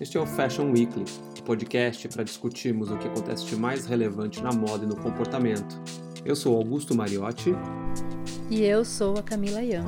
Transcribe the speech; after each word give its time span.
Este 0.00 0.16
é 0.16 0.20
o 0.20 0.26
Fashion 0.26 0.70
Weekly, 0.70 1.02
o 1.02 1.40
um 1.40 1.44
podcast 1.44 2.08
para 2.08 2.22
discutirmos 2.22 2.88
o 2.88 2.96
que 2.96 3.08
acontece 3.08 3.44
de 3.46 3.56
mais 3.56 3.84
relevante 3.84 4.40
na 4.40 4.52
moda 4.52 4.84
e 4.84 4.86
no 4.86 4.94
comportamento. 4.94 5.74
Eu 6.24 6.36
sou 6.36 6.56
Augusto 6.56 6.94
Mariotti. 6.94 7.50
E 8.48 8.62
eu 8.62 8.84
sou 8.84 9.18
a 9.18 9.24
Camila 9.24 9.60
Ian. 9.60 9.84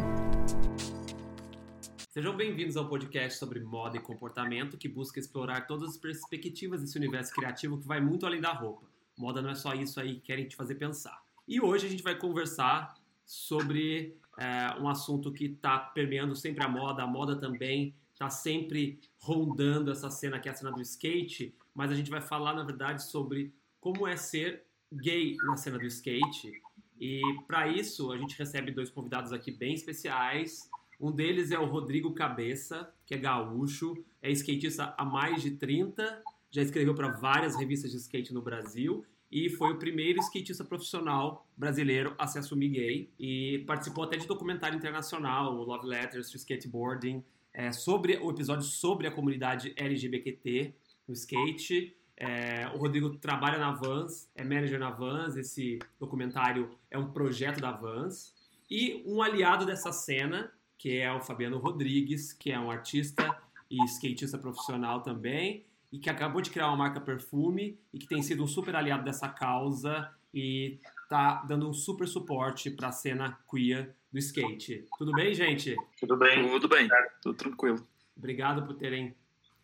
Sejam 2.08 2.36
bem-vindos 2.36 2.76
ao 2.76 2.88
podcast 2.88 3.38
sobre 3.38 3.60
moda 3.60 3.98
e 3.98 4.00
comportamento 4.00 4.76
que 4.76 4.88
busca 4.88 5.20
explorar 5.20 5.68
todas 5.68 5.90
as 5.90 5.96
perspectivas 5.96 6.80
desse 6.80 6.98
universo 6.98 7.32
criativo 7.32 7.78
que 7.78 7.86
vai 7.86 8.00
muito 8.00 8.26
além 8.26 8.40
da 8.40 8.52
roupa. 8.52 8.88
Moda 9.16 9.40
não 9.40 9.50
é 9.50 9.54
só 9.54 9.74
isso 9.74 10.00
aí 10.00 10.14
que 10.14 10.22
querem 10.22 10.48
te 10.48 10.56
fazer 10.56 10.74
pensar. 10.74 11.22
E 11.46 11.60
hoje 11.60 11.86
a 11.86 11.88
gente 11.88 12.02
vai 12.02 12.16
conversar 12.16 12.94
sobre 13.24 14.16
é, 14.36 14.74
um 14.80 14.88
assunto 14.88 15.32
que 15.32 15.44
está 15.44 15.78
permeando 15.78 16.34
sempre 16.34 16.64
a 16.64 16.68
moda, 16.68 17.04
a 17.04 17.06
moda 17.06 17.36
também 17.36 17.94
está 18.20 18.28
sempre 18.28 19.00
rondando 19.18 19.90
essa 19.90 20.10
cena 20.10 20.38
que 20.38 20.46
é 20.46 20.52
a 20.52 20.54
cena 20.54 20.70
do 20.70 20.82
skate, 20.82 21.54
mas 21.74 21.90
a 21.90 21.94
gente 21.94 22.10
vai 22.10 22.20
falar, 22.20 22.52
na 22.52 22.62
verdade, 22.62 23.02
sobre 23.02 23.54
como 23.80 24.06
é 24.06 24.14
ser 24.14 24.64
gay 24.92 25.36
na 25.46 25.56
cena 25.56 25.78
do 25.78 25.86
skate. 25.86 26.52
E 27.00 27.22
para 27.46 27.66
isso, 27.66 28.12
a 28.12 28.18
gente 28.18 28.38
recebe 28.38 28.72
dois 28.72 28.90
convidados 28.90 29.32
aqui 29.32 29.50
bem 29.50 29.72
especiais. 29.72 30.68
Um 31.00 31.10
deles 31.10 31.50
é 31.50 31.58
o 31.58 31.64
Rodrigo 31.64 32.12
Cabeça, 32.12 32.92
que 33.06 33.14
é 33.14 33.16
gaúcho, 33.16 34.04
é 34.20 34.30
skatista 34.32 34.94
há 34.98 35.04
mais 35.04 35.40
de 35.40 35.52
30, 35.52 36.22
já 36.50 36.60
escreveu 36.60 36.94
para 36.94 37.12
várias 37.12 37.56
revistas 37.56 37.90
de 37.90 37.96
skate 37.96 38.34
no 38.34 38.42
Brasil 38.42 39.02
e 39.32 39.48
foi 39.48 39.72
o 39.72 39.78
primeiro 39.78 40.18
skatista 40.20 40.62
profissional 40.62 41.48
brasileiro 41.56 42.14
a 42.18 42.26
se 42.26 42.38
assumir 42.38 42.68
gay 42.68 43.10
e 43.18 43.64
participou 43.66 44.04
até 44.04 44.18
de 44.18 44.26
documentário 44.26 44.76
internacional, 44.76 45.56
o 45.56 45.62
Love 45.62 45.86
Letters 45.86 46.28
to 46.28 46.36
Skateboarding, 46.36 47.24
é, 47.52 47.72
sobre 47.72 48.16
o 48.16 48.30
episódio 48.30 48.64
sobre 48.64 49.06
a 49.06 49.10
comunidade 49.10 49.72
LGBT 49.76 50.74
no 51.06 51.14
skate. 51.14 51.96
É, 52.16 52.68
o 52.74 52.78
Rodrigo 52.78 53.16
trabalha 53.16 53.58
na 53.58 53.72
Vans, 53.72 54.30
é 54.34 54.44
manager 54.44 54.78
na 54.78 54.90
Vans. 54.90 55.36
Esse 55.36 55.78
documentário 55.98 56.70
é 56.90 56.98
um 56.98 57.10
projeto 57.10 57.60
da 57.60 57.72
Vans. 57.72 58.34
E 58.70 59.02
um 59.06 59.20
aliado 59.20 59.66
dessa 59.66 59.90
cena, 59.90 60.52
que 60.78 60.98
é 60.98 61.12
o 61.12 61.20
Fabiano 61.20 61.58
Rodrigues, 61.58 62.32
que 62.32 62.52
é 62.52 62.58
um 62.58 62.70
artista 62.70 63.36
e 63.70 63.82
skatista 63.84 64.38
profissional 64.38 65.02
também, 65.02 65.64
e 65.92 65.98
que 65.98 66.08
acabou 66.08 66.40
de 66.40 66.50
criar 66.50 66.68
uma 66.68 66.76
marca 66.76 67.00
perfume 67.00 67.78
e 67.92 67.98
que 67.98 68.06
tem 68.06 68.22
sido 68.22 68.44
um 68.44 68.46
super 68.46 68.76
aliado 68.76 69.04
dessa 69.04 69.28
causa 69.28 70.10
e 70.32 70.78
tá 71.08 71.42
dando 71.48 71.68
um 71.68 71.72
super 71.72 72.06
suporte 72.06 72.70
para 72.70 72.88
a 72.88 72.92
cena 72.92 73.36
queer 73.50 73.94
do 74.12 74.18
skate. 74.18 74.84
Tudo 74.98 75.12
bem, 75.12 75.34
gente? 75.34 75.76
Tudo 75.98 76.16
bem. 76.16 76.48
Tudo 76.48 76.68
bem, 76.68 76.88
tudo 77.22 77.34
tranquilo. 77.34 77.86
Obrigado 78.16 78.66
por 78.66 78.74
terem 78.74 79.14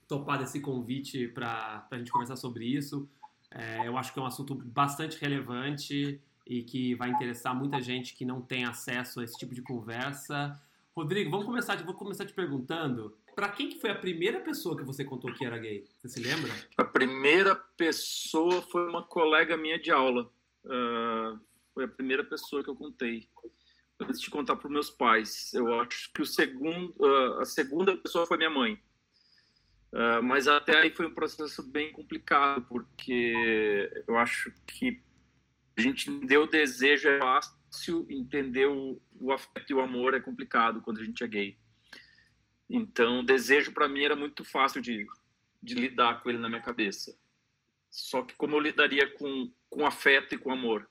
topado 0.08 0.44
esse 0.44 0.60
convite 0.60 1.28
para 1.28 1.86
a 1.90 1.98
gente 1.98 2.10
conversar 2.10 2.36
sobre 2.36 2.64
isso. 2.64 3.08
É, 3.50 3.86
eu 3.86 3.96
acho 3.96 4.12
que 4.12 4.18
é 4.18 4.22
um 4.22 4.26
assunto 4.26 4.54
bastante 4.54 5.18
relevante 5.20 6.20
e 6.46 6.62
que 6.62 6.94
vai 6.94 7.10
interessar 7.10 7.54
muita 7.54 7.80
gente 7.80 8.14
que 8.14 8.24
não 8.24 8.40
tem 8.40 8.64
acesso 8.64 9.20
a 9.20 9.24
esse 9.24 9.36
tipo 9.36 9.54
de 9.54 9.62
conversa. 9.62 10.60
Rodrigo, 10.94 11.30
vamos 11.30 11.46
começar, 11.46 11.76
vou 11.84 11.94
começar 11.94 12.24
te 12.24 12.32
perguntando. 12.32 13.16
Para 13.34 13.50
quem 13.50 13.68
que 13.68 13.78
foi 13.78 13.90
a 13.90 13.94
primeira 13.94 14.40
pessoa 14.40 14.76
que 14.76 14.84
você 14.84 15.04
contou 15.04 15.32
que 15.34 15.44
era 15.44 15.58
gay? 15.58 15.84
Você 15.98 16.08
se 16.08 16.20
lembra? 16.20 16.50
A 16.76 16.84
primeira 16.84 17.54
pessoa 17.54 18.62
foi 18.62 18.88
uma 18.88 19.02
colega 19.02 19.56
minha 19.56 19.78
de 19.78 19.90
aula. 19.90 20.30
Uh, 20.64 21.38
foi 21.74 21.84
a 21.84 21.88
primeira 21.88 22.24
pessoa 22.24 22.64
que 22.64 22.70
eu 22.70 22.74
contei 22.74 23.28
antes 24.00 24.20
de 24.20 24.30
contar 24.30 24.56
para 24.56 24.70
meus 24.70 24.90
pais. 24.90 25.52
Eu 25.54 25.80
acho 25.80 26.12
que 26.12 26.22
o 26.22 26.26
segundo, 26.26 26.94
uh, 26.98 27.40
a 27.40 27.44
segunda 27.44 27.96
pessoa 27.96 28.26
foi 28.26 28.36
minha 28.36 28.50
mãe. 28.50 28.74
Uh, 29.92 30.22
mas 30.22 30.46
até 30.46 30.78
aí 30.78 30.90
foi 30.90 31.06
um 31.06 31.14
processo 31.14 31.62
bem 31.62 31.92
complicado, 31.92 32.62
porque 32.68 33.90
eu 34.06 34.16
acho 34.18 34.52
que 34.66 35.00
a 35.76 35.80
gente 35.80 36.10
entender 36.10 36.38
o 36.38 36.46
desejo 36.46 37.08
é 37.08 37.18
fácil, 37.18 38.06
entender 38.10 38.66
o, 38.66 39.00
o 39.20 39.32
afeto 39.32 39.70
e 39.70 39.74
o 39.74 39.80
amor 39.80 40.14
é 40.14 40.20
complicado 40.20 40.80
quando 40.80 41.00
a 41.00 41.04
gente 41.04 41.22
é 41.22 41.26
gay. 41.26 41.58
Então, 42.68 43.20
o 43.20 43.24
desejo 43.24 43.72
para 43.72 43.88
mim 43.88 44.04
era 44.04 44.16
muito 44.16 44.44
fácil 44.44 44.80
de, 44.80 45.06
de 45.62 45.74
lidar 45.74 46.22
com 46.22 46.28
ele 46.28 46.38
na 46.38 46.48
minha 46.48 46.62
cabeça. 46.62 47.16
Só 47.90 48.22
que 48.22 48.34
como 48.34 48.56
eu 48.56 48.60
lidaria 48.60 49.08
com, 49.14 49.50
com 49.70 49.86
afeto 49.86 50.34
e 50.34 50.38
com 50.38 50.50
amor? 50.50 50.88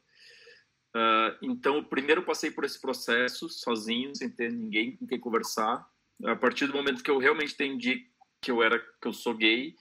Uh, 0.95 1.35
então, 1.41 1.83
primeiro 1.83 2.21
eu 2.21 2.25
passei 2.25 2.49
por 2.49 2.63
esse 2.63 2.79
processo 2.79 3.49
sozinho, 3.49 4.15
sem 4.15 4.29
ter 4.29 4.49
ninguém 4.49 4.95
com 4.95 5.05
quem 5.05 5.19
conversar. 5.19 5.85
A 6.23 6.35
partir 6.37 6.67
do 6.67 6.73
momento 6.73 7.03
que 7.03 7.11
eu 7.11 7.17
realmente 7.17 7.53
entendi 7.53 8.09
que 8.41 8.49
eu 8.49 8.63
era, 8.63 8.79
que 8.79 9.05
eu 9.05 9.11
sou 9.11 9.33
gay 9.33 9.75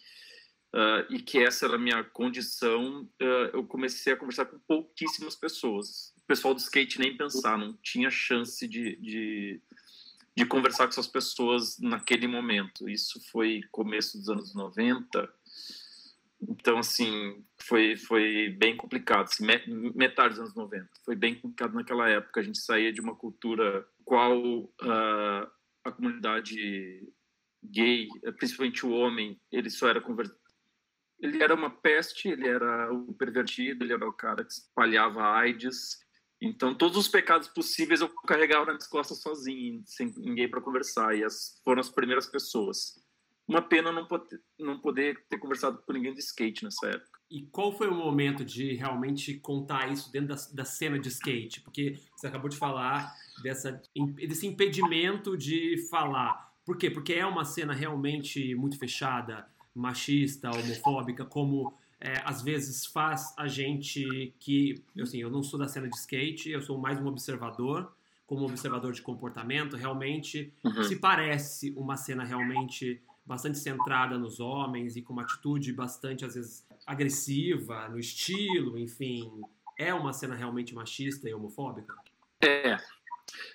uh, 0.75 1.07
e 1.09 1.23
que 1.23 1.39
essa 1.39 1.67
era 1.67 1.77
a 1.77 1.79
minha 1.79 2.03
condição, 2.03 3.03
uh, 3.23 3.51
eu 3.53 3.65
comecei 3.65 4.13
a 4.13 4.17
conversar 4.17 4.47
com 4.47 4.59
pouquíssimas 4.67 5.37
pessoas. 5.37 6.13
O 6.19 6.27
pessoal 6.27 6.53
do 6.53 6.59
skate 6.59 6.99
nem 6.99 7.17
pensar, 7.17 7.57
não 7.57 7.79
tinha 7.81 8.11
chance 8.11 8.67
de, 8.67 8.97
de, 8.97 9.63
de 10.37 10.47
conversar 10.47 10.85
com 10.85 10.91
essas 10.91 11.07
pessoas 11.07 11.79
naquele 11.79 12.27
momento. 12.27 12.89
Isso 12.89 13.21
foi 13.31 13.61
começo 13.71 14.19
dos 14.19 14.29
anos 14.29 14.53
90 14.53 15.33
então, 16.49 16.79
assim, 16.79 17.45
foi, 17.61 17.97
foi 17.97 18.49
bem 18.59 18.77
complicado. 18.77 19.25
Assim, 19.25 19.47
metade 19.95 20.31
dos 20.31 20.41
anos 20.41 20.55
90. 20.55 20.89
Foi 21.05 21.17
bem 21.17 21.35
complicado 21.35 21.75
naquela 21.75 22.09
época. 22.09 22.41
A 22.41 22.43
gente 22.43 22.59
saía 22.59 22.93
de 22.93 23.01
uma 23.01 23.15
cultura 23.15 23.87
qual 24.05 24.39
uh, 24.41 25.51
a 25.85 25.93
comunidade 25.93 27.07
gay, 27.63 28.09
principalmente 28.37 28.85
o 28.85 28.91
homem, 28.91 29.41
ele 29.51 29.71
só 29.71 29.89
era 29.89 30.01
convertido. 30.01 30.39
Ele 31.21 31.43
era 31.43 31.55
uma 31.55 31.71
peste, 31.71 32.29
ele 32.29 32.47
era 32.47 32.93
o 32.93 33.15
pervertido, 33.15 33.85
ele 33.85 33.93
era 33.93 34.07
o 34.07 34.13
cara 34.13 34.45
que 34.45 34.53
espalhava 34.53 35.23
AIDS. 35.23 35.99
Então, 36.43 36.75
todos 36.75 36.99
os 36.99 37.09
pecados 37.09 37.49
possíveis 37.49 38.01
eu 38.01 38.09
carregava 38.27 38.73
nas 38.73 38.87
costas 38.87 39.23
sozinho, 39.23 39.83
sem 39.87 40.13
ninguém 40.19 40.51
para 40.51 40.61
conversar. 40.61 41.17
E 41.17 41.25
as, 41.25 41.61
foram 41.65 41.81
as 41.81 41.89
primeiras 41.89 42.27
pessoas 42.27 43.03
uma 43.47 43.61
pena 43.61 43.93
não 43.93 44.07
poder, 44.07 44.41
não 44.59 44.79
poder 44.79 45.25
ter 45.29 45.39
conversado 45.39 45.79
com 45.79 45.93
ninguém 45.93 46.15
de 46.15 46.21
skate 46.21 46.65
nessa 46.65 46.87
época. 46.89 47.21
E 47.31 47.43
qual 47.47 47.77
foi 47.77 47.89
o 47.89 47.95
momento 47.95 48.45
de 48.45 48.75
realmente 48.75 49.35
contar 49.35 49.91
isso 49.91 50.11
dentro 50.11 50.29
da, 50.29 50.37
da 50.53 50.65
cena 50.65 50.99
de 50.99 51.09
skate? 51.09 51.61
Porque 51.61 51.99
você 52.17 52.27
acabou 52.27 52.49
de 52.49 52.57
falar 52.57 53.13
dessa, 53.43 53.81
desse 54.17 54.47
impedimento 54.47 55.37
de 55.37 55.77
falar. 55.91 56.53
Por 56.65 56.77
quê? 56.79 56.91
Porque 56.91 57.13
é 57.13 57.27
uma 57.27 57.45
cena 57.45 57.75
realmente 57.75 58.55
muito 58.55 58.79
fechada, 58.79 59.47
machista, 59.75 60.51
homofóbica, 60.51 61.25
como 61.25 61.75
é, 62.01 62.23
às 62.25 62.43
vezes 62.43 62.87
faz 62.87 63.35
a 63.37 63.47
gente 63.47 64.35
que. 64.39 64.83
Assim, 65.01 65.19
eu 65.19 65.31
não 65.31 65.43
sou 65.43 65.59
da 65.59 65.69
cena 65.69 65.89
de 65.89 65.97
skate, 65.97 66.51
eu 66.51 66.63
sou 66.63 66.79
mais 66.79 67.01
um 67.01 67.07
observador 67.07 67.93
como 68.27 68.47
observador 68.47 68.93
de 68.93 69.03
comportamento, 69.03 69.77
realmente 69.77 70.53
uhum. 70.65 70.83
se 70.85 70.97
parece 70.97 71.75
uma 71.77 71.97
cena 71.97 72.25
realmente 72.25 73.03
bastante 73.25 73.59
centrada 73.59 74.19
nos 74.19 74.41
homens 74.41 74.97
e 74.97 75.03
com 75.03 75.13
uma 75.13 75.23
atitude 75.23 75.73
bastante, 75.73 76.25
às 76.25 76.35
vezes, 76.35 76.67
agressiva 76.87 77.89
no 77.89 77.99
estilo, 77.99 78.79
enfim. 78.79 79.31
É 79.79 79.93
uma 79.93 80.13
cena 80.13 80.35
realmente 80.35 80.75
machista 80.75 81.29
e 81.29 81.35
homofóbica? 81.35 81.95
É. 82.43 82.77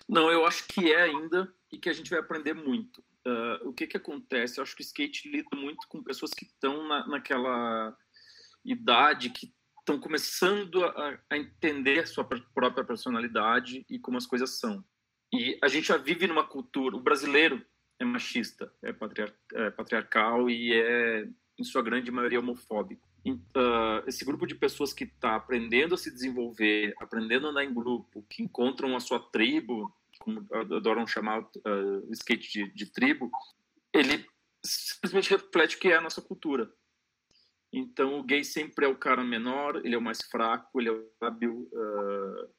Não, 0.07 0.31
eu 0.31 0.45
acho 0.45 0.67
que 0.67 0.91
é 0.91 1.03
ainda 1.03 1.53
e 1.71 1.77
que 1.77 1.89
a 1.89 1.93
gente 1.93 2.09
vai 2.09 2.19
aprender 2.19 2.53
muito. 2.53 3.03
Uh, 3.25 3.69
o 3.69 3.73
que 3.73 3.85
que 3.85 3.97
acontece? 3.97 4.59
Eu 4.59 4.63
acho 4.63 4.75
que 4.75 4.81
o 4.81 4.85
skate 4.85 5.29
lida 5.29 5.55
muito 5.55 5.87
com 5.87 6.03
pessoas 6.03 6.31
que 6.31 6.45
estão 6.45 6.87
na, 6.87 7.07
naquela 7.07 7.95
idade, 8.65 9.29
que 9.29 9.53
estão 9.79 9.99
começando 9.99 10.83
a, 10.83 11.19
a 11.29 11.37
entender 11.37 11.99
a 11.99 12.05
sua 12.05 12.23
própria 12.23 12.83
personalidade 12.83 13.85
e 13.89 13.99
como 13.99 14.17
as 14.17 14.25
coisas 14.25 14.51
são. 14.59 14.83
E 15.31 15.59
a 15.61 15.67
gente 15.67 15.87
já 15.87 15.97
vive 15.97 16.27
numa 16.27 16.43
cultura, 16.43 16.95
o 16.95 17.01
brasileiro 17.01 17.63
é 17.99 18.05
machista, 18.05 18.71
é, 18.81 18.93
patriar, 18.93 19.33
é 19.53 19.69
patriarcal 19.69 20.49
e 20.49 20.73
é, 20.73 21.27
em 21.57 21.63
sua 21.63 21.81
grande 21.81 22.09
maioria, 22.09 22.39
homofóbico. 22.39 23.07
Uh, 23.27 24.07
esse 24.07 24.23
grupo 24.23 24.47
de 24.47 24.55
pessoas 24.55 24.93
que 24.93 25.03
está 25.03 25.35
aprendendo 25.35 25.93
a 25.93 25.97
se 25.97 26.09
desenvolver, 26.09 26.93
aprendendo 26.99 27.47
a 27.47 27.49
andar 27.51 27.63
em 27.63 27.73
grupo, 27.73 28.25
que 28.29 28.41
encontram 28.41 28.95
a 28.95 28.99
sua 28.99 29.19
tribo, 29.19 29.93
como 30.19 30.47
adoram 30.51 31.05
chamar 31.05 31.41
uh, 31.41 32.09
o 32.09 32.13
skate 32.13 32.49
de, 32.49 32.73
de, 32.73 32.85
tribo, 32.85 33.29
ele 33.93 34.25
simplesmente 34.63 35.29
reflete 35.29 35.75
o 35.75 35.79
que 35.79 35.89
é 35.89 35.97
a 35.97 36.01
nossa 36.01 36.21
cultura. 36.21 36.71
Então, 37.71 38.19
o 38.19 38.23
gay 38.23 38.43
sempre 38.43 38.85
é 38.85 38.87
o 38.87 38.97
cara 38.97 39.23
menor, 39.23 39.75
ele 39.85 39.95
é 39.95 39.97
o 39.97 40.01
mais 40.01 40.21
fraco, 40.23 40.79
ele 40.79 40.89
é 40.89 40.91
o 40.91 41.07
hábil, 41.21 41.69
uh, 41.71 42.49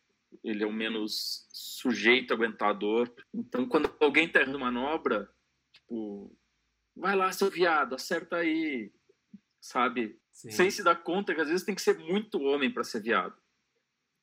ele 0.42 0.62
é 0.62 0.66
o 0.66 0.72
menos 0.72 1.46
sujeito 1.52 2.32
a 2.32 2.36
aguentar 2.36 2.70
a 2.70 2.74
dor. 2.74 3.12
Então, 3.32 3.66
quando 3.66 3.94
alguém 4.00 4.26
está 4.26 4.40
errando 4.40 4.58
manobra, 4.58 5.30
tipo, 5.72 6.34
vai 6.96 7.16
lá, 7.16 7.30
seu 7.32 7.50
viado, 7.50 7.94
acerta 7.94 8.36
aí, 8.36 8.92
sabe? 9.60 10.18
Sim. 10.32 10.50
Sem 10.50 10.70
se 10.70 10.82
dar 10.82 10.96
conta 10.96 11.34
que 11.34 11.40
às 11.40 11.48
vezes 11.48 11.64
tem 11.64 11.74
que 11.74 11.82
ser 11.82 11.98
muito 11.98 12.40
homem 12.40 12.70
para 12.70 12.84
ser 12.84 13.02
viado. 13.02 13.34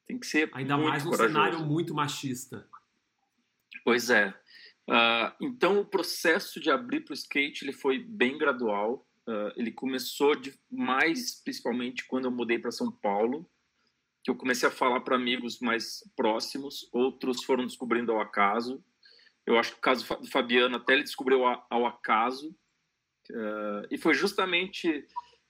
Tem 0.05 0.17
que 0.17 0.25
ser 0.25 0.49
Ainda 0.53 0.77
mais 0.77 1.05
um 1.05 1.13
cenário 1.13 1.59
muito 1.65 1.93
machista. 1.93 2.67
Pois 3.83 4.09
é. 4.09 4.29
Uh, 4.89 5.35
então, 5.41 5.79
o 5.79 5.85
processo 5.85 6.59
de 6.59 6.71
abrir 6.71 7.01
para 7.01 7.11
o 7.11 7.15
skate 7.15 7.65
ele 7.65 7.73
foi 7.73 7.99
bem 7.99 8.37
gradual. 8.37 9.05
uh, 9.27 9.51
ele 9.57 9.71
começou 9.71 10.33
de, 10.33 10.57
mais 10.71 11.41
principalmente 11.43 12.05
quando 12.05 12.25
eu 12.25 12.31
mudei 12.31 12.57
para 12.57 12.71
São 12.71 12.89
Paulo, 12.89 13.49
que 14.27 14.31
eu 14.31 14.35
comecei 14.35 14.67
a 14.67 14.71
falar 14.71 14.99
para 14.99 15.15
amigos 15.15 15.61
mais 15.61 16.03
próximos, 16.13 16.89
outros 16.91 17.45
foram 17.45 17.65
descobrindo 17.65 18.11
ao 18.11 18.19
acaso. 18.19 18.83
Eu 19.45 19.57
acho 19.57 19.71
que 19.71 19.77
o 19.77 19.81
caso 19.81 20.05
do 20.17 20.29
Fabiano 20.29 20.75
até 20.75 20.91
ele 20.91 21.03
descobriu 21.03 21.45
ao 21.45 21.85
acaso, 21.85 22.53
uh, 23.31 23.87
e 23.89 23.97
foi 23.97 24.13
justamente 24.13 25.07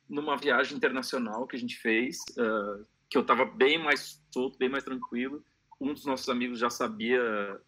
numa 0.07 0.37
viagem 0.37 0.77
internacional 0.77 1.47
que 1.47 1.55
a 1.55 1.59
gente 1.59 1.75
fez, 1.75 2.17
uh, 2.37 2.85
que 3.09 3.17
eu 3.17 3.23
estava 3.23 3.45
bem 3.45 3.79
mais 3.79 4.23
solto, 4.31 4.59
bem 4.59 4.69
mais 4.69 4.83
tranquilo. 4.83 5.43
Um 5.81 5.91
dos 5.91 6.05
nossos 6.05 6.29
amigos 6.29 6.59
já 6.59 6.69
sabia 6.69 7.19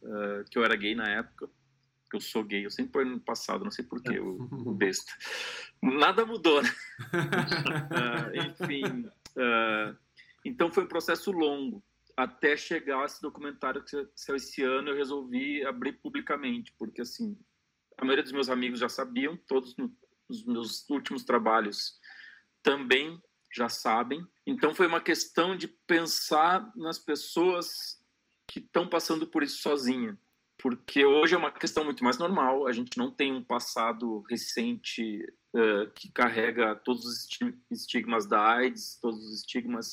uh, 0.03 0.47
que 0.51 0.59
eu 0.59 0.63
era 0.63 0.75
gay 0.75 0.93
na 0.93 1.09
época, 1.09 1.49
que 2.07 2.17
eu 2.17 2.21
sou 2.21 2.43
gay. 2.43 2.67
Eu 2.67 2.69
sempre 2.69 2.91
fui 2.91 3.05
no 3.05 3.19
passado, 3.19 3.63
não 3.63 3.71
sei 3.71 3.83
porquê, 3.83 4.19
o, 4.19 4.47
o 4.51 4.73
besta. 4.77 5.11
Nada 5.81 6.23
mudou, 6.23 6.61
né? 6.61 6.69
enfim, 8.45 9.09
então 10.49 10.71
foi 10.71 10.83
um 10.83 10.87
processo 10.87 11.31
longo 11.31 11.83
até 12.17 12.57
chegar 12.57 13.05
esse 13.05 13.21
documentário 13.21 13.83
que 13.83 14.07
saiu 14.15 14.35
esse 14.35 14.61
ano 14.61 14.89
eu 14.89 14.95
resolvi 14.95 15.65
abrir 15.65 15.93
publicamente 15.93 16.73
porque 16.77 17.01
assim 17.01 17.37
a 17.97 18.03
maioria 18.03 18.23
dos 18.23 18.31
meus 18.31 18.49
amigos 18.49 18.79
já 18.79 18.89
sabiam 18.89 19.37
todos 19.47 19.75
nos 19.77 20.45
meus 20.45 20.89
últimos 20.89 21.23
trabalhos 21.23 21.99
também 22.61 23.21
já 23.51 23.67
sabem. 23.67 24.25
Então 24.45 24.75
foi 24.75 24.85
uma 24.85 25.01
questão 25.01 25.55
de 25.55 25.67
pensar 25.67 26.71
nas 26.75 26.99
pessoas 26.99 27.99
que 28.47 28.59
estão 28.59 28.87
passando 28.87 29.27
por 29.27 29.43
isso 29.43 29.61
sozinha 29.61 30.17
porque 30.61 31.05
hoje 31.05 31.33
é 31.33 31.37
uma 31.37 31.51
questão 31.51 31.85
muito 31.85 32.03
mais 32.03 32.17
normal 32.17 32.67
a 32.67 32.71
gente 32.71 32.97
não 32.97 33.09
tem 33.09 33.33
um 33.33 33.43
passado 33.43 34.19
recente 34.29 35.25
uh, 35.55 35.89
que 35.95 36.11
carrega 36.11 36.75
todos 36.75 37.05
os 37.05 37.27
estigmas 37.71 38.27
da 38.27 38.55
AIDS 38.55 38.99
todos 39.01 39.25
os 39.25 39.39
estigmas 39.39 39.89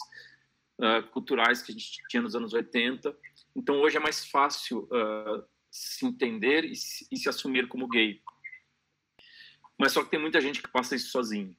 uh, 0.79 1.07
culturais 1.11 1.63
que 1.63 1.73
a 1.73 1.75
gente 1.75 2.03
tinha 2.09 2.23
nos 2.23 2.35
anos 2.35 2.53
80. 2.53 3.17
Então 3.55 3.81
hoje 3.81 3.97
é 3.97 4.01
mais 4.01 4.27
fácil 4.27 4.89
uh, 4.93 5.45
se 5.71 6.07
entender 6.07 6.65
e 6.65 6.75
se, 6.75 7.07
e 7.11 7.17
se, 7.17 7.29
assumir 7.29 7.69
como 7.69 7.89
gay. 7.89 8.23
Mas 9.79 9.93
só 9.93 10.03
que 10.03 10.11
tem 10.11 10.21
muita 10.21 10.41
gente 10.41 10.63
que 10.63 10.69
passa 10.69 10.97
isso 10.97 11.11
sozinho. 11.11 11.55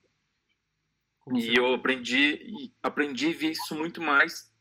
e 1.34 1.56
eu 1.56 1.74
aprendi 1.74 2.72
aprendi 2.82 3.34
ver 3.34 3.52
isso 3.52 3.76
muito 3.76 4.02
mais 4.02 4.52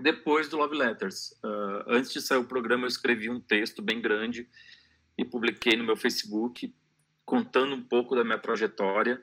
depois 0.00 0.48
do 0.48 0.56
Love 0.56 0.76
Letters. 0.76 1.32
Uh, 1.44 1.84
antes 1.86 2.12
de 2.12 2.20
sair 2.20 2.38
o 2.38 2.46
programa, 2.46 2.84
eu 2.84 2.88
escrevi 2.88 3.30
um 3.30 3.40
texto 3.40 3.82
bem 3.82 4.00
grande 4.00 4.48
e 5.16 5.24
publiquei 5.24 5.76
no 5.76 5.84
meu 5.84 5.96
Facebook, 5.96 6.74
contando 7.24 7.74
um 7.74 7.82
pouco 7.82 8.16
da 8.16 8.24
minha 8.24 8.38
trajetória. 8.38 9.22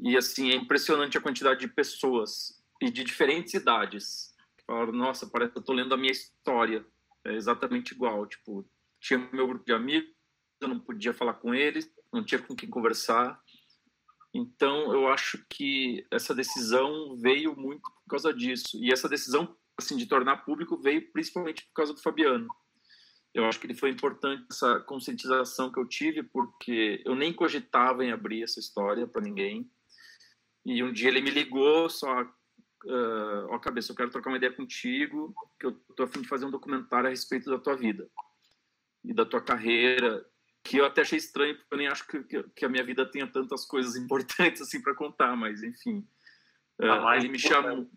E 0.00 0.16
assim, 0.16 0.50
é 0.50 0.54
impressionante 0.54 1.18
a 1.18 1.20
quantidade 1.20 1.60
de 1.60 1.68
pessoas 1.68 2.63
e 2.80 2.90
de 2.90 3.04
diferentes 3.04 3.54
idades. 3.54 4.34
Falaram, 4.66 4.92
nossa, 4.92 5.26
parece 5.26 5.52
que 5.52 5.58
eu 5.58 5.62
tô 5.62 5.72
lendo 5.72 5.94
a 5.94 5.96
minha 5.96 6.12
história. 6.12 6.84
É 7.24 7.32
exatamente 7.34 7.92
igual. 7.92 8.26
Tipo, 8.26 8.64
tinha 9.00 9.18
meu 9.32 9.46
grupo 9.46 9.64
de 9.64 9.72
amigos, 9.72 10.10
eu 10.60 10.68
não 10.68 10.80
podia 10.80 11.12
falar 11.12 11.34
com 11.34 11.54
eles, 11.54 11.90
não 12.12 12.24
tinha 12.24 12.40
com 12.40 12.54
quem 12.54 12.68
conversar. 12.68 13.40
Então, 14.32 14.92
eu 14.92 15.08
acho 15.08 15.44
que 15.48 16.04
essa 16.10 16.34
decisão 16.34 17.16
veio 17.16 17.54
muito 17.54 17.82
por 17.82 18.10
causa 18.10 18.34
disso. 18.34 18.76
E 18.82 18.92
essa 18.92 19.08
decisão, 19.08 19.56
assim, 19.78 19.96
de 19.96 20.06
tornar 20.06 20.38
público 20.38 20.80
veio 20.80 21.10
principalmente 21.12 21.64
por 21.66 21.74
causa 21.74 21.94
do 21.94 22.02
Fabiano. 22.02 22.48
Eu 23.32 23.44
acho 23.46 23.58
que 23.58 23.66
ele 23.66 23.74
foi 23.74 23.90
importante 23.90 24.44
essa 24.50 24.80
conscientização 24.80 25.70
que 25.70 25.78
eu 25.78 25.86
tive, 25.86 26.22
porque 26.22 27.02
eu 27.04 27.14
nem 27.14 27.32
cogitava 27.32 28.04
em 28.04 28.12
abrir 28.12 28.44
essa 28.44 28.60
história 28.60 29.06
para 29.06 29.22
ninguém. 29.22 29.70
E 30.64 30.82
um 30.82 30.92
dia 30.92 31.08
ele 31.08 31.20
me 31.20 31.30
ligou, 31.30 31.90
só 31.90 32.24
uh, 32.84 33.46
ó 33.50 33.58
cabeça, 33.58 33.92
eu 33.92 33.96
quero 33.96 34.10
trocar 34.10 34.30
uma 34.30 34.36
ideia 34.36 34.52
contigo, 34.52 35.34
que 35.58 35.66
eu 35.66 35.72
tô 35.96 36.04
a 36.04 36.08
fim 36.08 36.22
de 36.22 36.28
fazer 36.28 36.44
um 36.44 36.50
documentário 36.50 37.06
a 37.06 37.10
respeito 37.10 37.50
da 37.50 37.58
tua 37.58 37.76
vida 37.76 38.08
e 39.04 39.12
da 39.12 39.24
tua 39.24 39.40
carreira, 39.40 40.24
que 40.62 40.78
eu 40.78 40.86
até 40.86 41.02
achei 41.02 41.18
estranho, 41.18 41.56
porque 41.56 41.74
eu 41.74 41.78
nem 41.78 41.88
acho 41.88 42.06
que, 42.06 42.42
que 42.54 42.64
a 42.64 42.68
minha 42.68 42.82
vida 42.82 43.04
tenha 43.04 43.26
tantas 43.26 43.66
coisas 43.66 43.96
importantes 44.02 44.62
assim 44.62 44.80
para 44.80 44.94
contar, 44.94 45.36
mas 45.36 45.62
enfim. 45.62 46.06
Uh, 46.80 47.12
ele 47.16 47.28
me 47.28 47.38
chamou. 47.38 47.90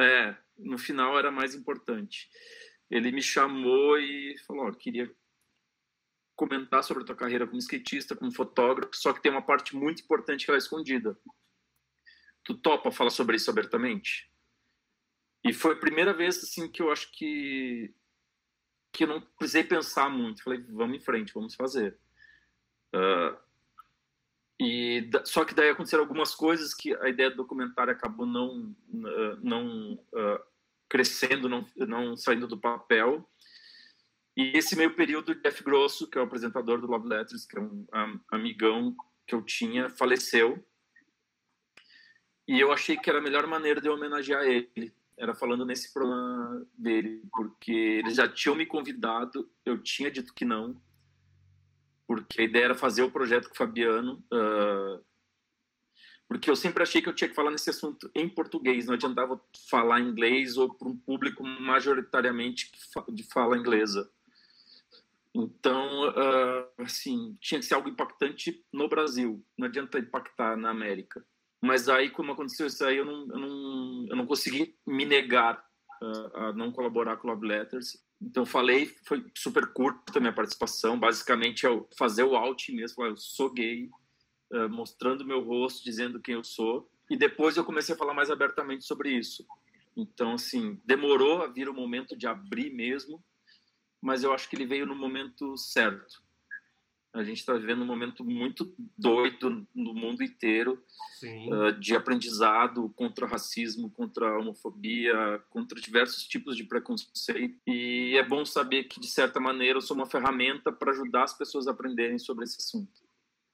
É, 0.00 0.34
no 0.58 0.78
final 0.78 1.18
era 1.18 1.30
mais 1.30 1.54
importante. 1.54 2.28
Ele 2.90 3.12
me 3.12 3.22
chamou 3.22 3.98
e 3.98 4.36
falou: 4.46 4.66
ó, 4.66 4.72
queria 4.72 5.14
comentar 6.34 6.82
sobre 6.82 7.02
a 7.02 7.06
tua 7.06 7.14
carreira 7.14 7.46
como 7.46 7.58
skatista, 7.58 8.16
como 8.16 8.32
fotógrafo, 8.32 8.96
só 8.96 9.12
que 9.12 9.22
tem 9.22 9.30
uma 9.30 9.42
parte 9.42 9.76
muito 9.76 10.02
importante 10.02 10.44
que 10.44 10.50
ela 10.50 10.58
é 10.58 10.58
escondida. 10.58 11.16
Tu 12.44 12.54
topa 12.54 12.90
falar 12.90 13.10
sobre 13.10 13.36
isso 13.36 13.50
abertamente? 13.50 14.30
E 15.44 15.52
foi 15.52 15.74
a 15.74 15.78
primeira 15.78 16.12
vez 16.12 16.38
assim 16.38 16.68
que 16.68 16.82
eu 16.82 16.90
acho 16.90 17.10
que 17.12 17.92
que 18.92 19.04
eu 19.04 19.08
não 19.08 19.20
precisei 19.38 19.64
pensar 19.64 20.10
muito. 20.10 20.42
Falei, 20.42 20.62
vamos 20.68 20.96
em 20.96 21.00
frente, 21.00 21.32
vamos 21.32 21.54
fazer. 21.54 21.98
Uh, 22.94 23.34
e 24.60 25.10
só 25.24 25.44
que 25.44 25.54
daí 25.54 25.70
aconteceram 25.70 26.04
algumas 26.04 26.34
coisas 26.34 26.74
que 26.74 26.94
a 26.96 27.08
ideia 27.08 27.30
do 27.30 27.36
documentário 27.36 27.92
acabou 27.92 28.26
não 28.26 28.76
não 29.42 29.94
uh, 29.94 30.38
crescendo, 30.88 31.48
não 31.48 31.66
não 31.76 32.16
saindo 32.16 32.46
do 32.46 32.58
papel. 32.58 33.28
E 34.36 34.56
esse 34.56 34.76
meio 34.76 34.94
período, 34.94 35.34
Jeff 35.34 35.62
Grosso, 35.62 36.08
que 36.08 36.16
é 36.16 36.20
o 36.20 36.24
apresentador 36.24 36.80
do 36.80 36.86
Love 36.86 37.08
Letters, 37.08 37.44
que 37.44 37.58
é 37.58 37.60
um 37.60 37.86
amigão 38.30 38.94
que 39.26 39.34
eu 39.34 39.42
tinha, 39.42 39.90
faleceu. 39.90 40.64
E 42.46 42.58
eu 42.58 42.72
achei 42.72 42.96
que 42.96 43.08
era 43.08 43.18
a 43.18 43.22
melhor 43.22 43.46
maneira 43.46 43.80
de 43.80 43.88
homenagear 43.88 44.44
ele. 44.44 44.92
Era 45.16 45.34
falando 45.34 45.64
nesse 45.64 45.92
programa 45.92 46.66
dele, 46.76 47.22
porque 47.30 47.72
eles 47.72 48.16
já 48.16 48.26
tinham 48.28 48.56
me 48.56 48.66
convidado, 48.66 49.48
eu 49.64 49.78
tinha 49.78 50.10
dito 50.10 50.34
que 50.34 50.44
não, 50.44 50.80
porque 52.06 52.40
a 52.40 52.44
ideia 52.44 52.64
era 52.64 52.74
fazer 52.74 53.02
o 53.02 53.10
projeto 53.10 53.48
com 53.48 53.54
o 53.54 53.56
Fabiano, 53.56 54.24
uh, 54.32 55.04
porque 56.26 56.50
eu 56.50 56.56
sempre 56.56 56.82
achei 56.82 57.00
que 57.02 57.08
eu 57.08 57.14
tinha 57.14 57.28
que 57.28 57.34
falar 57.34 57.50
nesse 57.50 57.70
assunto 57.70 58.10
em 58.14 58.28
português, 58.28 58.86
não 58.86 58.94
adiantava 58.94 59.40
falar 59.68 60.00
inglês 60.00 60.56
ou 60.56 60.74
para 60.74 60.88
um 60.88 60.96
público 60.96 61.44
majoritariamente 61.44 62.72
de 63.10 63.22
fala 63.22 63.56
inglesa. 63.56 64.10
Então, 65.34 66.08
uh, 66.08 66.82
assim, 66.82 67.36
tinha 67.40 67.60
que 67.60 67.66
ser 67.66 67.74
algo 67.74 67.88
impactante 67.88 68.64
no 68.72 68.88
Brasil, 68.88 69.44
não 69.56 69.66
adianta 69.66 69.98
impactar 69.98 70.56
na 70.56 70.70
América. 70.70 71.24
Mas 71.62 71.88
aí, 71.88 72.10
como 72.10 72.32
aconteceu 72.32 72.66
isso 72.66 72.84
aí, 72.84 72.96
eu 72.96 73.04
não, 73.04 73.20
eu 73.28 73.38
não, 73.38 74.06
eu 74.10 74.16
não 74.16 74.26
consegui 74.26 74.74
me 74.84 75.04
negar 75.04 75.64
uh, 76.02 76.36
a 76.36 76.52
não 76.52 76.72
colaborar 76.72 77.16
com 77.16 77.28
o 77.28 77.30
Love 77.30 77.46
Letters. 77.46 78.04
Então, 78.20 78.44
falei, 78.44 78.92
foi 79.06 79.24
super 79.32 79.72
curta 79.72 80.18
a 80.18 80.20
minha 80.20 80.32
participação. 80.32 80.98
Basicamente, 80.98 81.64
é 81.64 81.84
fazer 81.96 82.24
o 82.24 82.34
out 82.34 82.72
mesmo, 82.72 82.96
falar, 82.96 83.10
eu 83.10 83.16
sou 83.16 83.48
gay, 83.52 83.88
uh, 84.52 84.68
mostrando 84.68 85.24
meu 85.24 85.40
rosto, 85.40 85.84
dizendo 85.84 86.20
quem 86.20 86.34
eu 86.34 86.42
sou. 86.42 86.90
E 87.08 87.16
depois 87.16 87.56
eu 87.56 87.64
comecei 87.64 87.94
a 87.94 87.98
falar 87.98 88.12
mais 88.12 88.28
abertamente 88.28 88.84
sobre 88.84 89.10
isso. 89.10 89.46
Então, 89.96 90.32
assim, 90.32 90.80
demorou 90.84 91.42
a 91.42 91.46
vir 91.46 91.68
o 91.68 91.74
momento 91.74 92.16
de 92.16 92.26
abrir 92.26 92.74
mesmo, 92.74 93.22
mas 94.00 94.24
eu 94.24 94.32
acho 94.32 94.48
que 94.48 94.56
ele 94.56 94.66
veio 94.66 94.84
no 94.84 94.96
momento 94.96 95.56
certo. 95.56 96.22
A 97.12 97.22
gente 97.22 97.40
está 97.40 97.52
vivendo 97.52 97.82
um 97.82 97.86
momento 97.86 98.24
muito 98.24 98.74
doido 98.96 99.66
no 99.74 99.92
mundo 99.92 100.22
inteiro 100.22 100.82
uh, 101.22 101.78
de 101.78 101.94
aprendizado 101.94 102.88
contra 102.96 103.26
racismo, 103.26 103.90
contra 103.90 104.38
homofobia, 104.38 105.14
contra 105.50 105.78
diversos 105.78 106.26
tipos 106.26 106.56
de 106.56 106.64
preconceito. 106.64 107.60
E 107.66 108.16
é 108.16 108.26
bom 108.26 108.46
saber 108.46 108.84
que, 108.84 108.98
de 108.98 109.08
certa 109.08 109.38
maneira, 109.38 109.76
eu 109.76 109.82
sou 109.82 109.94
uma 109.94 110.06
ferramenta 110.06 110.72
para 110.72 110.92
ajudar 110.92 111.24
as 111.24 111.36
pessoas 111.36 111.68
a 111.68 111.72
aprenderem 111.72 112.18
sobre 112.18 112.44
esse 112.44 112.56
assunto. 112.58 113.02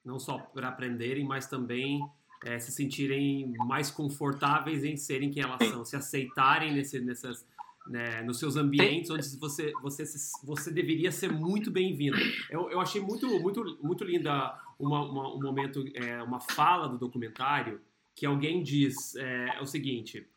Não 0.05 0.19
só 0.19 0.37
para 0.37 0.69
aprenderem, 0.69 1.25
mas 1.25 1.45
também 1.47 2.01
é, 2.45 2.57
se 2.59 2.71
sentirem 2.71 3.53
mais 3.67 3.91
confortáveis 3.91 4.83
em 4.85 4.95
serem 4.95 5.29
quem 5.29 5.43
elas 5.43 5.67
são, 5.67 5.83
se 5.83 5.95
aceitarem 5.95 6.73
nesse, 6.73 6.99
nessas 7.01 7.45
né, 7.87 8.21
nos 8.21 8.39
seus 8.39 8.55
ambientes 8.55 9.09
onde 9.09 9.27
você, 9.37 9.71
você, 9.81 10.03
você 10.43 10.71
deveria 10.71 11.11
ser 11.11 11.31
muito 11.31 11.71
bem-vindo. 11.71 12.17
Eu, 12.49 12.69
eu 12.69 12.79
achei 12.79 13.01
muito, 13.01 13.27
muito, 13.39 13.77
muito 13.81 14.03
linda 14.03 14.57
uma, 14.77 15.03
uma, 15.03 15.35
um 15.35 15.41
momento, 15.41 15.83
é, 15.93 16.21
uma 16.21 16.39
fala 16.39 16.87
do 16.87 16.97
documentário 16.97 17.81
que 18.15 18.25
alguém 18.25 18.61
diz 18.61 19.15
é, 19.15 19.57
é 19.57 19.61
o 19.61 19.65
seguinte, 19.65 20.27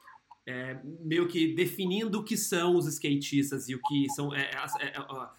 é, 0.47 0.79
meio 1.01 1.29
que 1.29 1.55
definindo 1.55 2.21
o 2.21 2.25
que 2.25 2.37
são 2.37 2.77
os 2.77 2.87
skatistas 2.87 3.69
e 3.69 3.75
o 3.75 3.81
que 3.83 4.09
são 4.11 4.35
é, 4.35 4.51
é, 4.81 4.87
é 4.87 4.95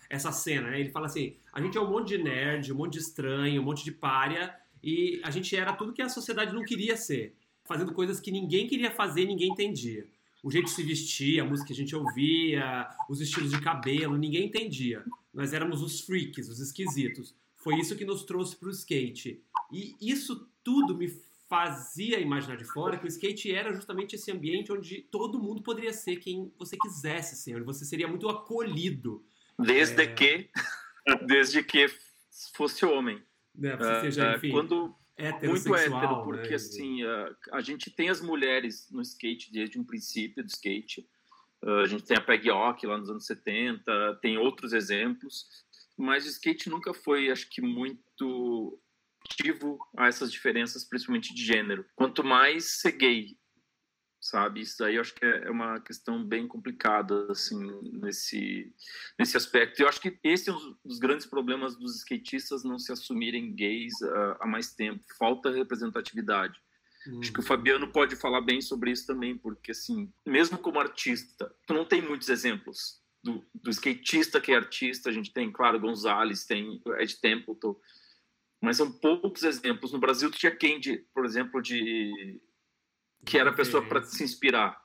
essa 0.09 0.31
cena. 0.31 0.69
Né? 0.69 0.81
Ele 0.81 0.89
fala 0.89 1.07
assim: 1.07 1.35
a 1.51 1.61
gente 1.61 1.77
é 1.77 1.81
um 1.81 1.89
monte 1.89 2.09
de 2.09 2.23
nerd, 2.23 2.71
um 2.71 2.75
monte 2.75 2.93
de 2.93 2.99
estranho, 2.99 3.61
um 3.61 3.65
monte 3.65 3.83
de 3.83 3.91
párea 3.91 4.53
e 4.83 5.21
a 5.23 5.31
gente 5.31 5.55
era 5.55 5.73
tudo 5.73 5.93
que 5.93 6.01
a 6.01 6.09
sociedade 6.09 6.53
não 6.53 6.63
queria 6.63 6.97
ser, 6.97 7.35
fazendo 7.63 7.93
coisas 7.93 8.19
que 8.19 8.31
ninguém 8.31 8.67
queria 8.67 8.91
fazer, 8.91 9.25
ninguém 9.25 9.49
entendia 9.49 10.05
o 10.43 10.51
jeito 10.51 10.65
de 10.65 10.71
se 10.71 10.83
vestir, 10.83 11.39
a 11.39 11.45
música 11.45 11.67
que 11.67 11.73
a 11.73 11.75
gente 11.75 11.95
ouvia, 11.95 12.89
os 13.09 13.21
estilos 13.21 13.49
de 13.49 13.61
cabelo, 13.61 14.17
ninguém 14.17 14.47
entendia. 14.47 15.03
Nós 15.33 15.53
éramos 15.53 15.81
os 15.81 16.01
freaks, 16.01 16.49
os 16.49 16.59
esquisitos. 16.59 17.33
foi 17.55 17.79
isso 17.79 17.95
que 17.95 18.03
nos 18.03 18.23
trouxe 18.23 18.57
para 18.57 18.67
o 18.67 18.71
skate. 18.71 19.41
E 19.71 19.95
isso 20.01 20.49
tudo 20.61 20.97
me 20.97 21.07
fazia 21.47 22.19
imaginar 22.19 22.57
de 22.57 22.65
fora 22.65 22.97
que 22.97 23.05
o 23.05 23.07
skate 23.07 23.51
era 23.51 23.71
justamente 23.73 24.15
esse 24.15 24.31
ambiente 24.31 24.71
onde 24.71 25.01
todo 25.03 25.39
mundo 25.39 25.61
poderia 25.61 25.93
ser 25.93 26.17
quem 26.17 26.51
você 26.57 26.75
quisesse 26.75 27.37
ser, 27.37 27.55
onde 27.55 27.65
você 27.65 27.85
seria 27.85 28.07
muito 28.07 28.27
acolhido. 28.27 29.23
Desde 29.57 30.01
é... 30.01 30.07
que, 30.07 30.49
desde 31.25 31.63
que 31.63 31.87
fosse 32.53 32.85
homem. 32.85 33.23
É, 33.61 33.77
você 33.77 34.01
seja, 34.01 34.31
é, 34.31 34.35
enfim, 34.35 34.49
quando 34.49 34.93
muito 35.47 35.75
hétero, 35.75 36.23
porque 36.23 36.49
né? 36.49 36.55
assim 36.55 37.03
a, 37.03 37.35
a 37.53 37.61
gente 37.61 37.91
tem 37.91 38.09
as 38.09 38.21
mulheres 38.21 38.89
no 38.91 39.01
skate 39.01 39.51
desde 39.51 39.79
um 39.79 39.83
princípio 39.83 40.43
do 40.43 40.49
skate. 40.49 41.07
a 41.83 41.85
gente 41.85 42.03
tem 42.03 42.17
a 42.17 42.21
Peg 42.21 42.49
Ock 42.49 42.85
lá 42.85 42.97
nos 42.97 43.09
anos 43.09 43.25
70, 43.25 44.19
tem 44.21 44.37
outros 44.37 44.73
exemplos, 44.73 45.47
mas 45.97 46.25
o 46.25 46.29
skate 46.29 46.69
nunca 46.69 46.93
foi, 46.93 47.29
acho 47.29 47.49
que, 47.49 47.61
muito 47.61 48.79
ativo 49.25 49.79
a 49.97 50.07
essas 50.07 50.31
diferenças, 50.31 50.83
principalmente 50.83 51.33
de 51.33 51.45
gênero. 51.45 51.85
Quanto 51.95 52.23
mais 52.23 52.81
ser 52.81 52.93
gay, 52.93 53.37
sabe? 54.23 54.61
Isso 54.61 54.77
daí 54.79 54.95
eu 54.95 55.01
acho 55.01 55.13
que 55.13 55.25
é, 55.25 55.47
é 55.47 55.51
uma 55.51 55.81
questão 55.81 56.23
bem 56.23 56.47
complicada, 56.47 57.27
assim, 57.29 57.59
nesse, 57.91 58.73
nesse 59.19 59.35
aspecto. 59.35 59.81
Eu 59.81 59.89
acho 59.89 59.99
que 59.99 60.17
esse 60.23 60.49
é 60.49 60.53
um 60.53 60.77
dos 60.85 60.97
grandes 60.97 61.25
problemas 61.25 61.75
dos 61.75 61.97
skatistas 61.97 62.63
não 62.63 62.79
se 62.79 62.93
assumirem 62.93 63.53
gays 63.53 63.93
uh, 64.01 64.37
há 64.39 64.47
mais 64.47 64.73
tempo. 64.73 65.03
Falta 65.19 65.51
representatividade. 65.51 66.57
Uhum. 67.05 67.19
Acho 67.19 67.33
que 67.33 67.41
o 67.41 67.43
Fabiano 67.43 67.91
pode 67.91 68.15
falar 68.15 68.39
bem 68.39 68.61
sobre 68.61 68.91
isso 68.91 69.05
também, 69.05 69.37
porque, 69.37 69.71
assim, 69.71 70.09
mesmo 70.25 70.57
como 70.57 70.79
artista, 70.79 71.53
tu 71.67 71.73
não 71.73 71.83
tem 71.83 72.01
muitos 72.01 72.29
exemplos. 72.29 73.03
Do, 73.21 73.45
do 73.53 73.69
skatista 73.71 74.39
que 74.39 74.53
é 74.53 74.55
artista, 74.55 75.09
a 75.09 75.13
gente 75.13 75.33
tem, 75.33 75.51
claro, 75.51 75.79
Gonzalez, 75.81 76.45
tem 76.45 76.81
Ed 76.97 77.19
Templeton, 77.19 77.75
mas 78.61 78.77
são 78.77 78.89
poucos 78.89 79.43
exemplos. 79.43 79.91
No 79.91 79.99
Brasil, 79.99 80.31
tu 80.31 80.37
tinha 80.37 80.55
quem, 80.55 80.79
de, 80.79 81.05
por 81.13 81.25
exemplo, 81.25 81.61
de 81.61 82.41
que 83.25 83.37
era 83.37 83.49
a 83.49 83.53
pessoa 83.53 83.83
para 83.83 84.03
se 84.03 84.23
inspirar, 84.23 84.81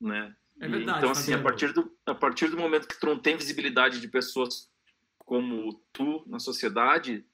né? 0.00 0.34
É 0.60 0.68
verdade. 0.68 0.98
então, 0.98 1.10
assim, 1.10 1.32
a 1.32 1.42
partir, 1.42 1.72
do, 1.72 1.90
a 2.06 2.14
partir 2.14 2.48
do 2.48 2.56
momento 2.56 2.86
que 2.86 2.98
tu 2.98 3.06
não 3.06 3.18
tem 3.18 3.36
visibilidade 3.36 4.00
de 4.00 4.08
pessoas 4.08 4.70
como 5.18 5.82
tu 5.92 6.22
na 6.26 6.38
sociedade, 6.38 7.24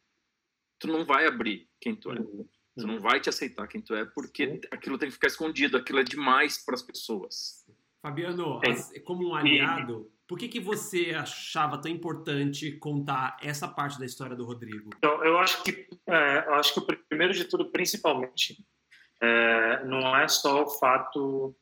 tu 0.78 0.87
não 0.88 1.05
vai 1.05 1.26
abrir 1.26 1.69
quem 1.81 1.95
tu 1.95 2.11
é. 2.11 2.19
Uhum. 2.19 2.49
Tu 2.78 2.87
não 2.87 3.00
vai 3.00 3.21
te 3.21 3.28
aceitar 3.28 3.67
quem 3.67 3.81
tu 3.81 3.95
é, 3.95 4.05
porque 4.05 4.61
aquilo 4.71 4.97
tem 4.97 5.09
que 5.09 5.14
ficar 5.14 5.26
escondido, 5.26 5.76
aquilo 5.76 5.99
é 5.99 6.05
demais 6.05 6.64
para 6.64 6.75
as 6.75 6.83
pessoas. 6.83 7.67
Fabiano, 8.00 8.61
é. 8.64 9.00
como 9.00 9.28
um 9.28 9.35
aliado, 9.35 10.11
por 10.28 10.38
que, 10.38 10.47
que 10.47 10.61
você 10.61 11.12
achava 11.14 11.78
tão 11.78 11.90
importante 11.90 12.73
contar 12.73 13.37
essa 13.43 13.67
parte 13.67 13.99
da 13.99 14.07
história 14.07 14.37
do 14.37 14.45
Rodrigo? 14.45 14.90
Então, 14.97 15.25
eu 15.25 15.38
acho 15.38 15.64
que, 15.64 15.88
é, 16.07 16.47
eu 16.47 16.55
acho 16.55 16.73
que 16.73 16.81
o 16.81 16.87
primeiro 17.09 17.35
de 17.35 17.45
tudo, 17.45 17.71
principalmente, 17.71 18.64
é, 19.21 19.85
não 19.85 20.17
é 20.17 20.29
só 20.29 20.63
o 20.63 20.71
fato 20.71 21.55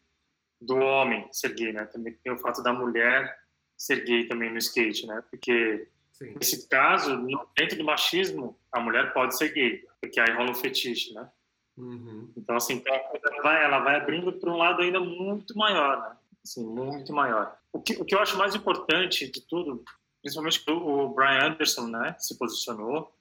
do 0.60 0.76
homem 0.76 1.28
ser 1.32 1.54
gay, 1.54 1.72
né? 1.72 1.84
Também 1.86 2.14
tem 2.14 2.32
o 2.32 2.38
fato 2.38 2.62
da 2.62 2.72
mulher 2.72 3.36
ser 3.76 4.04
gay 4.04 4.26
também 4.26 4.50
no 4.50 4.58
skate, 4.58 5.06
né? 5.06 5.22
Porque 5.30 5.88
Sim. 6.12 6.34
nesse 6.34 6.68
caso, 6.68 7.26
dentro 7.56 7.76
do 7.76 7.84
machismo, 7.84 8.58
a 8.72 8.80
mulher 8.80 9.12
pode 9.12 9.36
ser 9.36 9.52
gay, 9.52 9.84
porque 10.00 10.18
aí 10.18 10.32
rola 10.34 10.50
um 10.50 10.54
fetiche, 10.54 11.12
né? 11.14 11.28
Uhum. 11.76 12.32
Então, 12.36 12.56
assim, 12.56 12.82
ela 12.86 13.42
vai, 13.42 13.64
ela 13.64 13.78
vai 13.80 13.96
abrindo 13.96 14.32
para 14.32 14.50
um 14.50 14.56
lado 14.56 14.80
ainda 14.80 14.98
muito 14.98 15.56
maior, 15.56 16.00
né? 16.00 16.16
Assim, 16.42 16.64
muito 16.64 17.12
maior. 17.12 17.56
O 17.72 17.80
que, 17.80 18.00
o 18.00 18.04
que 18.04 18.14
eu 18.14 18.20
acho 18.20 18.38
mais 18.38 18.54
importante 18.54 19.30
de 19.30 19.40
tudo, 19.42 19.84
principalmente 20.22 20.64
que 20.64 20.70
o 20.70 21.08
Brian 21.08 21.48
Anderson, 21.48 21.88
né, 21.88 22.16
se 22.18 22.38
posicionou, 22.38 23.12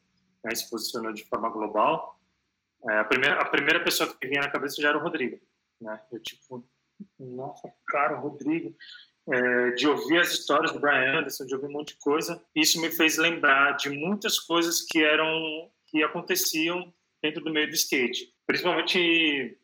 né, 0.43 0.55
se 0.55 0.69
posicionou 0.69 1.11
de 1.11 1.25
forma 1.25 1.49
global, 1.49 2.14
é, 2.89 2.99
a, 2.99 3.03
primeira, 3.03 3.41
a 3.41 3.45
primeira 3.45 3.83
pessoa 3.83 4.13
que 4.13 4.27
vinha 4.27 4.41
na 4.41 4.51
cabeça 4.51 4.81
já 4.81 4.89
era 4.89 4.97
o 4.97 5.01
Rodrigo, 5.01 5.39
né? 5.81 5.99
Eu, 6.11 6.21
tipo, 6.21 6.67
nossa, 7.19 7.71
cara, 7.87 8.17
o 8.17 8.21
Rodrigo. 8.21 8.75
É, 9.27 9.71
de 9.71 9.87
ouvir 9.87 10.19
as 10.19 10.31
histórias 10.31 10.71
do 10.71 10.79
Brian 10.79 11.17
Anderson, 11.17 11.47
de 11.47 11.55
ouvir 11.55 11.65
um 11.65 11.71
monte 11.71 11.95
de 11.95 11.99
coisa, 11.99 12.39
isso 12.53 12.79
me 12.79 12.91
fez 12.91 13.17
lembrar 13.17 13.71
de 13.71 13.89
muitas 13.89 14.39
coisas 14.39 14.81
que 14.81 15.03
eram 15.03 15.67
que 15.87 16.03
aconteciam 16.03 16.93
dentro 17.23 17.43
do 17.43 17.51
meio 17.51 17.67
do 17.67 17.73
skate, 17.73 18.31
principalmente 18.45 19.57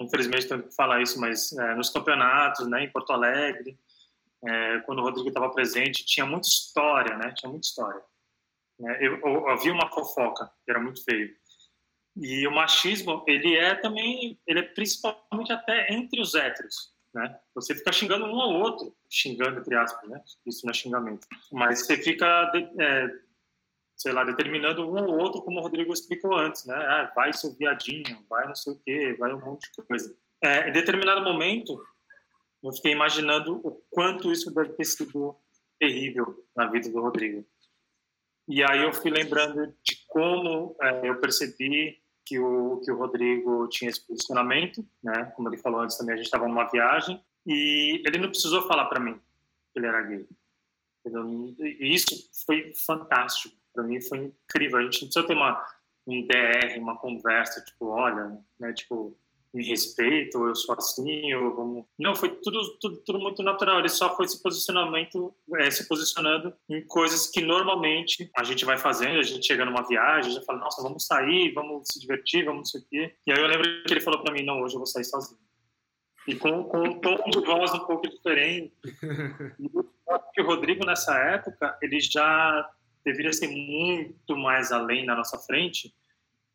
infelizmente 0.00 0.48
tenho 0.48 0.62
que 0.62 0.74
falar 0.74 1.02
isso, 1.02 1.20
mas 1.20 1.52
é, 1.52 1.74
nos 1.74 1.90
campeonatos, 1.90 2.66
né, 2.68 2.84
em 2.84 2.90
Porto 2.90 3.12
Alegre, 3.12 3.78
é, 4.44 4.78
quando 4.80 5.00
o 5.00 5.02
Rodrigo 5.02 5.28
estava 5.28 5.50
presente, 5.50 6.06
tinha 6.06 6.24
muita 6.24 6.46
história, 6.46 7.16
né, 7.16 7.34
tinha 7.36 7.50
muita 7.50 7.66
história. 7.66 8.00
É, 8.80 9.06
eu, 9.06 9.18
eu, 9.18 9.26
eu 9.26 9.48
havia 9.48 9.72
uma 9.72 9.90
fofoca, 9.90 10.50
que 10.64 10.70
era 10.70 10.80
muito 10.80 11.04
feio. 11.04 11.34
E 12.20 12.46
o 12.46 12.50
machismo, 12.50 13.24
ele 13.26 13.56
é 13.56 13.74
também, 13.76 14.38
ele 14.46 14.58
é 14.60 14.62
principalmente 14.62 15.52
até 15.52 15.92
entre 15.92 16.20
os 16.20 16.34
héteros, 16.34 16.92
né? 17.14 17.38
Você 17.54 17.74
fica 17.74 17.92
xingando 17.92 18.24
um 18.24 18.40
ao 18.40 18.54
outro, 18.54 18.94
xingando 19.08 19.60
entre 19.60 19.76
aspas, 19.76 20.08
né? 20.10 20.20
Isso 20.44 20.66
não 20.66 20.70
é 20.72 20.74
xingamento. 20.74 21.26
Mas 21.52 21.86
você 21.86 21.96
fica 21.96 22.50
é, 22.80 23.08
sei 23.98 24.12
lá, 24.12 24.24
determinando 24.24 24.82
um 24.82 25.04
ou 25.04 25.18
outro, 25.18 25.42
como 25.42 25.58
o 25.58 25.62
Rodrigo 25.62 25.92
explicou 25.92 26.36
antes, 26.36 26.64
né? 26.64 26.74
Ah, 26.74 27.12
vai 27.14 27.32
seu 27.32 27.52
viadinho, 27.54 28.24
vai 28.28 28.46
não 28.46 28.54
sei 28.54 28.72
o 28.72 28.80
quê, 28.84 29.16
vai 29.18 29.34
um 29.34 29.40
monte 29.40 29.70
de 29.72 29.82
coisa. 29.86 30.16
É, 30.42 30.68
em 30.68 30.72
determinado 30.72 31.22
momento, 31.22 31.80
eu 32.62 32.72
fiquei 32.72 32.92
imaginando 32.92 33.60
o 33.64 33.72
quanto 33.90 34.32
isso 34.32 34.54
deve 34.54 34.72
ter 34.74 34.84
sido 34.84 35.36
terrível 35.80 36.44
na 36.56 36.68
vida 36.68 36.88
do 36.88 37.00
Rodrigo. 37.00 37.44
E 38.46 38.62
aí 38.62 38.82
eu 38.82 38.92
fui 38.92 39.10
lembrando 39.10 39.66
de 39.66 40.04
como 40.06 40.76
é, 40.80 41.08
eu 41.08 41.20
percebi 41.20 42.00
que 42.28 42.38
o 42.38 42.80
que 42.84 42.90
o 42.90 42.96
Rodrigo 42.96 43.66
tinha 43.68 43.90
esse 43.90 44.06
posicionamento, 44.06 44.84
né? 45.02 45.24
Como 45.36 45.48
ele 45.48 45.56
falou 45.56 45.80
antes 45.80 45.96
também, 45.96 46.14
a 46.14 46.16
gente 46.16 46.26
estava 46.26 46.46
numa 46.46 46.68
viagem 46.68 47.22
e 47.46 48.02
ele 48.06 48.18
não 48.18 48.28
precisou 48.28 48.62
falar 48.62 48.86
para 48.86 49.00
mim 49.00 49.14
que 49.72 49.78
ele 49.78 49.86
era 49.86 50.02
gay. 50.02 50.28
E 51.58 51.94
isso 51.94 52.30
foi 52.44 52.72
fantástico 52.74 53.56
para 53.78 53.84
mim 53.84 54.00
foi 54.00 54.18
incrível. 54.18 54.78
A 54.78 54.82
gente 54.82 55.02
não 55.02 55.08
precisa 55.08 55.26
ter 55.26 55.34
uma 55.34 55.64
um 56.06 56.26
DR, 56.26 56.78
uma 56.78 56.96
conversa, 56.96 57.60
tipo, 57.60 57.88
olha, 57.88 58.40
né, 58.58 58.72
tipo, 58.72 59.14
me 59.52 59.64
respeito, 59.66 60.46
eu 60.46 60.54
sou 60.54 60.74
assim, 60.74 61.30
eu 61.30 61.54
vamos... 61.54 61.84
Não, 61.98 62.14
foi 62.14 62.30
tudo, 62.30 62.78
tudo, 62.78 62.96
tudo 62.98 63.18
muito 63.18 63.42
natural. 63.42 63.78
Ele 63.78 63.88
só 63.88 64.14
foi 64.14 64.28
se 64.28 64.42
posicionamento, 64.42 65.34
é, 65.56 65.70
se 65.70 65.88
posicionando 65.88 66.52
em 66.68 66.84
coisas 66.86 67.28
que 67.30 67.40
normalmente 67.40 68.30
a 68.36 68.44
gente 68.44 68.64
vai 68.64 68.76
fazendo. 68.76 69.18
A 69.18 69.22
gente 69.22 69.46
chega 69.46 69.64
numa 69.64 69.86
viagem, 69.86 70.32
já 70.32 70.42
fala, 70.42 70.60
nossa, 70.60 70.82
vamos 70.82 71.06
sair, 71.06 71.52
vamos 71.52 71.88
se 71.90 72.00
divertir, 72.00 72.44
vamos 72.44 72.58
não 72.58 72.64
sei 72.64 72.80
o 72.80 72.84
quê. 72.84 73.14
E 73.26 73.32
aí 73.32 73.38
eu 73.38 73.46
lembro 73.46 73.64
que 73.84 73.92
ele 73.92 74.00
falou 74.00 74.22
para 74.22 74.32
mim, 74.32 74.42
não, 74.42 74.60
hoje 74.62 74.74
eu 74.74 74.80
vou 74.80 74.86
sair 74.86 75.04
sozinho. 75.04 75.40
E 76.26 76.36
com, 76.36 76.64
com 76.64 76.82
um 76.82 77.00
tom 77.00 77.16
de 77.30 77.40
voz 77.40 77.72
um 77.72 77.80
pouco 77.80 78.08
diferente. 78.08 78.72
E 80.36 80.40
o 80.40 80.46
Rodrigo, 80.46 80.86
nessa 80.86 81.18
época, 81.18 81.76
ele 81.82 82.00
já 82.00 82.66
deveria 83.04 83.32
ser 83.32 83.48
muito 83.48 84.36
mais 84.36 84.72
além 84.72 85.04
na 85.04 85.14
nossa 85.14 85.36
frente 85.38 85.92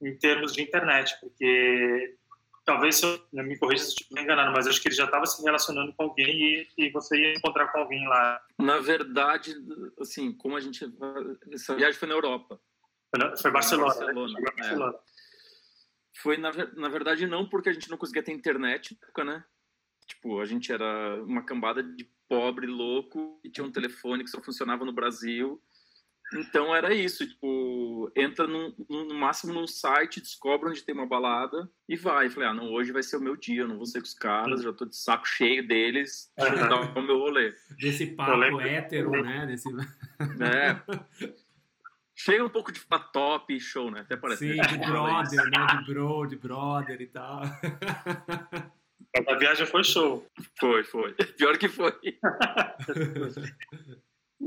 em 0.01 0.17
termos 0.17 0.53
de 0.53 0.61
internet, 0.61 1.15
porque 1.21 2.15
talvez 2.65 3.01
eu 3.01 3.19
me 3.31 3.57
corrija 3.57 3.83
se 3.83 3.89
estiver 3.89 4.21
enganado, 4.21 4.51
mas 4.51 4.67
acho 4.67 4.81
que 4.81 4.87
ele 4.87 4.95
já 4.95 5.05
estava 5.05 5.25
se 5.25 5.41
relacionando 5.43 5.93
com 5.93 6.03
alguém 6.03 6.41
e, 6.41 6.67
e, 6.77 6.91
você 6.91 7.17
ia 7.17 7.33
encontrar 7.33 7.67
com 7.67 7.79
alguém 7.79 8.07
lá. 8.07 8.41
Na 8.57 8.79
verdade, 8.79 9.53
assim, 9.99 10.31
como 10.33 10.55
a 10.55 10.61
gente 10.61 10.85
essa 11.51 11.75
viagem 11.75 11.99
foi 11.99 12.07
na 12.07 12.15
Europa. 12.15 12.59
Foi 13.41 13.51
Barcelona. 13.51 13.93
Barcelona. 13.93 14.33
Né? 14.33 14.51
Barcelona. 14.55 14.93
É. 14.95 15.13
Foi 16.21 16.37
na, 16.37 16.51
na 16.75 16.89
verdade 16.89 17.27
não 17.27 17.47
porque 17.47 17.69
a 17.69 17.73
gente 17.73 17.89
não 17.89 17.97
conseguia 17.97 18.23
ter 18.23 18.31
internet, 18.31 18.97
né? 19.25 19.43
Tipo, 20.07 20.39
a 20.39 20.45
gente 20.45 20.71
era 20.71 21.21
uma 21.23 21.43
cambada 21.43 21.81
de 21.83 22.09
pobre 22.27 22.65
louco 22.65 23.39
e 23.43 23.49
tinha 23.49 23.65
um 23.65 23.71
telefone 23.71 24.23
que 24.23 24.29
só 24.29 24.41
funcionava 24.41 24.85
no 24.85 24.93
Brasil 24.93 25.61
então 26.35 26.75
era 26.75 26.93
isso, 26.93 27.27
tipo, 27.27 28.11
entra 28.15 28.47
no, 28.47 28.73
no 28.89 29.13
máximo 29.13 29.53
num 29.53 29.67
site, 29.67 30.21
descobre 30.21 30.69
onde 30.69 30.83
tem 30.83 30.93
uma 30.93 31.05
balada 31.05 31.69
e 31.87 31.95
vai. 31.95 32.29
Falei, 32.29 32.49
ah, 32.49 32.53
não, 32.53 32.71
hoje 32.71 32.91
vai 32.91 33.03
ser 33.03 33.17
o 33.17 33.21
meu 33.21 33.35
dia, 33.35 33.61
eu 33.61 33.67
não 33.67 33.77
vou 33.77 33.85
ser 33.85 33.99
com 33.99 34.05
os 34.05 34.13
caras, 34.13 34.63
já 34.63 34.73
tô 34.73 34.85
de 34.85 34.95
saco 34.95 35.27
cheio 35.27 35.67
deles, 35.67 36.31
deixa 36.37 36.55
eu 36.55 36.69
dar 36.69 36.97
o 36.97 37.01
meu 37.01 37.19
rolê. 37.19 37.53
Desse 37.79 38.07
papo 38.07 38.61
hétero, 38.61 39.11
né? 39.11 39.45
Desse... 39.45 39.69
É. 40.43 40.81
Chega 42.15 42.45
um 42.45 42.49
pouco 42.49 42.71
de 42.71 42.79
top 43.11 43.59
show, 43.59 43.91
né? 43.91 44.01
Até 44.01 44.15
parece. 44.15 44.53
Sim, 44.53 44.61
de 44.61 44.77
brother, 44.77 45.49
né? 45.49 45.67
De 45.67 45.93
bro, 45.93 46.25
de 46.25 46.35
brother 46.35 47.01
e 47.01 47.07
tal. 47.07 47.41
A 49.27 49.35
viagem 49.35 49.65
foi 49.65 49.83
show. 49.83 50.25
Foi, 50.59 50.83
foi. 50.83 51.13
Pior 51.13 51.57
que 51.57 51.67
foi. 51.67 51.93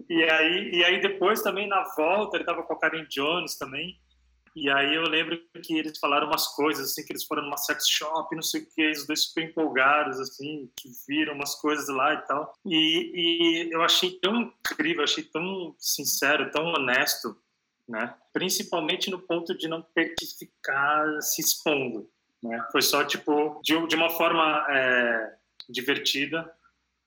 E 0.09 0.23
aí, 0.25 0.71
e 0.73 0.85
aí 0.85 1.01
depois 1.01 1.43
também 1.43 1.69
na 1.69 1.83
volta 1.97 2.37
ele 2.37 2.45
tava 2.45 2.63
com 2.63 2.73
a 2.73 2.79
Karen 2.79 3.07
Jones 3.09 3.57
também. 3.57 3.99
E 4.55 4.71
aí 4.71 4.95
eu 4.95 5.03
lembro 5.03 5.39
que 5.63 5.77
eles 5.77 5.99
falaram 5.99 6.29
umas 6.29 6.49
coisas 6.49 6.91
assim, 6.91 7.05
que 7.05 7.13
eles 7.13 7.25
foram 7.25 7.43
numa 7.43 7.59
sex 7.59 7.87
shop, 7.87 8.35
não 8.35 8.43
sei 8.43 8.63
o 8.63 8.67
que, 8.75 8.91
os 8.91 9.07
dois 9.07 9.25
super 9.25 9.45
empolgados 9.45 10.19
assim, 10.19 10.71
que 10.75 10.89
viram 11.07 11.35
umas 11.35 11.55
coisas 11.57 11.89
lá 11.89 12.15
e 12.15 12.27
tal. 12.27 12.55
E, 12.65 13.69
e 13.69 13.71
eu 13.71 13.83
achei 13.83 14.19
tão 14.19 14.51
incrível, 14.71 15.05
achei 15.05 15.25
tão 15.25 15.75
sincero, 15.79 16.51
tão 16.51 16.65
honesto 16.69 17.37
né? 17.89 18.15
Principalmente 18.33 19.11
no 19.11 19.21
ponto 19.21 19.57
de 19.57 19.69
não 19.69 19.81
ter 19.81 20.15
que 20.15 20.27
ficar 20.27 21.21
se 21.23 21.41
expondo, 21.41 22.11
né? 22.43 22.65
Foi 22.73 22.83
só 22.83 23.05
tipo 23.05 23.61
de, 23.63 23.87
de 23.87 23.95
uma 23.95 24.11
forma 24.11 24.67
é, 24.69 25.37
divertida, 25.69 26.53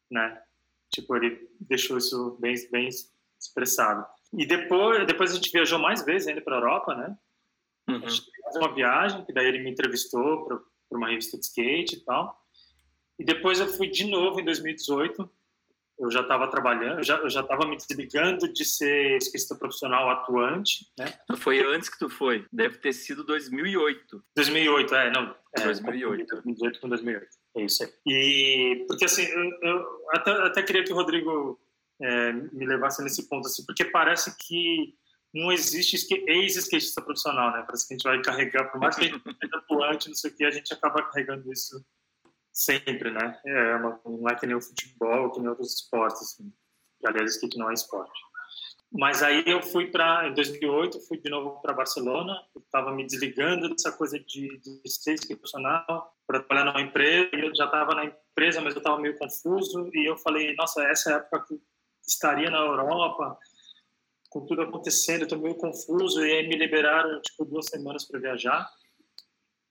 né? 0.10 0.42
Tipo 0.92 1.16
ele 1.16 1.50
deixou 1.60 1.98
isso 1.98 2.38
bem 2.40 2.56
bem 2.72 2.90
expressado. 3.40 4.06
E 4.34 4.46
depois 4.46 5.06
depois 5.06 5.32
a 5.32 5.36
gente 5.36 5.52
viajou 5.52 5.80
mais 5.80 6.04
vezes 6.04 6.28
ainda 6.28 6.42
para 6.42 6.56
a 6.56 6.60
Europa, 6.60 6.96
né? 6.96 7.18
Uhum. 7.88 8.02
uma 8.56 8.74
viagem 8.74 9.26
que 9.26 9.34
daí 9.34 9.48
ele 9.48 9.64
me 9.64 9.72
entrevistou 9.72 10.46
para 10.46 10.98
uma 10.98 11.10
revista 11.10 11.38
de 11.38 11.46
skate 11.46 11.96
e 11.96 12.00
tal. 12.02 12.40
E 13.18 13.24
depois 13.24 13.60
eu 13.60 13.68
fui 13.68 13.88
de 13.88 14.06
novo 14.06 14.40
em 14.40 14.46
2018 14.46 15.30
eu 16.00 16.10
já 16.10 16.22
estava 16.22 16.48
trabalhando, 16.48 17.00
eu 17.00 17.30
já 17.30 17.42
estava 17.42 17.68
me 17.68 17.76
desligando 17.76 18.52
de 18.52 18.64
ser 18.64 19.18
esquista 19.18 19.54
profissional 19.54 20.10
atuante, 20.10 20.88
né? 20.98 21.14
Foi 21.38 21.60
antes 21.60 21.90
que 21.90 22.00
tu 22.00 22.10
foi, 22.10 22.46
deve 22.52 22.78
ter 22.78 22.94
sido 22.94 23.24
2008. 23.26 24.24
2008, 24.36 24.96
é, 24.96 25.12
não. 25.12 25.36
É, 25.58 25.64
2008. 25.64 26.26
2018 26.26 26.80
com 26.80 26.88
2008, 26.88 27.28
é 27.56 27.64
isso 27.64 27.84
aí. 27.84 27.92
E, 28.06 28.86
porque 28.88 29.06
assim, 29.06 29.24
eu, 29.24 29.60
eu 29.62 29.86
até, 30.12 30.32
até 30.32 30.64
queria 30.64 30.84
que 30.84 30.94
o 30.94 30.96
Rodrigo 30.96 31.60
é, 32.02 32.32
me 32.32 32.66
levasse 32.66 33.04
nesse 33.04 33.28
ponto, 33.28 33.48
assim, 33.48 33.66
porque 33.66 33.86
parece 33.86 34.36
que 34.38 34.96
não 35.34 35.52
existe 35.52 35.98
ex-skatista 36.28 37.02
profissional, 37.02 37.52
né? 37.52 37.64
Parece 37.66 37.88
que 37.88 37.94
a 37.94 37.98
gente 37.98 38.04
vai 38.04 38.22
carregar, 38.22 38.72
por 38.72 38.80
mais 38.80 38.96
que 38.96 39.06
a 39.06 39.08
gente 39.08 39.22
seja 39.40 39.58
atuante, 39.58 40.08
não 40.08 40.16
sei 40.16 40.32
o 40.32 40.36
que, 40.36 40.46
a 40.46 40.52
gente 40.52 40.74
acaba 40.74 41.04
carregando 41.04 41.52
isso 41.52 41.86
sempre, 42.52 43.12
né? 43.12 43.40
É 43.46 43.76
uma, 43.76 44.02
não 44.06 44.30
é 44.30 44.36
que 44.36 44.48
nem 44.48 44.56
o 44.56 44.62
futebol, 44.62 45.32
que 45.32 45.40
nem 45.40 45.50
outros 45.50 45.74
esportes, 45.76 46.22
assim. 46.22 46.52
Aliás, 47.06 47.36
skate 47.36 47.58
não 47.58 47.70
é 47.70 47.74
esporte. 47.74 48.20
Mas 48.92 49.22
aí 49.22 49.44
eu 49.46 49.62
fui 49.62 49.88
para, 49.88 50.28
em 50.28 50.34
2008, 50.34 51.00
fui 51.02 51.20
de 51.20 51.30
novo 51.30 51.62
para 51.62 51.74
Barcelona. 51.74 52.42
estava 52.58 52.92
me 52.92 53.06
desligando 53.06 53.70
dessa 53.70 53.92
coisa 53.92 54.20
de, 54.20 54.60
de 54.60 54.82
skate 54.86 55.28
profissional 55.36 56.16
para 56.26 56.40
trabalhar 56.40 56.66
numa 56.66 56.82
empresa. 56.82 57.30
Eu 57.34 57.56
já 57.56 57.66
estava 57.66 57.94
na 57.94 58.06
empresa, 58.06 58.62
mas 58.62 58.74
eu 58.74 58.80
estava 58.80 59.00
meio 59.00 59.18
confuso. 59.18 59.90
E 59.94 60.10
eu 60.10 60.18
falei, 60.18 60.56
nossa, 60.56 60.84
essa 60.84 61.12
é 61.12 61.14
a 61.14 61.18
época 61.18 61.46
que 61.48 61.62
estaria 62.08 62.50
na 62.50 62.58
Europa, 62.58 63.38
com 64.30 64.46
tudo 64.46 64.64
acontecendo, 64.64 65.24
estou 65.24 65.40
meio 65.40 65.56
confuso. 65.56 66.26
E 66.26 66.32
aí 66.32 66.48
me 66.48 66.56
liberaram, 66.56 67.22
tipo, 67.22 67.46
duas 67.46 67.68
semanas 67.68 68.06
para 68.06 68.20
viajar. 68.20 68.68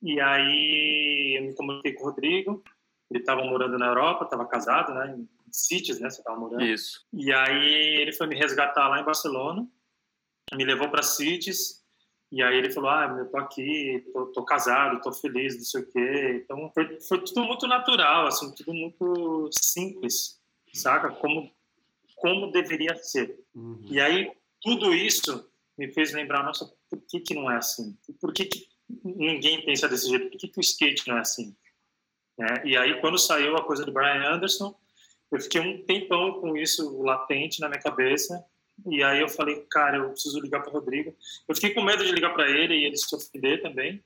E 0.01 0.21
aí 0.21 1.37
eu 1.39 1.43
me 1.43 1.55
comuniquei 1.55 1.93
com 1.95 2.05
o 2.05 2.07
Rodrigo 2.07 2.63
ele 3.11 3.21
estava 3.21 3.43
morando 3.43 3.79
na 3.79 3.87
Europa, 3.87 4.25
estava 4.25 4.47
casado, 4.47 4.93
né, 4.93 5.19
Cities, 5.53 6.01
né, 6.01 6.11
você 6.11 6.21
estava 6.21 6.39
morando. 6.39 6.65
Isso. 6.65 7.07
E 7.13 7.33
aí 7.33 7.97
ele 8.01 8.13
foi 8.13 8.27
me 8.27 8.37
resgatar 8.37 8.89
lá 8.89 9.01
em 9.01 9.05
Barcelona, 9.05 9.67
me 10.55 10.65
levou 10.65 10.89
para 10.89 11.03
Cities, 11.03 11.85
e 12.31 12.43
aí 12.43 12.57
ele 12.59 12.71
falou, 12.71 12.91
ah, 12.91 13.17
eu 13.19 13.31
tô 13.31 13.39
aqui, 13.39 14.05
tô, 14.13 14.27
tô, 14.27 14.45
casado, 14.45 15.01
tô 15.01 15.13
feliz, 15.13 15.57
não 15.57 15.65
sei 15.65 15.81
o 15.81 15.87
quê. 15.91 16.43
Então 16.45 16.71
foi, 16.75 17.01
foi 17.01 17.25
tudo 17.25 17.45
muito 17.45 17.67
natural, 17.67 18.27
assim, 18.27 18.55
tudo 18.55 18.75
muito 18.75 19.49
simples, 19.53 20.39
saca? 20.75 21.11
Como, 21.11 21.51
como 22.17 22.53
deveria 22.53 22.95
ser. 22.97 23.39
Uhum. 23.55 23.81
E 23.91 23.99
aí 23.99 24.31
tudo 24.61 24.95
isso 24.95 25.49
me 25.77 25.91
fez 25.93 26.13
lembrar, 26.13 26.43
nossa, 26.43 26.71
por 26.91 27.01
que 27.09 27.21
que 27.21 27.35
não 27.35 27.51
é 27.51 27.57
assim? 27.57 27.97
Por 28.21 28.33
que 28.33 28.45
que 28.45 28.67
ninguém 29.05 29.65
pensa 29.65 29.89
desse 29.89 30.09
jeito? 30.09 30.31
Por 30.31 30.39
que 30.39 30.49
que 30.49 30.59
o 30.59 30.61
skate 30.61 31.09
não 31.09 31.17
é 31.17 31.21
assim? 31.21 31.57
Né? 32.39 32.63
E 32.65 32.77
aí, 32.77 33.01
quando 33.01 33.19
saiu 33.19 33.57
a 33.57 33.65
coisa 33.65 33.85
do 33.85 33.93
Brian 33.93 34.35
Anderson, 34.35 34.75
eu 35.31 35.41
fiquei 35.41 35.61
um 35.61 35.85
tempão 35.85 36.41
com 36.41 36.57
isso 36.57 37.01
latente 37.03 37.61
na 37.61 37.69
minha 37.69 37.81
cabeça. 37.81 38.45
E 38.87 39.03
aí 39.03 39.21
eu 39.21 39.29
falei, 39.29 39.67
cara, 39.71 39.99
eu 39.99 40.11
preciso 40.11 40.41
ligar 40.41 40.61
para 40.61 40.71
o 40.71 40.73
Rodrigo. 40.73 41.15
Eu 41.49 41.55
fiquei 41.55 41.75
com 41.75 41.83
medo 41.83 42.05
de 42.05 42.13
ligar 42.13 42.33
para 42.33 42.49
ele 42.49 42.75
e 42.75 42.85
ele 42.85 42.97
se 42.97 43.15
ofender 43.15 43.61
também, 43.61 44.03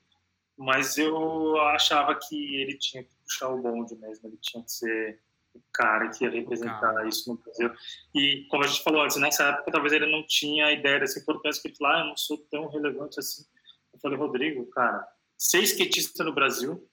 mas 0.57 0.97
eu 0.97 1.59
achava 1.61 2.15
que 2.15 2.55
ele 2.55 2.77
tinha 2.77 3.03
que 3.03 3.15
puxar 3.23 3.49
o 3.49 3.61
bonde 3.61 3.95
mesmo, 3.95 4.27
ele 4.27 4.37
tinha 4.41 4.63
que 4.63 4.71
ser 4.71 5.19
o 5.53 5.61
cara 5.71 6.09
que 6.09 6.23
ia 6.23 6.31
representar 6.31 7.07
isso 7.07 7.29
no 7.29 7.37
Brasil. 7.37 7.71
E 8.15 8.47
como 8.49 8.63
a 8.63 8.67
gente 8.67 8.83
falou 8.83 9.03
antes, 9.03 9.17
nessa 9.17 9.49
época 9.49 9.71
talvez 9.71 9.93
ele 9.93 10.11
não 10.11 10.25
tinha 10.25 10.65
a 10.65 10.71
ideia 10.71 10.99
dessa 10.99 11.19
importância, 11.19 11.61
que 11.61 11.67
ele 11.67 11.75
falou, 11.75 11.93
ah, 11.93 11.99
eu 11.99 12.05
não 12.07 12.17
sou 12.17 12.37
tão 12.49 12.67
relevante 12.67 13.19
assim. 13.19 13.45
Eu 13.93 13.99
falei, 13.99 14.17
Rodrigo, 14.17 14.65
cara, 14.71 15.07
ser 15.37 15.61
skatista 15.63 16.23
no 16.23 16.33
Brasil 16.33 16.89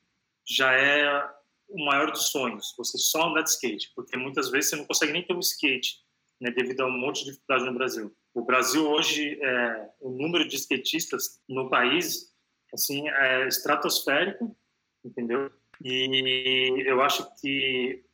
já 0.46 0.72
é 0.72 1.30
o 1.70 1.84
maior 1.84 2.10
dos 2.10 2.28
sonhos, 2.28 2.74
você 2.76 2.98
só 2.98 3.28
andar 3.28 3.42
de 3.42 3.50
skate, 3.50 3.92
porque 3.94 4.16
muitas 4.16 4.50
vezes 4.50 4.70
você 4.70 4.76
não 4.76 4.84
consegue 4.84 5.12
nem 5.12 5.24
ter 5.24 5.34
um 5.34 5.40
skate, 5.40 5.98
né, 6.40 6.50
devido 6.50 6.80
a 6.80 6.86
um 6.86 6.98
monte 6.98 7.20
de 7.20 7.32
dificuldade 7.32 7.64
no 7.64 7.74
Brasil. 7.74 8.14
O 8.34 8.42
Brasil 8.42 8.88
hoje, 8.88 9.38
é, 9.42 9.90
o 10.00 10.10
número 10.10 10.46
de 10.46 10.56
skatistas 10.56 11.40
no 11.48 11.68
país, 11.68 12.32
assim, 12.72 13.08
é 13.08 13.46
estratosférico, 13.48 14.56
entendeu? 15.04 15.50
E 15.82 16.82
eu 16.86 17.00
acho 17.02 17.26
que 17.40 18.04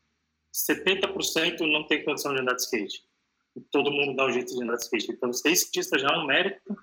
70% 0.52 1.60
não 1.60 1.86
tem 1.86 2.04
condição 2.04 2.34
de 2.34 2.40
andar 2.40 2.54
de 2.54 2.62
skate. 2.62 3.04
E 3.54 3.60
todo 3.60 3.90
mundo 3.90 4.16
dá 4.16 4.26
um 4.26 4.32
jeito 4.32 4.54
de 4.54 4.62
andar 4.62 4.76
de 4.76 4.82
skate. 4.82 5.12
Então, 5.12 5.32
ser 5.32 5.50
skatista 5.50 5.98
já 5.98 6.08
é 6.08 6.16
um 6.16 6.26
mérito, 6.26 6.76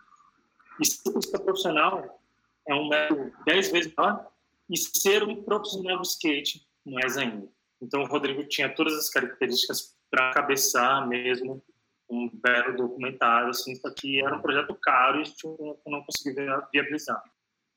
e 0.80 0.86
ser 0.86 1.40
profissional 1.40 2.20
é 2.68 2.74
um 2.74 2.88
mérito 2.88 3.32
10 3.46 3.72
vezes 3.72 3.94
maior, 3.96 4.32
e 4.70 4.78
ser 4.78 5.24
um 5.24 5.44
profissional 5.44 5.98
do 5.98 6.04
skate 6.04 6.66
mais 6.86 7.18
ainda. 7.18 7.48
Então 7.82 8.02
o 8.02 8.08
Rodrigo 8.08 8.44
tinha 8.48 8.74
todas 8.74 8.94
as 8.94 9.10
características 9.10 9.96
para 10.10 10.32
cabeçar 10.32 11.08
mesmo 11.08 11.64
um 12.10 12.30
belo 12.34 12.76
documentário, 12.76 13.50
assim, 13.50 13.76
só 13.76 13.90
que 13.94 14.22
era 14.22 14.36
um 14.36 14.42
projeto 14.42 14.76
caro 14.76 15.20
e 15.20 15.22
a 15.22 15.24
gente 15.24 15.44
não 15.88 16.04
conseguiu 16.04 16.46
viabilizar. 16.72 17.22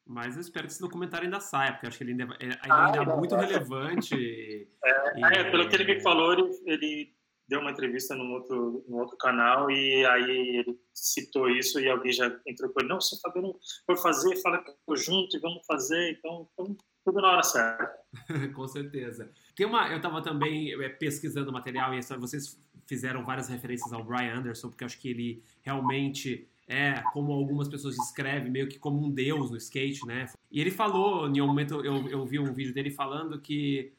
Mas 0.06 0.36
eu 0.36 0.40
espero 0.40 0.66
que 0.66 0.72
esse 0.72 0.80
documentário 0.80 1.24
ainda 1.24 1.40
saia, 1.40 1.72
porque 1.72 1.86
eu 1.86 1.88
acho 1.88 1.98
que 1.98 2.04
ele 2.04 2.12
ainda, 2.12 2.36
é, 2.38 2.46
ainda 2.62 3.00
ah, 3.00 3.12
é 3.12 3.16
muito 3.16 3.34
é. 3.34 3.40
relevante. 3.44 4.14
É, 4.86 5.18
e... 5.18 5.24
é, 5.24 5.50
pelo 5.50 5.68
que 5.68 5.74
ele 5.74 5.94
me 5.94 6.00
falou, 6.00 6.32
ele, 6.32 6.62
ele 6.64 7.15
deu 7.48 7.60
uma 7.60 7.70
entrevista 7.70 8.14
num 8.14 8.32
outro, 8.32 8.84
num 8.88 8.98
outro 8.98 9.16
canal 9.16 9.70
e 9.70 10.04
aí 10.04 10.58
ele 10.58 10.78
citou 10.92 11.48
isso 11.48 11.80
e 11.80 11.88
alguém 11.88 12.12
já 12.12 12.26
entrou 12.46 12.70
com 12.70 12.80
ele, 12.80 12.88
não, 12.88 13.00
se 13.00 13.14
o 13.14 13.20
Fabiano 13.20 13.58
for 13.84 13.96
fazer, 13.96 14.36
fala 14.36 14.62
junto 14.96 15.36
e 15.36 15.40
vamos 15.40 15.64
fazer, 15.66 16.12
então, 16.12 16.48
então 16.52 16.76
tudo 17.04 17.20
na 17.20 17.32
hora 17.32 17.42
certa. 17.42 17.88
com 18.54 18.66
certeza. 18.66 19.30
Tem 19.54 19.64
uma, 19.64 19.88
eu 19.88 19.98
estava 19.98 20.20
também 20.20 20.72
é, 20.72 20.88
pesquisando 20.88 21.52
material 21.52 21.94
e 21.94 22.00
vocês 22.18 22.60
fizeram 22.86 23.24
várias 23.24 23.48
referências 23.48 23.92
ao 23.92 24.04
Brian 24.04 24.38
Anderson, 24.38 24.68
porque 24.68 24.82
eu 24.82 24.86
acho 24.86 24.98
que 24.98 25.08
ele 25.08 25.42
realmente 25.62 26.48
é, 26.68 27.00
como 27.12 27.32
algumas 27.32 27.68
pessoas 27.68 27.96
descrevem, 27.96 28.50
meio 28.50 28.68
que 28.68 28.78
como 28.78 29.04
um 29.04 29.10
deus 29.10 29.50
no 29.50 29.56
skate, 29.56 30.04
né? 30.04 30.26
E 30.50 30.60
ele 30.60 30.70
falou, 30.70 31.28
em 31.28 31.40
um 31.40 31.46
momento 31.46 31.84
eu, 31.84 32.08
eu 32.08 32.26
vi 32.26 32.38
um 32.38 32.52
vídeo 32.52 32.74
dele 32.74 32.90
falando 32.90 33.40
que 33.40 33.92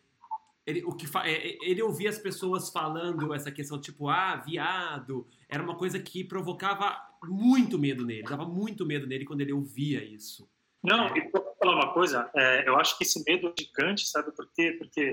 ele, 0.67 0.83
o 0.83 0.91
que 0.91 1.05
é, 1.23 1.31
é, 1.31 1.57
ele 1.61 1.81
ouvia 1.81 2.09
as 2.09 2.19
pessoas 2.19 2.69
falando 2.69 3.33
essa 3.33 3.49
questão 3.49 3.79
tipo 3.79 4.09
ah 4.09 4.35
viado 4.35 5.25
era 5.47 5.63
uma 5.63 5.77
coisa 5.77 5.97
que 5.97 6.25
provocava 6.25 7.01
muito 7.23 7.79
medo 7.79 8.05
nele 8.05 8.23
dava 8.23 8.45
muito 8.45 8.85
medo 8.85 9.07
nele 9.07 9.25
quando 9.25 9.41
ele 9.41 9.53
ouvia 9.53 10.03
isso. 10.03 10.47
Não 10.83 11.15
e 11.15 11.31
vou 11.31 11.55
falar 11.57 11.75
uma 11.75 11.93
coisa 11.93 12.29
é, 12.35 12.67
eu 12.67 12.75
acho 12.75 12.97
que 12.97 13.05
esse 13.05 13.23
medo 13.25 13.47
é 13.47 13.61
gigante 13.61 14.05
sabe 14.05 14.31
por 14.31 14.45
quê? 14.53 14.75
Porque 14.77 15.11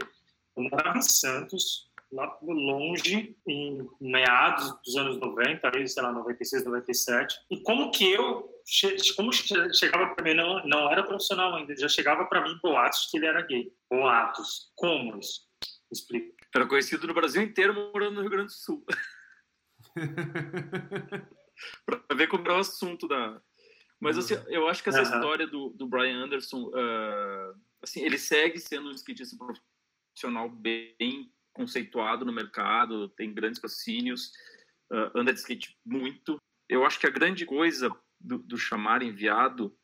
eu 0.57 0.63
morava 0.65 0.99
em 0.99 1.03
Santos 1.03 1.89
lá 2.11 2.37
longe 2.43 3.37
em 3.47 3.89
meados 4.01 4.75
dos 4.85 4.97
anos 4.97 5.19
90 5.19 5.71
aí, 5.73 5.89
sei 5.89 6.03
lá 6.03 6.13
96 6.13 6.65
97 6.65 7.37
e 7.49 7.61
como 7.61 7.93
que 7.93 8.11
eu 8.13 8.54
como 9.17 9.31
chegava 9.33 10.15
para 10.15 10.25
mim 10.25 10.35
não 10.35 10.67
não 10.67 10.91
era 10.91 11.03
profissional 11.03 11.55
ainda 11.55 11.77
já 11.77 11.89
chegava 11.89 12.25
para 12.25 12.43
mim 12.43 12.59
boatos 12.63 13.09
que 13.11 13.19
ele 13.19 13.27
era 13.27 13.43
gay 13.43 13.71
boatos 13.91 14.73
como 14.75 15.19
isso 15.19 15.45
Explica. 15.95 16.35
Era 16.55 16.67
conhecido 16.67 17.07
no 17.07 17.15
Brasil 17.15 17.43
inteiro 17.43 17.73
morando 17.75 18.17
no 18.17 18.21
Rio 18.23 18.31
Grande 18.31 18.49
do 18.49 18.53
Sul. 18.53 18.85
para 21.87 22.17
ver 22.17 22.27
como 22.29 22.49
é 22.49 22.53
o 22.53 22.59
assunto 22.59 23.07
da. 23.07 23.41
Mas 24.01 24.19
assim, 24.19 24.35
eu 24.49 24.69
acho 24.69 24.83
que 24.83 24.89
essa 24.89 24.99
uhum. 24.99 25.05
história 25.05 25.47
do, 25.47 25.71
do 25.71 25.87
Brian 25.87 26.25
Anderson, 26.25 26.65
uh, 26.65 27.55
assim, 27.81 28.05
ele 28.05 28.19
segue 28.19 28.59
sendo 28.59 28.89
um 28.89 28.93
skatista 28.93 29.37
profissional 29.37 30.49
bem 30.51 31.33
conceituado 31.53 32.25
no 32.25 32.33
mercado, 32.33 33.09
tem 33.11 33.33
grandes 33.33 33.61
patrocínios, 33.61 34.33
uh, 34.93 35.17
anda 35.17 35.33
de 35.33 35.39
skate 35.39 35.79
muito. 35.85 36.37
Eu 36.69 36.85
acho 36.85 36.99
que 36.99 37.07
a 37.07 37.11
grande 37.11 37.47
coisa 37.47 37.89
do, 38.25 38.39
do 38.39 38.57
chamar 38.57 39.03
enviado 39.03 39.77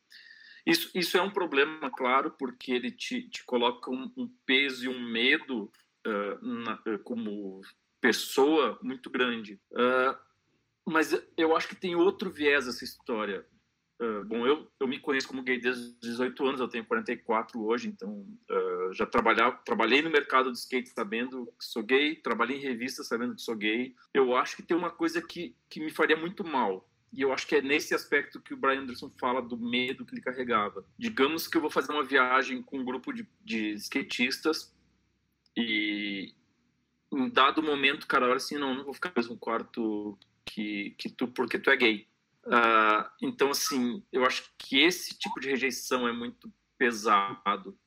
isso, 0.65 0.91
isso 0.93 1.17
é 1.17 1.21
um 1.21 1.31
problema, 1.31 1.89
claro, 1.89 2.31
porque 2.31 2.71
ele 2.71 2.91
te, 2.91 3.27
te 3.29 3.43
coloca 3.45 3.89
um, 3.89 4.11
um 4.15 4.29
peso 4.45 4.85
e 4.85 4.87
um 4.87 4.99
medo 4.99 5.71
uh, 6.05 6.45
na, 6.45 6.75
uh, 6.87 6.99
como 7.03 7.61
pessoa 7.99 8.79
muito 8.81 9.09
grande. 9.09 9.59
Uh, 9.71 10.17
mas 10.85 11.11
eu 11.37 11.55
acho 11.55 11.67
que 11.67 11.75
tem 11.75 11.95
outro 11.95 12.31
viés 12.31 12.67
essa 12.67 12.83
história. 12.83 13.45
bom, 14.25 14.47
eu, 14.47 14.67
eu 14.79 14.87
me 14.87 14.99
conheço 14.99 15.27
como 15.27 15.43
gay 15.43 15.59
desde 15.59 15.83
os 15.83 15.99
18 15.99 16.45
anos, 16.45 16.59
eu 16.59 16.67
tenho 16.67 16.85
44 16.85 17.63
hoje, 17.63 17.87
então 17.87 18.25
já 18.93 19.05
trabalhei 19.05 20.01
no 20.01 20.09
mercado 20.09 20.51
de 20.51 20.57
skate 20.57 20.89
sabendo 20.89 21.45
que 21.59 21.63
sou 21.63 21.83
gay, 21.83 22.15
trabalhei 22.15 22.57
em 22.57 22.61
revista 22.61 23.03
sabendo 23.03 23.35
que 23.35 23.43
sou 23.43 23.55
gay. 23.55 23.95
Eu 24.11 24.35
acho 24.35 24.55
que 24.55 24.63
tem 24.63 24.75
uma 24.75 24.89
coisa 24.89 25.21
que, 25.21 25.55
que 25.69 25.79
me 25.79 25.91
faria 25.91 26.17
muito 26.17 26.43
mal, 26.43 26.90
E 27.11 27.21
eu 27.21 27.33
acho 27.33 27.45
que 27.45 27.55
é 27.55 27.61
nesse 27.61 27.93
aspecto 27.93 28.39
que 28.39 28.53
o 28.53 28.57
Brian 28.57 28.81
Anderson 28.81 29.09
fala 29.19 29.41
do 29.41 29.57
medo 29.57 30.05
que 30.05 30.13
ele 30.13 30.21
carregava. 30.21 30.85
Digamos 30.97 31.47
que 31.47 31.57
eu 31.57 31.61
vou 31.61 31.69
fazer 31.69 31.91
uma 31.91 32.03
viagem 32.03 32.61
com 32.61 32.79
um 32.79 32.85
grupo 32.85 33.11
de, 33.11 33.27
de 33.43 33.73
skatistas 33.73 34.73
e 35.55 36.33
em 37.11 37.29
dado 37.29 37.61
momento, 37.61 38.07
cara, 38.07 38.25
olha 38.25 38.35
assim, 38.35 38.57
não, 38.57 38.73
não 38.73 38.85
vou 38.85 38.93
ficar 38.93 39.09
no 39.09 39.15
mesmo 39.17 39.37
quarto 39.37 40.17
que, 40.45 40.91
que 40.91 41.09
tu, 41.09 41.27
porque 41.27 41.59
tu 41.59 41.69
é 41.69 41.75
gay. 41.75 42.07
Uh, 42.45 43.09
então, 43.21 43.51
assim, 43.51 44.03
eu 44.11 44.25
acho 44.25 44.49
que 44.57 44.79
esse 44.79 45.17
tipo 45.17 45.39
de 45.39 45.49
rejeição 45.49 46.07
é 46.07 46.13
muito 46.13 46.51
pesado. 46.77 47.77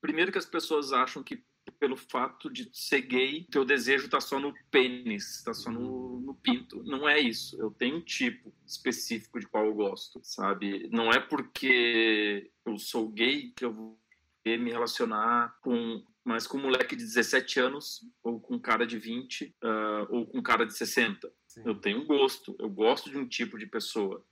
Primeiro 0.00 0.30
que 0.30 0.38
as 0.38 0.46
pessoas 0.46 0.92
acham 0.92 1.22
que 1.22 1.42
pelo 1.78 1.96
fato 1.96 2.50
de 2.50 2.68
ser 2.72 3.02
gay, 3.02 3.46
teu 3.50 3.64
desejo 3.64 4.08
tá 4.08 4.20
só 4.20 4.38
no 4.38 4.54
pênis, 4.70 5.42
tá 5.42 5.54
só 5.54 5.70
no, 5.70 6.20
no, 6.20 6.34
pinto. 6.34 6.82
Não 6.84 7.08
é 7.08 7.18
isso. 7.20 7.60
Eu 7.60 7.70
tenho 7.70 7.96
um 7.96 8.00
tipo 8.00 8.52
específico 8.66 9.40
de 9.40 9.46
qual 9.46 9.66
eu 9.66 9.74
gosto, 9.74 10.20
sabe? 10.22 10.88
Não 10.90 11.10
é 11.10 11.20
porque 11.20 12.50
eu 12.64 12.78
sou 12.78 13.08
gay 13.08 13.52
que 13.56 13.64
eu 13.64 13.72
vou 13.72 13.98
me 14.44 14.70
relacionar 14.70 15.58
com 15.60 16.04
mas 16.26 16.44
com 16.44 16.58
um 16.58 16.62
moleque 16.62 16.96
de 16.96 17.04
17 17.04 17.60
anos, 17.60 18.04
ou 18.20 18.40
com 18.40 18.56
um 18.56 18.58
cara 18.58 18.84
de 18.84 18.98
20, 18.98 19.44
uh, 19.44 19.54
ah, 19.62 20.06
ou 20.10 20.26
com 20.26 20.38
um 20.38 20.42
cara 20.42 20.66
de 20.66 20.76
60. 20.76 21.32
Sim. 21.46 21.62
Eu 21.64 21.76
tenho 21.76 22.04
gosto, 22.04 22.56
eu 22.58 22.68
gosto 22.68 23.08
de 23.08 23.16
um 23.16 23.28
tipo 23.28 23.56
de 23.56 23.64
pessoa. 23.64 24.26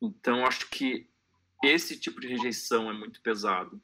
Então, 0.00 0.46
acho 0.46 0.70
que 0.70 1.06
esse 1.62 2.00
tipo 2.00 2.18
de 2.18 2.28
rejeição 2.28 2.90
é 2.90 2.94
muito 2.94 3.20
pesado. 3.20 3.78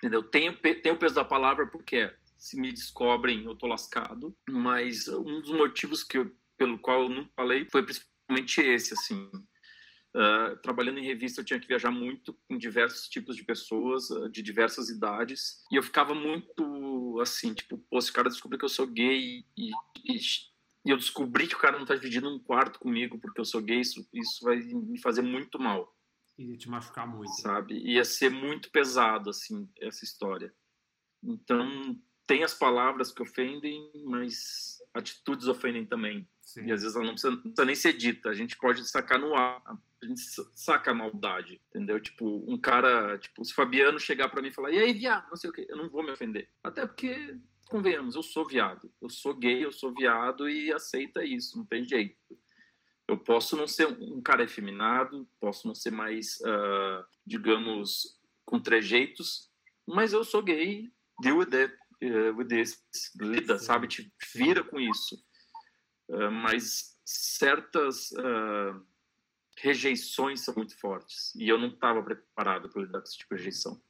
Entendeu? 0.00 0.22
Tem, 0.22 0.52
tem 0.54 0.92
o 0.92 0.96
peso 0.96 1.14
da 1.14 1.24
palavra 1.24 1.66
porque 1.66 2.10
se 2.38 2.58
me 2.58 2.72
descobrem, 2.72 3.44
eu 3.44 3.54
tô 3.54 3.66
lascado. 3.66 4.34
Mas 4.48 5.06
um 5.08 5.42
dos 5.42 5.52
motivos 5.52 6.02
que 6.02 6.16
eu, 6.16 6.34
pelo 6.56 6.78
qual 6.78 7.02
eu 7.02 7.08
não 7.10 7.28
falei 7.36 7.68
foi 7.70 7.82
principalmente 7.82 8.60
esse, 8.62 8.94
assim. 8.94 9.30
Uh, 10.12 10.56
trabalhando 10.62 10.98
em 10.98 11.04
revista, 11.04 11.40
eu 11.40 11.44
tinha 11.44 11.60
que 11.60 11.68
viajar 11.68 11.90
muito 11.90 12.36
com 12.48 12.58
diversos 12.58 13.08
tipos 13.08 13.36
de 13.36 13.44
pessoas, 13.44 14.10
uh, 14.10 14.28
de 14.28 14.42
diversas 14.42 14.88
idades, 14.88 15.62
e 15.70 15.76
eu 15.76 15.82
ficava 15.84 16.14
muito 16.14 17.20
assim, 17.20 17.54
tipo, 17.54 17.78
pô, 17.78 18.00
se 18.00 18.10
o 18.10 18.12
cara 18.12 18.28
descobrir 18.28 18.58
que 18.58 18.64
eu 18.64 18.68
sou 18.68 18.88
gay 18.88 19.44
e, 19.56 19.70
e, 20.04 20.16
e 20.84 20.90
eu 20.90 20.96
descobri 20.96 21.46
que 21.46 21.54
o 21.54 21.60
cara 21.60 21.78
não 21.78 21.86
tá 21.86 21.94
dividindo 21.94 22.28
um 22.28 22.40
quarto 22.40 22.80
comigo 22.80 23.20
porque 23.20 23.40
eu 23.40 23.44
sou 23.44 23.62
gay, 23.62 23.80
isso, 23.80 24.04
isso 24.12 24.42
vai 24.42 24.56
me 24.56 25.00
fazer 25.00 25.22
muito 25.22 25.60
mal. 25.60 25.94
Ia 26.42 26.56
te 26.56 26.68
machucar 26.68 27.06
muito. 27.06 27.32
Sabe? 27.40 27.74
Ia 27.78 28.04
ser 28.04 28.30
muito 28.30 28.70
pesado, 28.70 29.30
assim, 29.30 29.68
essa 29.80 30.04
história. 30.04 30.52
Então, 31.22 31.98
tem 32.26 32.42
as 32.42 32.54
palavras 32.54 33.12
que 33.12 33.22
ofendem, 33.22 33.90
mas 34.04 34.78
atitudes 34.94 35.46
ofendem 35.46 35.84
também. 35.84 36.28
Sim. 36.40 36.66
E 36.66 36.72
às 36.72 36.82
vezes 36.82 36.96
ela 36.96 37.04
não 37.04 37.12
precisa, 37.12 37.30
não 37.32 37.42
precisa, 37.42 37.64
nem 37.64 37.74
ser 37.74 37.92
dita, 37.92 38.30
a 38.30 38.34
gente 38.34 38.56
pode 38.56 38.88
sacar 38.88 39.18
no 39.18 39.34
ar 39.34 39.62
a 40.02 40.06
gente 40.06 40.22
saca 40.54 40.90
a 40.90 40.94
maldade, 40.94 41.60
entendeu? 41.68 42.00
Tipo, 42.00 42.44
um 42.50 42.58
cara, 42.58 43.18
tipo, 43.18 43.44
se 43.44 43.52
Fabiano 43.52 44.00
chegar 44.00 44.28
para 44.28 44.40
mim 44.40 44.48
e 44.48 44.52
falar, 44.52 44.70
e 44.70 44.78
aí, 44.78 44.92
viado, 44.92 45.28
não 45.28 45.36
sei 45.36 45.50
o 45.50 45.52
quê, 45.52 45.66
eu 45.68 45.76
não 45.76 45.90
vou 45.90 46.02
me 46.02 46.10
ofender. 46.10 46.48
Até 46.64 46.86
porque, 46.86 47.36
convenhamos, 47.68 48.14
eu 48.14 48.22
sou 48.22 48.46
viado, 48.46 48.90
eu 49.00 49.10
sou 49.10 49.34
gay, 49.34 49.64
eu 49.64 49.72
sou 49.72 49.94
viado 49.94 50.48
e 50.48 50.72
aceita 50.72 51.22
isso, 51.22 51.58
não 51.58 51.66
tem 51.66 51.84
jeito. 51.84 52.16
Eu 53.10 53.18
posso 53.18 53.56
não 53.56 53.66
ser 53.66 53.88
um 53.88 54.22
cara 54.22 54.44
efeminado, 54.44 55.28
posso 55.40 55.66
não 55.66 55.74
ser 55.74 55.90
mais, 55.90 56.38
uh, 56.42 57.04
digamos, 57.26 58.16
com 58.44 58.60
trejeitos, 58.60 59.50
mas 59.84 60.12
eu 60.12 60.22
sou 60.22 60.40
gay, 60.40 60.88
deal 61.20 61.38
with 61.38 61.52
it, 61.52 61.74
uh, 62.04 62.36
with 62.36 62.46
this, 62.46 62.80
lida, 63.20 63.58
sabe? 63.58 63.88
Te 63.88 64.12
vira 64.32 64.62
com 64.62 64.78
isso. 64.78 65.16
Uh, 66.08 66.30
mas 66.30 66.96
certas 67.04 68.12
uh, 68.12 68.80
rejeições 69.58 70.42
são 70.42 70.54
muito 70.54 70.78
fortes. 70.78 71.34
E 71.34 71.48
eu 71.48 71.58
não 71.58 71.66
estava 71.66 72.00
preparado 72.04 72.68
para 72.68 72.82
lidar 72.82 73.00
com 73.00 73.08
esse 73.08 73.18
tipo 73.18 73.34
de 73.34 73.40
rejeição. 73.40 73.82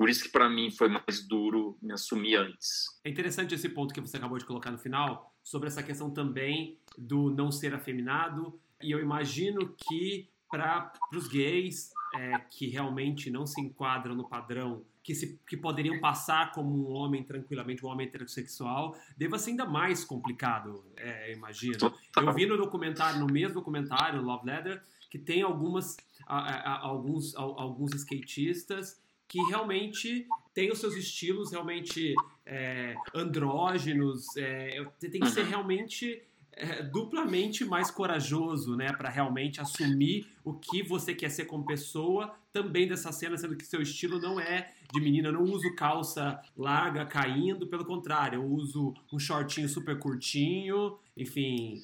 Por 0.00 0.08
isso 0.08 0.22
que 0.22 0.30
para 0.30 0.48
mim 0.48 0.70
foi 0.70 0.88
mais 0.88 1.28
duro 1.28 1.76
me 1.82 1.92
assumir 1.92 2.34
antes. 2.36 2.86
É 3.04 3.10
interessante 3.10 3.54
esse 3.54 3.68
ponto 3.68 3.92
que 3.92 4.00
você 4.00 4.16
acabou 4.16 4.38
de 4.38 4.46
colocar 4.46 4.70
no 4.70 4.78
final, 4.78 5.30
sobre 5.44 5.68
essa 5.68 5.82
questão 5.82 6.10
também 6.10 6.78
do 6.96 7.28
não 7.28 7.52
ser 7.52 7.74
afeminado. 7.74 8.58
E 8.82 8.90
eu 8.90 8.98
imagino 8.98 9.76
que 9.76 10.26
para 10.50 10.90
os 11.14 11.28
gays 11.28 11.90
é, 12.16 12.38
que 12.48 12.66
realmente 12.68 13.30
não 13.30 13.44
se 13.44 13.60
enquadram 13.60 14.14
no 14.14 14.26
padrão, 14.26 14.82
que, 15.02 15.14
se, 15.14 15.38
que 15.46 15.54
poderiam 15.54 16.00
passar 16.00 16.50
como 16.52 16.70
um 16.70 16.90
homem 16.92 17.22
tranquilamente, 17.22 17.84
um 17.84 17.90
homem 17.90 18.06
heterossexual, 18.06 18.96
deva 19.18 19.38
ser 19.38 19.50
ainda 19.50 19.66
mais 19.66 20.02
complicado, 20.02 20.82
é, 20.96 21.34
imagino. 21.34 21.92
Eu 22.16 22.32
vi 22.32 22.46
no 22.46 22.56
documentário, 22.56 23.20
no 23.20 23.26
mesmo 23.26 23.52
documentário, 23.52 24.22
Love 24.22 24.46
Letter, 24.46 24.82
que 25.10 25.18
tem 25.18 25.42
algumas, 25.42 25.98
a, 26.26 26.38
a, 26.38 26.86
alguns, 26.86 27.36
a, 27.36 27.40
alguns 27.42 27.92
skatistas 27.92 28.98
que 29.30 29.40
realmente 29.44 30.26
têm 30.52 30.72
os 30.72 30.80
seus 30.80 30.96
estilos 30.96 31.52
realmente 31.52 32.14
é, 32.44 32.96
andrógenos. 33.14 34.26
É, 34.36 34.84
tem 34.98 35.20
que 35.20 35.30
ser 35.30 35.42
uhum. 35.42 35.48
realmente 35.48 36.20
é, 36.50 36.82
duplamente 36.82 37.64
mais 37.64 37.92
corajoso, 37.92 38.76
né, 38.76 38.92
para 38.92 39.08
realmente 39.08 39.60
assumir 39.60 40.26
o 40.44 40.52
que 40.52 40.82
você 40.82 41.14
quer 41.14 41.30
ser 41.30 41.44
como 41.44 41.64
pessoa, 41.64 42.34
também 42.52 42.88
dessa 42.88 43.12
cena, 43.12 43.38
sendo 43.38 43.56
que 43.56 43.64
seu 43.64 43.80
estilo 43.80 44.18
não 44.18 44.40
é 44.40 44.74
de 44.92 45.00
menina, 45.00 45.28
eu 45.28 45.32
não 45.32 45.44
uso 45.44 45.72
calça 45.76 46.42
larga 46.56 47.06
caindo, 47.06 47.68
pelo 47.68 47.84
contrário, 47.84 48.40
eu 48.40 48.44
uso 48.44 48.92
um 49.12 49.18
shortinho 49.20 49.68
super 49.68 49.96
curtinho, 49.96 50.98
enfim, 51.16 51.80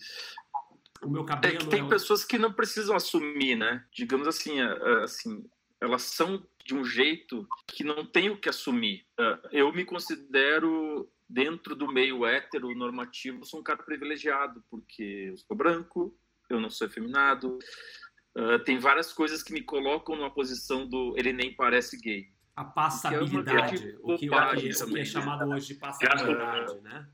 o 1.01 1.09
meu 1.09 1.25
cabelo. 1.25 1.55
É 1.55 1.59
que 1.59 1.67
tem 1.69 1.87
é... 1.87 1.89
pessoas 1.89 2.25
que 2.25 2.39
não 2.39 2.53
precisam 2.53 2.97
assumir, 2.97 3.55
né? 3.55 3.85
Digamos 3.93 4.27
assim, 4.27 4.61
é, 4.61 4.65
é, 4.65 5.05
assim, 5.05 5.45
elas 5.81 6.03
são 6.03 6.43
de 6.67 6.75
um 6.75 6.85
jeito 6.85 7.47
que 7.69 7.85
não 7.85 8.05
tem 8.05 8.29
o 8.29 8.39
que 8.39 8.49
assumir. 8.49 9.07
Eu 9.53 9.73
me 9.73 9.85
considero 9.85 11.09
dentro 11.29 11.75
do 11.75 11.87
meio 11.87 12.25
hétero 12.25 12.75
normativo, 12.75 13.45
sou 13.45 13.61
um 13.61 13.63
cara 13.63 13.83
privilegiado, 13.83 14.63
porque 14.71 15.31
eu 15.31 15.37
sou 15.37 15.57
branco, 15.57 16.17
eu 16.49 16.61
não 16.61 16.71
sou 16.71 16.87
efeminado. 16.87 17.59
Uh, 18.37 18.59
tem 18.65 18.79
várias 18.79 19.13
coisas 19.13 19.43
que 19.43 19.53
me 19.53 19.63
colocam 19.63 20.15
numa 20.15 20.31
posição 20.31 20.87
do 20.87 21.15
ele 21.17 21.33
nem 21.33 21.55
parece 21.55 21.99
gay. 21.99 22.27
A 22.55 22.65
passabilidade, 22.65 23.77
o 23.77 23.79
que, 23.79 23.85
é, 23.87 23.97
o 24.03 24.17
que, 24.17 24.83
o 24.83 24.87
que 24.89 24.99
é 25.01 25.05
chamado 25.05 25.49
hoje 25.51 25.69
de 25.69 25.75
passabilidade, 25.75 26.81
né? 26.81 27.07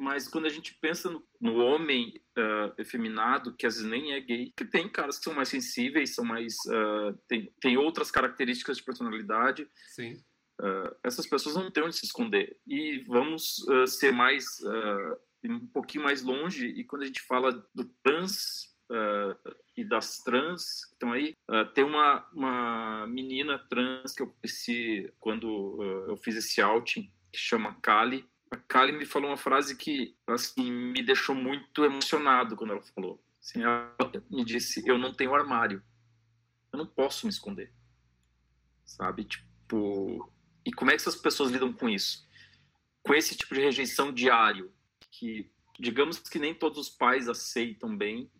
Mas 0.00 0.26
quando 0.26 0.46
a 0.46 0.48
gente 0.50 0.72
pensa 0.80 1.10
no, 1.10 1.22
no 1.38 1.56
homem 1.56 2.18
uh, 2.38 2.72
efeminado, 2.80 3.54
que 3.54 3.66
às 3.66 3.74
vezes 3.74 3.86
nem 3.86 4.12
é 4.12 4.20
gay, 4.20 4.50
que 4.56 4.64
tem 4.64 4.88
caras 4.88 5.18
que 5.18 5.24
são 5.24 5.34
mais 5.34 5.50
sensíveis, 5.50 6.14
são 6.14 6.24
mais. 6.24 6.54
Uh, 6.66 7.12
tem, 7.28 7.52
tem 7.60 7.76
outras 7.76 8.10
características 8.10 8.78
de 8.78 8.82
personalidade. 8.82 9.68
Sim. 9.88 10.14
Uh, 10.58 10.96
essas 11.04 11.26
pessoas 11.26 11.54
não 11.54 11.70
têm 11.70 11.84
onde 11.84 11.96
se 11.96 12.06
esconder. 12.06 12.56
E 12.66 13.04
vamos 13.06 13.62
ser 13.88 14.10
mais. 14.10 14.46
um 15.44 15.66
pouquinho 15.66 16.04
mais 16.04 16.22
longe, 16.22 16.66
e 16.66 16.82
quando 16.82 17.02
a 17.02 17.06
gente 17.06 17.20
fala 17.20 17.52
do 17.74 17.84
trans 18.02 18.70
e 19.76 19.84
das 19.84 20.18
trans 20.22 20.86
que 20.86 20.94
estão 20.94 21.12
aí. 21.12 21.34
Uh, 21.48 21.66
tem 21.74 21.84
uma, 21.84 22.26
uma 22.32 23.06
menina 23.06 23.58
trans 23.58 24.14
que 24.14 24.22
eu 24.22 24.28
conheci 24.28 25.12
quando 25.18 25.76
uh, 25.76 26.10
eu 26.10 26.16
fiz 26.16 26.36
esse 26.36 26.60
outing, 26.62 27.10
que 27.30 27.38
chama 27.38 27.76
Kali 27.82 28.26
a 28.50 28.56
Kali 28.56 28.92
me 28.92 29.06
falou 29.06 29.30
uma 29.30 29.36
frase 29.36 29.76
que 29.76 30.16
assim, 30.26 30.70
me 30.70 31.02
deixou 31.02 31.34
muito 31.34 31.84
emocionado 31.84 32.56
quando 32.56 32.72
ela 32.72 32.82
falou. 32.82 33.22
Assim, 33.40 33.62
ela 33.62 33.94
me 34.28 34.44
disse: 34.44 34.82
Eu 34.86 34.98
não 34.98 35.14
tenho 35.14 35.34
armário. 35.34 35.82
Eu 36.72 36.78
não 36.78 36.86
posso 36.86 37.26
me 37.26 37.32
esconder. 37.32 37.72
Sabe? 38.84 39.24
Tipo. 39.24 40.30
E 40.64 40.72
como 40.72 40.90
é 40.90 40.94
que 40.94 41.00
essas 41.00 41.16
pessoas 41.16 41.50
lidam 41.50 41.72
com 41.72 41.88
isso? 41.88 42.28
Com 43.02 43.14
esse 43.14 43.36
tipo 43.36 43.54
de 43.54 43.60
rejeição 43.60 44.12
diário, 44.12 44.72
que 45.10 45.50
digamos 45.78 46.18
que 46.18 46.38
nem 46.38 46.54
todos 46.54 46.78
os 46.78 46.90
pais 46.90 47.28
aceitam 47.28 47.96
bem. 47.96 48.30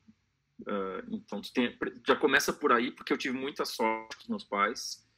Uh, 0.61 1.15
então, 1.15 1.41
tem, 1.41 1.75
já 2.07 2.15
começa 2.15 2.53
por 2.53 2.71
aí, 2.73 2.91
porque 2.91 3.13
eu 3.13 3.17
tive 3.17 3.39
muita 3.39 3.65
sorte 3.65 4.27
com 4.27 4.33
meus 4.33 4.45
pais. 4.45 5.09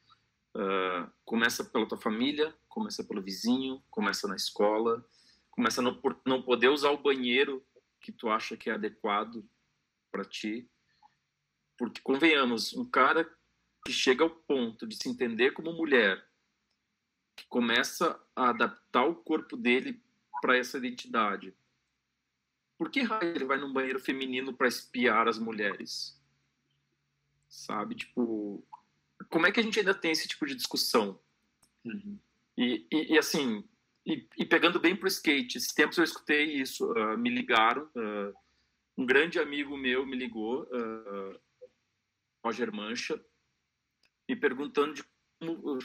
Uh, 0.55 1.11
começa 1.25 1.65
pela 1.65 1.89
tua 1.89 1.99
família, 1.99 2.55
começa 2.69 3.03
pelo 3.03 3.23
vizinho, 3.23 3.83
começa 3.91 4.29
na 4.29 4.37
escola, 4.37 5.05
começa 5.51 5.81
no, 5.81 5.97
por 5.97 6.21
não 6.27 6.43
poder 6.43 6.69
usar 6.69 6.91
o 6.91 7.03
banheiro 7.03 7.65
que 8.01 8.13
tu 8.13 8.29
acha 8.29 8.57
que 8.57 8.69
é 8.69 8.75
adequado 8.75 9.49
para 10.11 10.25
ti. 10.25 10.69
Porque, 11.79 12.01
convenhamos, 12.03 12.75
um 12.75 12.85
cara 12.85 13.29
que 13.85 13.93
chega 13.93 14.23
ao 14.23 14.31
ponto 14.31 14.87
de 14.87 14.97
se 14.97 15.09
entender 15.09 15.53
como 15.53 15.73
mulher, 15.73 16.25
que 17.35 17.47
começa 17.47 18.21
a 18.37 18.51
adaptar 18.51 19.05
o 19.05 19.15
corpo 19.15 19.57
dele 19.57 20.03
para 20.41 20.57
essa 20.57 20.77
identidade, 20.77 21.55
por 22.77 22.91
que 22.91 23.01
ele 23.23 23.45
vai 23.45 23.59
num 23.59 23.73
banheiro 23.73 24.01
feminino 24.01 24.53
para 24.53 24.67
espiar 24.67 25.29
as 25.29 25.39
mulheres? 25.39 26.21
Sabe? 27.49 27.95
Tipo, 27.95 28.67
como 29.33 29.47
é 29.47 29.51
que 29.51 29.59
a 29.59 29.63
gente 29.63 29.79
ainda 29.79 29.95
tem 29.95 30.13
esse 30.13 30.29
tipo 30.29 30.47
de 30.47 30.55
discussão? 30.55 31.19
Uhum. 31.83 32.19
E, 32.57 32.87
e, 32.93 33.15
e, 33.15 33.19
assim, 33.19 33.65
e, 34.05 34.29
e, 34.37 34.45
pegando 34.45 34.79
bem 34.79 34.95
pro 34.95 35.09
skate, 35.09 35.57
esses 35.57 35.73
tempos 35.73 35.97
eu 35.97 36.05
escutei 36.05 36.45
isso, 36.45 36.93
uh, 36.93 37.17
me 37.17 37.31
ligaram, 37.31 37.89
uh, 37.97 38.35
um 38.97 39.07
grande 39.07 39.39
amigo 39.39 39.75
meu 39.77 40.05
me 40.05 40.15
ligou, 40.15 40.65
uh, 40.65 41.41
Roger 42.45 42.71
Mancha, 42.71 43.19
me 44.29 44.37
perguntando 44.37 44.95
de 44.95 45.05
como, 45.41 45.79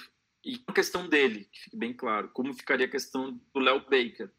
e 0.43 0.61
a 0.67 0.73
questão 0.73 1.07
dele, 1.07 1.45
que 1.45 1.61
fique 1.61 1.77
bem 1.77 1.93
claro, 1.93 2.29
como 2.33 2.53
ficaria 2.53 2.85
a 2.85 2.89
questão 2.89 3.39
do 3.53 3.59
Léo 3.61 3.79
Baker. 3.81 4.29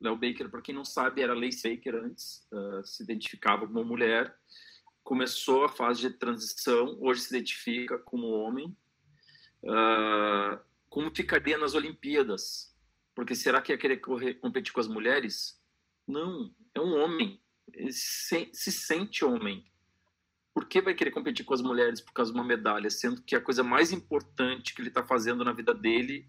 Léo 0.00 0.16
Baker, 0.16 0.48
para 0.48 0.62
quem 0.62 0.74
não 0.74 0.84
sabe, 0.84 1.20
era 1.20 1.34
Lace 1.34 1.68
Baker 1.68 1.94
antes, 1.94 2.46
se 2.84 3.02
identificava 3.02 3.66
como 3.66 3.84
mulher, 3.84 4.36
começou 5.04 5.64
a 5.64 5.68
fase 5.68 6.00
de 6.00 6.10
transição, 6.10 6.98
hoje 7.00 7.20
se 7.20 7.36
identifica 7.36 7.98
como 7.98 8.26
homem. 8.26 8.76
Uh, 9.62 10.58
como 10.88 11.14
ficaria 11.14 11.56
nas 11.56 11.74
Olimpíadas? 11.74 12.74
Porque 13.14 13.34
será 13.34 13.62
que 13.62 13.70
ia 13.70 13.78
querer 13.78 13.98
correr, 13.98 14.34
competir 14.34 14.72
com 14.72 14.80
as 14.80 14.88
mulheres? 14.88 15.62
Não, 16.08 16.52
é 16.74 16.80
um 16.80 16.98
homem, 17.00 17.40
ele 17.72 17.92
se, 17.92 18.50
se 18.52 18.72
sente 18.72 19.24
homem. 19.24 19.70
Por 20.52 20.66
que 20.66 20.80
vai 20.80 20.94
querer 20.94 21.10
competir 21.10 21.44
com 21.44 21.54
as 21.54 21.62
mulheres 21.62 22.00
por 22.00 22.12
causa 22.12 22.32
de 22.32 22.38
uma 22.38 22.46
medalha, 22.46 22.88
sendo 22.90 23.22
que 23.22 23.36
a 23.36 23.40
coisa 23.40 23.62
mais 23.62 23.92
importante 23.92 24.74
que 24.74 24.80
ele 24.80 24.88
está 24.88 25.04
fazendo 25.04 25.44
na 25.44 25.52
vida 25.52 25.74
dele 25.74 26.28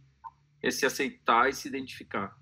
é 0.61 0.69
se 0.69 0.85
aceitar 0.85 1.49
e 1.49 1.53
se 1.53 1.67
identificar? 1.67 2.37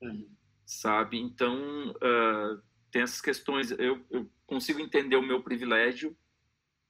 Uhum 0.00 0.38
sabe? 0.68 1.18
Então, 1.18 1.90
uh, 1.92 2.62
tem 2.98 3.04
essas 3.04 3.20
questões. 3.20 3.70
Eu, 3.70 4.04
eu, 4.10 4.28
consigo 4.44 4.80
entender 4.80 5.14
o 5.14 5.22
meu 5.22 5.42
privilégio 5.42 6.16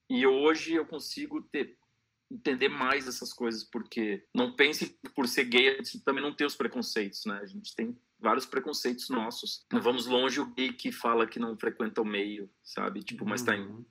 e 0.08 0.26
hoje 0.26 0.74
eu 0.74 0.86
consigo 0.86 1.42
ter, 1.42 1.76
entender 2.30 2.68
mais 2.68 3.06
essas 3.06 3.32
coisas, 3.32 3.62
porque 3.64 4.24
não 4.34 4.54
pense 4.54 4.88
que 4.88 5.10
por 5.10 5.28
ser 5.28 5.44
gay 5.44 5.68
a 5.68 5.74
gente 5.74 6.00
também 6.00 6.22
não 6.22 6.32
tem 6.32 6.46
os 6.46 6.56
preconceitos, 6.56 7.26
né? 7.26 7.40
A 7.42 7.46
gente 7.46 7.74
tem 7.74 7.98
vários 8.18 8.46
preconceitos 8.46 9.10
nossos. 9.10 9.66
Não 9.70 9.82
vamos 9.82 10.06
longe 10.06 10.40
o 10.40 10.46
gay 10.46 10.72
que 10.72 10.90
fala 10.90 11.26
que 11.26 11.38
não 11.38 11.58
frequenta 11.58 12.00
o 12.00 12.06
meio, 12.06 12.48
sabe? 12.62 13.02
Tipo, 13.02 13.26
mas 13.26 13.42
tá 13.42 13.54
em, 13.54 13.66
uhum. 13.66 13.84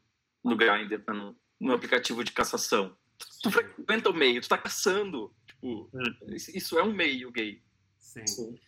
no 0.44 0.56
Grindr, 0.56 1.04
tá 1.04 1.14
no, 1.14 1.38
no 1.60 1.74
aplicativo 1.74 2.24
de 2.24 2.32
cassação. 2.32 2.98
Tu 3.44 3.52
frequenta 3.52 4.10
o 4.10 4.14
meio, 4.14 4.42
tu 4.42 4.50
tá 4.50 4.58
caçando. 4.58 5.32
Tipo, 5.46 5.68
uhum. 5.68 6.36
isso 6.36 6.80
é 6.80 6.84
um 6.84 6.94
meio 6.94 7.32
gay. 7.32 7.62
Sim. 8.00 8.26
Sim. 8.26 8.60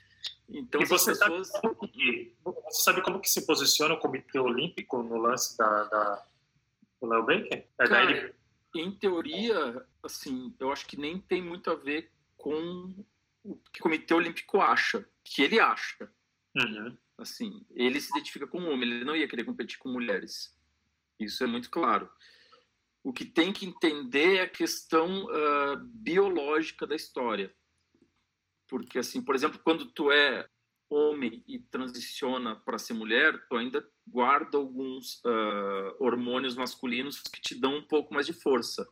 Então, 0.49 0.81
e 0.81 0.85
você, 0.85 1.11
pessoas... 1.11 1.49
sabe 1.49 1.75
que, 1.87 2.33
você 2.43 2.81
sabe 2.81 3.01
como 3.03 3.19
que 3.19 3.29
se 3.29 3.45
posiciona 3.45 3.93
o 3.93 3.99
Comitê 3.99 4.39
Olímpico 4.39 5.03
no 5.03 5.17
lance 5.17 5.57
da, 5.57 5.83
da 5.85 6.25
do 6.99 7.07
Léo 7.07 7.25
Baker? 7.25 7.67
É 7.77 7.87
Cara, 7.87 8.11
ele... 8.11 8.33
Em 8.75 8.91
teoria, 8.91 9.85
assim, 10.03 10.53
eu 10.59 10.71
acho 10.71 10.85
que 10.85 10.97
nem 10.97 11.19
tem 11.19 11.41
muito 11.41 11.71
a 11.71 11.75
ver 11.75 12.11
com 12.37 12.93
o 13.43 13.55
que 13.71 13.79
o 13.79 13.83
Comitê 13.83 14.13
Olímpico 14.13 14.59
acha, 14.59 15.07
que 15.23 15.41
ele 15.41 15.59
acha. 15.59 16.11
Uhum. 16.55 16.97
Assim, 17.17 17.65
ele 17.71 17.99
se 17.99 18.11
identifica 18.11 18.47
como 18.47 18.69
homem, 18.69 18.89
ele 18.89 19.05
não 19.05 19.15
ia 19.15 19.27
querer 19.27 19.43
competir 19.43 19.77
com 19.77 19.89
mulheres. 19.89 20.55
Isso 21.19 21.43
é 21.43 21.47
muito 21.47 21.69
claro. 21.69 22.09
O 23.03 23.11
que 23.11 23.25
tem 23.25 23.51
que 23.51 23.65
entender 23.65 24.37
é 24.37 24.41
a 24.41 24.49
questão 24.49 25.25
uh, 25.25 25.77
biológica 25.83 26.85
da 26.85 26.95
história 26.95 27.53
porque 28.69 28.99
assim, 28.99 29.21
por 29.21 29.35
exemplo, 29.35 29.59
quando 29.63 29.85
tu 29.85 30.11
é 30.11 30.47
homem 30.89 31.43
e 31.47 31.59
transiciona 31.59 32.55
para 32.55 32.77
ser 32.77 32.93
mulher, 32.93 33.45
tu 33.47 33.57
ainda 33.57 33.85
guarda 34.07 34.57
alguns 34.57 35.21
uh, 35.25 35.95
hormônios 35.99 36.55
masculinos 36.55 37.19
que 37.19 37.41
te 37.41 37.55
dão 37.55 37.75
um 37.77 37.81
pouco 37.81 38.13
mais 38.13 38.25
de 38.25 38.33
força. 38.33 38.87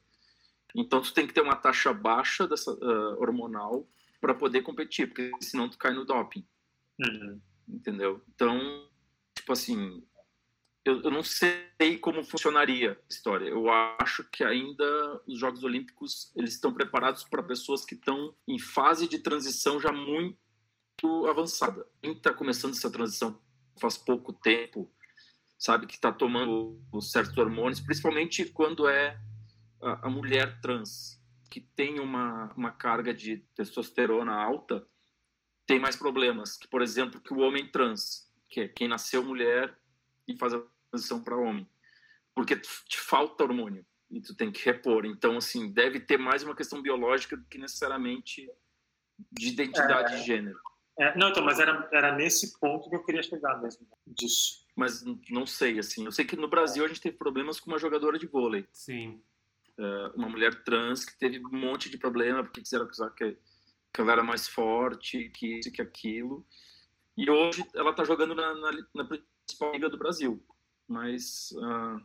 Então 0.76 1.02
tu 1.02 1.13
tem 1.13 1.26
que 1.26 1.34
ter 1.34 1.42
uma 1.42 1.56
taxa 1.56 1.94
baixa 1.94 2.48
dessa 2.48 2.72
uh, 2.72 3.22
hormonal 3.22 3.88
para 4.20 4.34
poder 4.34 4.62
competir, 4.62 5.08
porque 5.08 5.32
senão 5.42 5.70
tu 5.70 5.78
cai 5.78 5.94
no 5.94 6.06
doping. 6.06 6.46
Uhum. 7.00 7.40
Entendeu? 7.68 8.22
Então, 8.30 8.88
tipo 9.36 9.52
assim, 9.54 10.04
eu, 10.88 11.02
eu, 11.02 11.12
não 11.12 11.21
sei 11.21 11.97
como 12.00 12.23
funcionaria 12.23 12.93
a 12.93 13.13
história. 13.13 13.45
Eu 13.45 13.69
acho 13.69 14.23
que 14.32 14.43
ainda 14.43 15.21
os 15.28 15.38
Jogos 15.38 15.63
Olímpicos 15.63 16.32
eles 16.36 16.54
estão 16.54 16.73
preparados 16.73 17.26
para 17.26 17.43
pessoas 17.43 17.84
que 17.84 17.95
estão 17.95 18.34
em 18.47 18.58
fase 18.58 19.08
de 19.08 19.19
transição 19.19 19.80
já 19.82 19.91
muito 19.91 21.28
avançada. 21.28 21.86
Quem 22.02 22.13
está 22.13 22.34
começando 22.34 22.71
essa 22.71 22.89
transição 22.89 23.38
faz 23.80 23.97
pouco 23.97 24.32
tempo, 24.32 24.89
sabe 25.60 25.88
que 25.88 25.95
está 25.95 26.12
tomando 26.12 26.80
certos 27.02 27.38
hormônios, 27.38 27.82
principalmente 27.82 28.45
quando 28.45 28.88
é 28.88 29.19
a, 29.82 30.08
a 30.08 30.10
mulher 30.10 30.62
trans 30.62 31.21
que 31.52 31.60
tem 31.60 32.00
uma, 32.00 32.54
uma 32.56 32.71
carga 32.71 33.13
de 33.13 33.38
testosterona 33.56 34.34
alta, 34.34 34.88
tem 35.65 35.80
mais 35.80 35.97
problemas 35.97 36.56
que, 36.58 36.67
por 36.67 36.82
exemplo, 36.82 37.19
que 37.19 37.34
o 37.34 37.39
homem 37.39 37.69
trans, 37.69 38.32
que 38.50 38.62
é 38.62 38.67
quem 38.69 38.88
nasceu 38.88 39.23
mulher 39.23 39.78
e 40.28 40.38
faz 40.38 40.54
a 40.54 40.62
transição 40.89 41.23
para 41.23 41.38
homem, 41.38 41.67
porque 42.34 42.56
te 42.56 43.00
falta 43.00 43.43
hormônio 43.43 43.86
e 44.10 44.21
tu 44.21 44.36
tem 44.36 44.52
que 44.52 44.63
repor. 44.63 45.06
Então, 45.06 45.38
assim, 45.38 45.71
deve 45.71 46.00
ter 46.00 46.17
mais 46.17 46.43
uma 46.43 46.56
questão 46.56 46.82
biológica 46.82 47.36
do 47.36 47.45
que 47.45 47.58
necessariamente 47.58 48.50
de 49.32 49.47
identidade 49.50 50.13
é, 50.13 50.17
de 50.17 50.23
gênero. 50.23 50.60
É, 51.00 51.17
não, 51.17 51.30
então, 51.30 51.43
mas 51.43 51.60
era, 51.60 51.88
era 51.91 52.15
nesse 52.15 52.58
ponto 52.60 52.89
que 52.89 52.95
eu 52.95 53.04
queria 53.04 53.23
chegar 53.23 53.62
mesmo, 53.62 53.88
disso. 54.06 54.65
Mas 54.76 55.04
não 55.30 55.45
sei, 55.45 55.80
assim, 55.80 56.06
eu 56.06 56.12
sei 56.12 56.26
que 56.26 56.36
no 56.36 56.47
Brasil 56.47 56.86
a 56.86 56.88
gente 56.88 57.02
teve 57.02 57.17
problemas 57.17 57.60
com 57.60 57.71
uma 57.71 57.80
jogadora 57.80 58.17
de 58.17 58.28
vôlei. 58.28 58.65
Sim. 58.71 59.21
É, 59.78 60.12
uma 60.15 60.30
mulher 60.30 60.63
trans 60.63 61.04
que 61.04 61.17
teve 61.17 61.43
um 61.45 61.58
monte 61.58 61.89
de 61.89 61.97
problema 61.97 62.43
porque 62.43 62.62
quiseram 62.62 62.86
acusar 62.86 63.13
que, 63.13 63.38
que 63.93 64.02
ela 64.02 64.13
era 64.13 64.23
mais 64.23 64.47
forte, 64.47 65.30
que 65.30 65.60
isso, 65.60 65.71
que 65.71 65.82
aquilo. 65.82 66.45
E 67.15 67.30
hoje 67.30 67.65
ela 67.76 67.91
está 67.91 68.04
jogando 68.04 68.36
na, 68.36 68.54
na, 68.54 68.71
na 68.93 69.06
principal 69.06 69.71
liga 69.73 69.89
do 69.89 69.97
Brasil 69.97 70.43
mas 70.88 71.52
uh, 71.52 72.02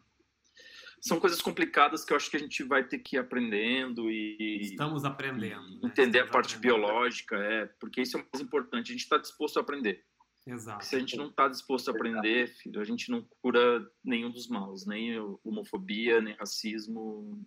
são 1.00 1.18
coisas 1.18 1.40
complicadas 1.40 2.04
que 2.04 2.12
eu 2.12 2.16
acho 2.16 2.30
que 2.30 2.36
a 2.36 2.40
gente 2.40 2.62
vai 2.62 2.84
ter 2.84 2.98
que 2.98 3.16
ir 3.16 3.18
aprendendo 3.18 4.10
e 4.10 4.60
estamos 4.62 5.04
aprendendo 5.04 5.80
né? 5.80 5.80
entender 5.84 6.18
estamos 6.18 6.30
a 6.30 6.32
parte 6.32 6.58
biológica 6.58 7.36
é 7.36 7.66
porque 7.80 8.02
isso 8.02 8.16
é 8.16 8.20
o 8.20 8.26
mais 8.32 8.44
importante 8.44 8.90
a 8.90 8.92
gente 8.92 9.02
está 9.02 9.18
disposto 9.18 9.58
a 9.58 9.62
aprender 9.62 10.04
Exato. 10.46 10.84
se 10.84 10.96
a 10.96 10.98
gente 10.98 11.16
não 11.16 11.28
está 11.28 11.48
disposto 11.48 11.88
a 11.88 11.94
aprender 11.94 12.48
filho 12.48 12.80
a 12.80 12.84
gente 12.84 13.10
não 13.10 13.26
cura 13.40 13.86
nenhum 14.04 14.30
dos 14.30 14.48
maus 14.48 14.86
nem 14.86 15.18
homofobia 15.44 16.20
nem 16.20 16.34
racismo 16.34 17.46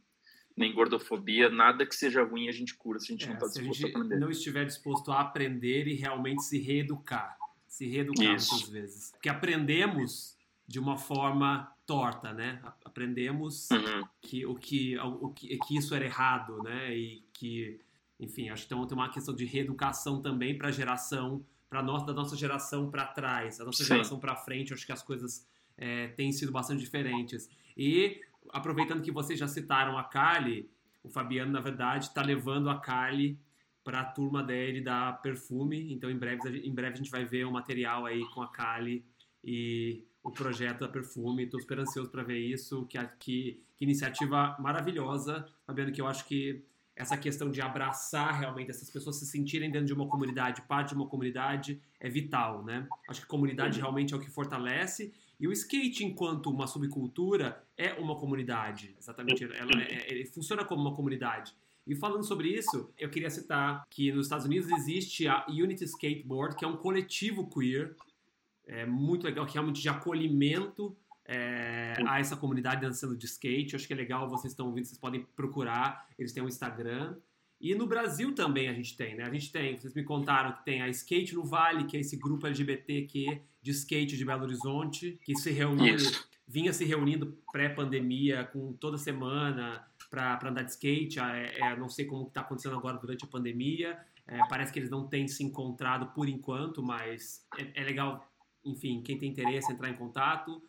nem 0.57 0.73
gordofobia, 0.73 1.49
nada 1.49 1.85
que 1.85 1.95
seja 1.95 2.23
ruim 2.23 2.47
a 2.47 2.51
gente 2.51 2.75
cura 2.75 2.99
se 2.99 3.07
a 3.07 3.11
gente 3.11 3.25
é, 3.25 3.27
não 3.27 3.35
está 3.35 3.47
disposto 3.47 3.83
a, 3.83 3.87
a 3.87 3.91
aprender. 3.91 4.19
não 4.19 4.29
estiver 4.29 4.65
disposto 4.65 5.11
a 5.11 5.19
aprender 5.19 5.87
e 5.87 5.95
realmente 5.95 6.43
se 6.43 6.57
reeducar, 6.59 7.37
se 7.67 7.85
reeducar 7.87 8.35
Isso. 8.35 8.53
muitas 8.53 8.69
vezes. 8.69 9.11
Porque 9.11 9.27
aprendemos 9.27 10.34
de 10.67 10.79
uma 10.79 10.97
forma 10.97 11.71
torta, 11.85 12.33
né? 12.33 12.61
Aprendemos 12.83 13.69
uhum. 13.71 14.07
que 14.21 14.45
o 14.45 14.55
que 14.55 14.97
o 14.97 15.29
que, 15.29 15.57
que 15.59 15.77
isso 15.77 15.93
era 15.93 16.05
errado, 16.05 16.61
né? 16.63 16.95
E 16.95 17.23
que, 17.33 17.79
enfim, 18.19 18.49
acho 18.49 18.63
que 18.63 18.69
tem 18.69 18.77
uma 18.77 19.09
questão 19.09 19.35
de 19.35 19.45
reeducação 19.45 20.21
também 20.21 20.57
para 20.57 20.69
a 20.69 20.71
geração, 20.71 21.45
para 21.69 21.83
nós 21.83 22.05
da 22.05 22.13
nossa 22.13 22.35
geração 22.35 22.89
para 22.89 23.05
trás, 23.05 23.59
a 23.59 23.65
nossa 23.65 23.83
Sim. 23.83 23.89
geração 23.89 24.19
para 24.19 24.35
frente. 24.35 24.73
Acho 24.73 24.85
que 24.85 24.91
as 24.91 25.03
coisas 25.03 25.47
é, 25.77 26.07
têm 26.09 26.31
sido 26.31 26.51
bastante 26.51 26.79
diferentes. 26.79 27.49
E 27.77 28.21
aproveitando 28.49 29.01
que 29.01 29.11
vocês 29.11 29.37
já 29.37 29.47
citaram 29.47 29.97
a 29.97 30.03
Kali, 30.03 30.69
o 31.03 31.09
Fabiano 31.09 31.51
na 31.51 31.61
verdade 31.61 32.05
está 32.05 32.23
levando 32.23 32.69
a 32.69 32.79
Kali 32.79 33.39
para 33.83 34.01
a 34.01 34.05
turma 34.05 34.41
dele 34.41 34.81
da 34.81 35.13
Perfume. 35.13 35.93
Então 35.93 36.09
em 36.09 36.17
breve 36.17 36.59
em 36.59 36.73
breve 36.73 36.93
a 36.93 36.97
gente 36.97 37.11
vai 37.11 37.23
ver 37.23 37.45
um 37.45 37.51
material 37.51 38.07
aí 38.07 38.25
com 38.33 38.41
a 38.41 38.47
Kali 38.47 39.05
e 39.43 40.03
o 40.25 40.31
projeto 40.31 40.79
da 40.79 40.87
Perfume. 40.87 41.43
Estou 41.43 41.61
super 41.61 41.79
ansioso 41.79 42.09
para 42.09 42.23
ver 42.23 42.39
isso. 42.39 42.85
Que, 42.87 42.97
que, 43.19 43.63
que, 43.77 43.85
iniciativa 43.85 44.57
maravilhosa, 44.59 45.45
sabendo 45.65 45.91
que 45.91 46.01
eu 46.01 46.07
acho 46.07 46.25
que 46.25 46.63
essa 46.95 47.15
questão 47.15 47.51
de 47.51 47.61
abraçar 47.61 48.39
realmente 48.39 48.71
essas 48.71 48.89
pessoas 48.89 49.17
se 49.17 49.25
sentirem 49.27 49.69
dentro 49.69 49.85
de 49.85 49.93
uma 49.93 50.07
comunidade, 50.07 50.63
parte 50.63 50.89
de 50.89 50.95
uma 50.95 51.07
comunidade, 51.07 51.79
é 51.99 52.09
vital, 52.09 52.63
né? 52.63 52.87
Acho 53.07 53.21
que 53.21 53.27
comunidade 53.27 53.79
realmente 53.79 54.13
é 54.13 54.17
o 54.17 54.19
que 54.19 54.29
fortalece. 54.29 55.13
E 55.39 55.47
o 55.47 55.51
skate, 55.51 56.03
enquanto 56.03 56.49
uma 56.49 56.65
subcultura, 56.65 57.63
é 57.77 57.93
uma 57.93 58.15
comunidade. 58.15 58.95
Exatamente. 58.99 59.43
Ela 59.43 59.83
é, 59.83 60.21
é, 60.21 60.25
funciona 60.25 60.65
como 60.65 60.81
uma 60.81 60.95
comunidade. 60.95 61.53
E 61.85 61.93
falando 61.95 62.23
sobre 62.23 62.47
isso, 62.47 62.89
eu 62.97 63.09
queria 63.09 63.29
citar 63.29 63.85
que 63.91 64.11
nos 64.11 64.25
Estados 64.25 64.45
Unidos 64.47 64.71
existe 64.71 65.27
a 65.27 65.45
Unity 65.47 65.83
Skateboard, 65.83 66.55
que 66.55 66.65
é 66.65 66.67
um 66.67 66.77
coletivo 66.77 67.47
queer 67.47 67.95
é 68.67 68.85
muito 68.85 69.25
legal, 69.25 69.45
que 69.45 69.53
realmente 69.53 69.81
de 69.81 69.89
acolhimento 69.89 70.95
é, 71.27 71.95
a 72.07 72.19
essa 72.19 72.35
comunidade 72.35 72.81
dançando 72.81 73.17
de 73.17 73.25
skate. 73.25 73.75
acho 73.75 73.87
que 73.87 73.93
é 73.93 73.95
legal, 73.95 74.29
vocês 74.29 74.53
estão 74.53 74.67
ouvindo, 74.67 74.85
vocês 74.85 74.99
podem 74.99 75.25
procurar, 75.35 76.07
eles 76.17 76.31
têm 76.31 76.43
um 76.43 76.47
Instagram. 76.47 77.15
E 77.59 77.73
no 77.73 77.87
Brasil 77.87 78.35
também 78.35 78.67
a 78.67 78.73
gente 78.73 78.95
tem, 78.97 79.15
né? 79.15 79.23
A 79.23 79.31
gente 79.31 79.51
tem, 79.51 79.77
vocês 79.77 79.93
me 79.93 80.03
contaram 80.03 80.51
que 80.51 80.65
tem 80.65 80.81
a 80.81 80.89
Skate 80.89 81.33
no 81.33 81.45
Vale, 81.45 81.85
que 81.85 81.95
é 81.95 82.01
esse 82.01 82.17
grupo 82.17 82.45
LGBTQ 82.45 83.41
de 83.61 83.71
skate 83.71 84.17
de 84.17 84.25
Belo 84.25 84.43
Horizonte, 84.43 85.17
que 85.23 85.35
se 85.35 85.51
reuniu, 85.51 85.95
vinha 86.47 86.71
se 86.73 86.85
reunindo 86.85 87.37
pré-pandemia, 87.51 88.43
com 88.43 88.73
toda 88.73 88.97
semana 88.97 89.83
para 90.09 90.49
andar 90.49 90.63
de 90.63 90.71
skate. 90.71 91.19
É, 91.19 91.59
é, 91.59 91.75
não 91.77 91.89
sei 91.89 92.05
como 92.05 92.27
está 92.27 92.41
acontecendo 92.41 92.75
agora 92.75 92.97
durante 92.97 93.23
a 93.23 93.27
pandemia. 93.27 93.97
É, 94.27 94.37
parece 94.49 94.73
que 94.73 94.79
eles 94.79 94.89
não 94.89 95.07
têm 95.07 95.27
se 95.27 95.43
encontrado 95.43 96.07
por 96.13 96.27
enquanto, 96.27 96.83
mas 96.83 97.45
é, 97.57 97.81
é 97.81 97.83
legal 97.83 98.27
enfim, 98.65 99.01
quem 99.01 99.17
tem 99.17 99.29
interesse, 99.29 99.71
entrar 99.71 99.89
em 99.89 99.95
contato. 99.95 100.61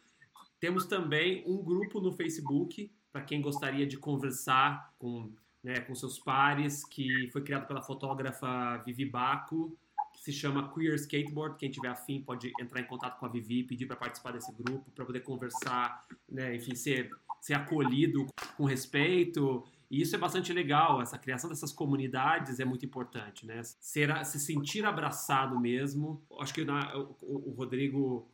Temos 0.61 0.87
também 0.87 1.43
um 1.47 1.63
grupo 1.63 2.01
no 2.01 2.13
Facebook 2.13 2.91
para 3.13 3.23
quem 3.23 3.41
gostaria 3.41 3.87
de 3.87 3.97
conversar 3.97 4.95
com, 4.99 5.33
né, 5.63 5.81
com 5.81 5.95
seus 5.95 6.19
pares, 6.19 6.85
que 6.85 7.29
foi 7.33 7.43
criado 7.43 7.67
pela 7.67 7.83
fotógrafa 7.83 8.77
Vivi 8.85 9.07
Baco, 9.07 9.77
que 10.13 10.21
se 10.23 10.33
chama 10.33 10.73
Queer 10.73 10.95
Skateboard. 10.95 11.57
Quem 11.57 11.71
tiver 11.71 11.89
afim 11.89 12.21
pode 12.21 12.53
entrar 12.61 12.81
em 12.81 12.87
contato 12.87 13.19
com 13.19 13.27
a 13.27 13.29
Vivi, 13.29 13.63
pedir 13.63 13.87
para 13.87 13.97
participar 13.97 14.33
desse 14.33 14.53
grupo, 14.53 14.91
para 14.91 15.05
poder 15.05 15.21
conversar, 15.21 16.07
né, 16.29 16.57
enfim, 16.57 16.75
ser, 16.75 17.11
ser 17.41 17.55
acolhido 17.55 18.27
com 18.57 18.65
respeito. 18.65 19.65
E 19.91 20.03
isso 20.03 20.15
é 20.17 20.19
bastante 20.19 20.53
legal, 20.53 21.01
essa 21.01 21.19
criação 21.19 21.49
dessas 21.49 21.73
comunidades 21.73 22.59
é 22.59 22.65
muito 22.65 22.85
importante, 22.85 23.47
né? 23.47 23.63
Ser, 23.63 24.25
se 24.25 24.41
sentir 24.41 24.85
abraçado 24.85 25.59
mesmo. 25.61 26.25
Acho 26.41 26.53
que 26.53 26.65
na, 26.65 26.97
o, 26.97 27.51
o 27.51 27.53
Rodrigo 27.53 28.29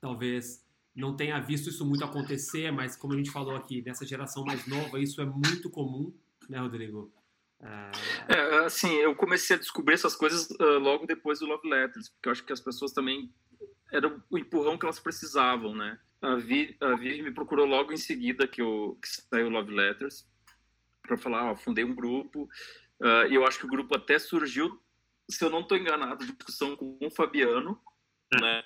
talvez 0.00 0.64
não 0.94 1.16
tenha 1.16 1.40
visto 1.40 1.68
isso 1.68 1.84
muito 1.84 2.04
acontecer, 2.04 2.70
mas 2.70 2.94
como 2.94 3.14
a 3.14 3.16
gente 3.16 3.30
falou 3.30 3.56
aqui, 3.56 3.82
nessa 3.82 4.06
geração 4.06 4.44
mais 4.44 4.66
nova, 4.66 5.00
isso 5.00 5.20
é 5.20 5.24
muito 5.24 5.68
comum, 5.68 6.14
né, 6.48 6.58
Rodrigo? 6.58 7.12
É, 7.60 7.90
é 8.28 8.64
assim, 8.64 8.92
eu 8.94 9.16
comecei 9.16 9.56
a 9.56 9.58
descobrir 9.58 9.94
essas 9.94 10.14
coisas 10.14 10.48
uh, 10.50 10.78
logo 10.78 11.06
depois 11.06 11.40
do 11.40 11.46
Love 11.46 11.68
Letters, 11.68 12.08
porque 12.10 12.28
eu 12.28 12.32
acho 12.32 12.44
que 12.44 12.52
as 12.52 12.60
pessoas 12.60 12.92
também 12.92 13.32
era 13.92 14.14
o 14.30 14.38
empurrão 14.38 14.78
que 14.78 14.86
elas 14.86 15.00
precisavam, 15.00 15.74
né? 15.74 15.98
A 16.22 16.36
Vi, 16.36 16.76
a 16.80 16.94
Vi 16.94 17.22
me 17.22 17.32
procurou 17.32 17.66
logo 17.66 17.92
em 17.92 17.96
seguida 17.96 18.46
que, 18.46 18.62
eu, 18.62 18.96
que 19.02 19.08
saiu 19.08 19.50
Love 19.50 19.72
Letters 19.72 20.26
para 21.06 21.16
falar, 21.16 21.50
ó, 21.50 21.56
fundei 21.56 21.84
um 21.84 21.94
grupo 21.94 22.48
uh, 23.00 23.26
e 23.30 23.34
eu 23.34 23.46
acho 23.46 23.58
que 23.58 23.66
o 23.66 23.70
grupo 23.70 23.94
até 23.94 24.18
surgiu, 24.18 24.80
se 25.30 25.44
eu 25.44 25.50
não 25.50 25.60
estou 25.60 25.76
enganado, 25.76 26.24
de 26.24 26.32
discussão 26.32 26.76
com 26.76 26.98
o 27.00 27.10
Fabiano, 27.10 27.78
é. 28.32 28.40
né? 28.40 28.64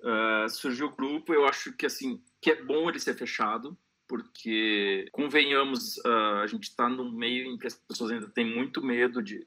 Uh, 0.00 0.48
surgiu 0.50 0.88
o 0.88 0.94
grupo, 0.94 1.32
eu 1.32 1.46
acho 1.46 1.72
que 1.72 1.86
assim 1.86 2.22
que 2.40 2.50
é 2.50 2.62
bom 2.62 2.88
ele 2.88 2.98
ser 2.98 3.14
fechado, 3.14 3.76
porque 4.06 5.08
convenhamos, 5.12 5.96
uh, 5.98 6.42
a 6.42 6.46
gente 6.46 6.64
está 6.64 6.88
num 6.88 7.10
meio 7.10 7.46
em 7.46 7.56
que 7.56 7.66
as 7.66 7.74
pessoas 7.74 8.10
ainda 8.10 8.28
têm 8.28 8.44
muito 8.44 8.84
medo 8.84 9.22
de, 9.22 9.46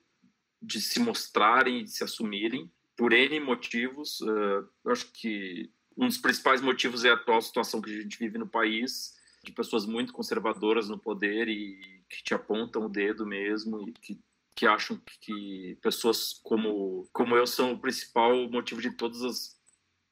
de 0.62 0.82
se 0.82 1.00
mostrarem 1.00 1.80
e 1.80 1.84
de 1.84 1.92
se 1.92 2.04
assumirem 2.04 2.72
por 2.96 3.14
N 3.14 3.40
motivos. 3.40 4.20
Eu 4.22 4.92
acho 4.92 5.12
que 5.14 5.70
um 5.96 6.08
dos 6.08 6.18
principais 6.18 6.62
motivos 6.62 7.06
é 7.06 7.12
a 7.12 7.14
atual 7.14 7.40
situação 7.40 7.80
que 7.80 7.92
a 7.92 8.02
gente 8.02 8.18
vive 8.18 8.40
no 8.40 8.48
país, 8.48 9.17
de 9.48 9.54
pessoas 9.54 9.86
muito 9.86 10.14
conservadoras 10.14 10.90
no 10.90 11.00
poder 11.00 11.48
e 11.48 12.04
que 12.10 12.24
te 12.24 12.34
apontam 12.34 12.86
o 12.86 12.90
dedo 12.90 13.26
mesmo 13.26 13.88
e 13.88 13.94
que 13.94 14.20
que 14.56 14.66
acham 14.66 15.00
que 15.22 15.78
pessoas 15.84 16.42
como 16.44 17.08
como 17.14 17.36
eu 17.36 17.46
são 17.46 17.74
o 17.74 17.80
principal 17.80 18.50
motivo 18.50 18.82
de 18.82 18.90
todos 18.90 19.22
os, 19.22 19.56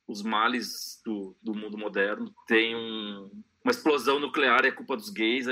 os 0.08 0.22
males 0.22 1.02
do, 1.04 1.36
do 1.42 1.56
mundo 1.56 1.80
moderno. 1.80 2.32
Tem 2.46 2.76
um, 2.76 3.44
uma 3.64 3.72
explosão 3.72 4.20
nuclear 4.20 4.64
é 4.64 4.72
culpa 4.72 4.96
dos 4.96 5.10
gays. 5.10 5.48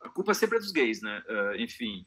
A, 0.00 0.08
culpa 0.10 0.32
sempre 0.32 0.58
é 0.58 0.60
dos 0.60 0.70
gays, 0.70 1.02
né? 1.02 1.24
Uh, 1.28 1.60
enfim. 1.60 2.06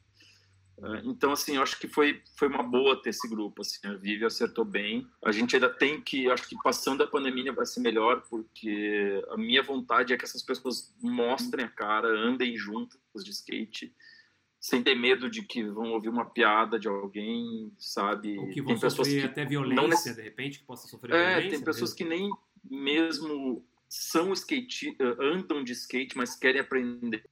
Uh, 0.80 1.10
então, 1.10 1.32
assim, 1.32 1.56
eu 1.56 1.62
acho 1.62 1.78
que 1.78 1.86
foi, 1.86 2.22
foi 2.36 2.48
uma 2.48 2.62
boa 2.62 3.00
ter 3.00 3.10
esse 3.10 3.28
grupo. 3.28 3.60
Assim, 3.60 3.86
a 3.86 3.94
Vivi 3.94 4.24
acertou 4.24 4.64
bem. 4.64 5.06
A 5.24 5.30
gente 5.30 5.54
ainda 5.54 5.68
tem 5.68 6.00
que, 6.00 6.30
acho 6.30 6.48
que 6.48 6.56
passando 6.62 7.02
a 7.02 7.06
pandemia 7.06 7.52
vai 7.52 7.66
ser 7.66 7.80
melhor, 7.80 8.22
porque 8.28 9.22
a 9.30 9.36
minha 9.36 9.62
vontade 9.62 10.12
é 10.12 10.16
que 10.16 10.24
essas 10.24 10.42
pessoas 10.42 10.94
mostrem 11.02 11.66
a 11.66 11.68
cara, 11.68 12.08
andem 12.08 12.56
juntas 12.56 12.98
de 13.22 13.30
skate 13.30 13.94
sem 14.60 14.82
ter 14.82 14.94
medo 14.94 15.30
de 15.30 15.42
que 15.42 15.62
vão 15.64 15.92
ouvir 15.92 16.10
uma 16.10 16.26
piada 16.26 16.78
de 16.78 16.86
alguém, 16.86 17.72
sabe? 17.78 18.38
Ou 18.38 18.48
que 18.50 18.60
vão 18.60 18.74
tem 18.74 18.80
pessoas 18.80 19.08
que 19.08 19.22
até 19.22 19.44
violência, 19.46 20.10
não... 20.10 20.16
de 20.16 20.22
repente, 20.22 20.58
que 20.58 20.66
possa 20.66 20.86
sofrer 20.86 21.14
é, 21.14 21.28
violência. 21.28 21.50
tem 21.50 21.64
pessoas 21.64 21.94
mesmo. 21.94 21.96
que 21.96 22.04
nem 22.04 22.30
mesmo 22.62 23.64
são 23.88 24.32
skate, 24.34 24.96
andam 25.18 25.64
de 25.64 25.72
skate, 25.72 26.16
mas 26.16 26.36
querem 26.36 26.60
aprender. 26.60 27.24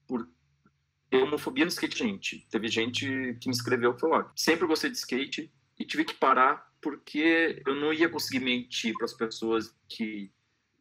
Por 1.10 1.22
homofobia 1.22 1.64
no 1.64 1.70
skate, 1.70 1.98
gente. 1.98 2.46
Teve 2.50 2.68
gente 2.68 3.36
que 3.40 3.48
me 3.48 3.54
escreveu 3.54 3.94
que 3.94 4.00
falou: 4.00 4.28
sempre 4.36 4.66
gostei 4.66 4.90
de 4.90 4.96
skate 4.96 5.52
e 5.78 5.84
tive 5.84 6.04
que 6.04 6.14
parar 6.14 6.68
porque 6.80 7.62
eu 7.66 7.74
não 7.74 7.92
ia 7.92 8.08
conseguir 8.08 8.44
mentir 8.44 8.94
para 8.94 9.04
as 9.04 9.12
pessoas 9.12 9.74
que 9.88 10.30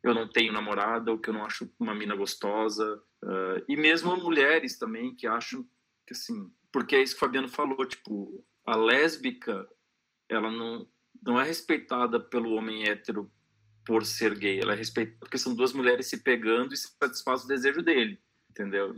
eu 0.04 0.14
não 0.14 0.28
tenho 0.28 0.54
namorada 0.54 1.12
ou 1.12 1.18
que 1.18 1.30
eu 1.30 1.34
não 1.34 1.46
acho 1.46 1.72
uma 1.80 1.96
mina 1.96 2.16
gostosa. 2.16 3.02
Uh, 3.24 3.64
e 3.68 3.76
mesmo 3.76 4.16
mulheres 4.18 4.78
também 4.78 5.16
que 5.16 5.26
acham 5.26 5.68
que 6.06 6.14
assim, 6.14 6.52
porque 6.72 6.96
é 6.96 7.02
isso 7.02 7.14
que 7.14 7.18
o 7.18 7.20
Fabiano 7.20 7.50
falou, 7.50 7.86
tipo, 7.86 8.46
a 8.66 8.76
lésbica, 8.76 9.68
ela 10.30 10.52
não, 10.52 10.88
não 11.22 11.40
é 11.40 11.44
respeitada 11.44 12.20
pelo 12.20 12.54
homem 12.54 12.88
hétero 12.88 13.32
por 13.86 14.06
ser 14.06 14.38
gay, 14.38 14.60
ela 14.60 14.74
é 14.74 14.76
respeitada 14.76 15.18
porque 15.20 15.38
são 15.38 15.56
duas 15.56 15.74
mulheres 15.74 16.08
se 16.08 16.22
pegando 16.22 16.74
e 16.74 16.78
satisfaz 16.78 17.44
o 17.44 17.48
desejo 17.48 17.82
dele, 17.82 18.20
entendeu? 18.50 18.94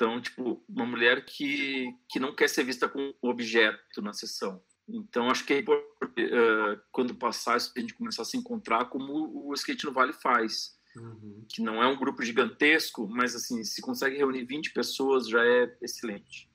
Então, 0.00 0.18
tipo, 0.18 0.64
uma 0.66 0.86
mulher 0.86 1.26
que, 1.26 1.94
que 2.08 2.18
não 2.18 2.34
quer 2.34 2.48
ser 2.48 2.64
vista 2.64 2.88
como 2.88 3.14
objeto 3.20 4.00
na 4.00 4.14
sessão. 4.14 4.62
Então, 4.88 5.28
acho 5.28 5.44
que 5.44 5.52
é 5.52 5.58
importante, 5.58 6.24
uh, 6.24 6.80
quando 6.90 7.14
passar 7.14 7.58
isso, 7.58 7.70
a 7.76 7.80
gente 7.80 7.92
começar 7.92 8.22
a 8.22 8.24
se 8.24 8.38
encontrar 8.38 8.86
como 8.86 9.46
o 9.46 9.52
Skate 9.52 9.84
no 9.84 9.92
Vale 9.92 10.14
faz. 10.14 10.74
Uhum. 10.96 11.44
Que 11.46 11.60
não 11.60 11.82
é 11.82 11.86
um 11.86 11.98
grupo 11.98 12.22
gigantesco, 12.22 13.06
mas, 13.10 13.34
assim, 13.36 13.62
se 13.62 13.82
consegue 13.82 14.16
reunir 14.16 14.46
20 14.46 14.72
pessoas, 14.72 15.28
já 15.28 15.44
é 15.44 15.76
excelente 15.82 16.49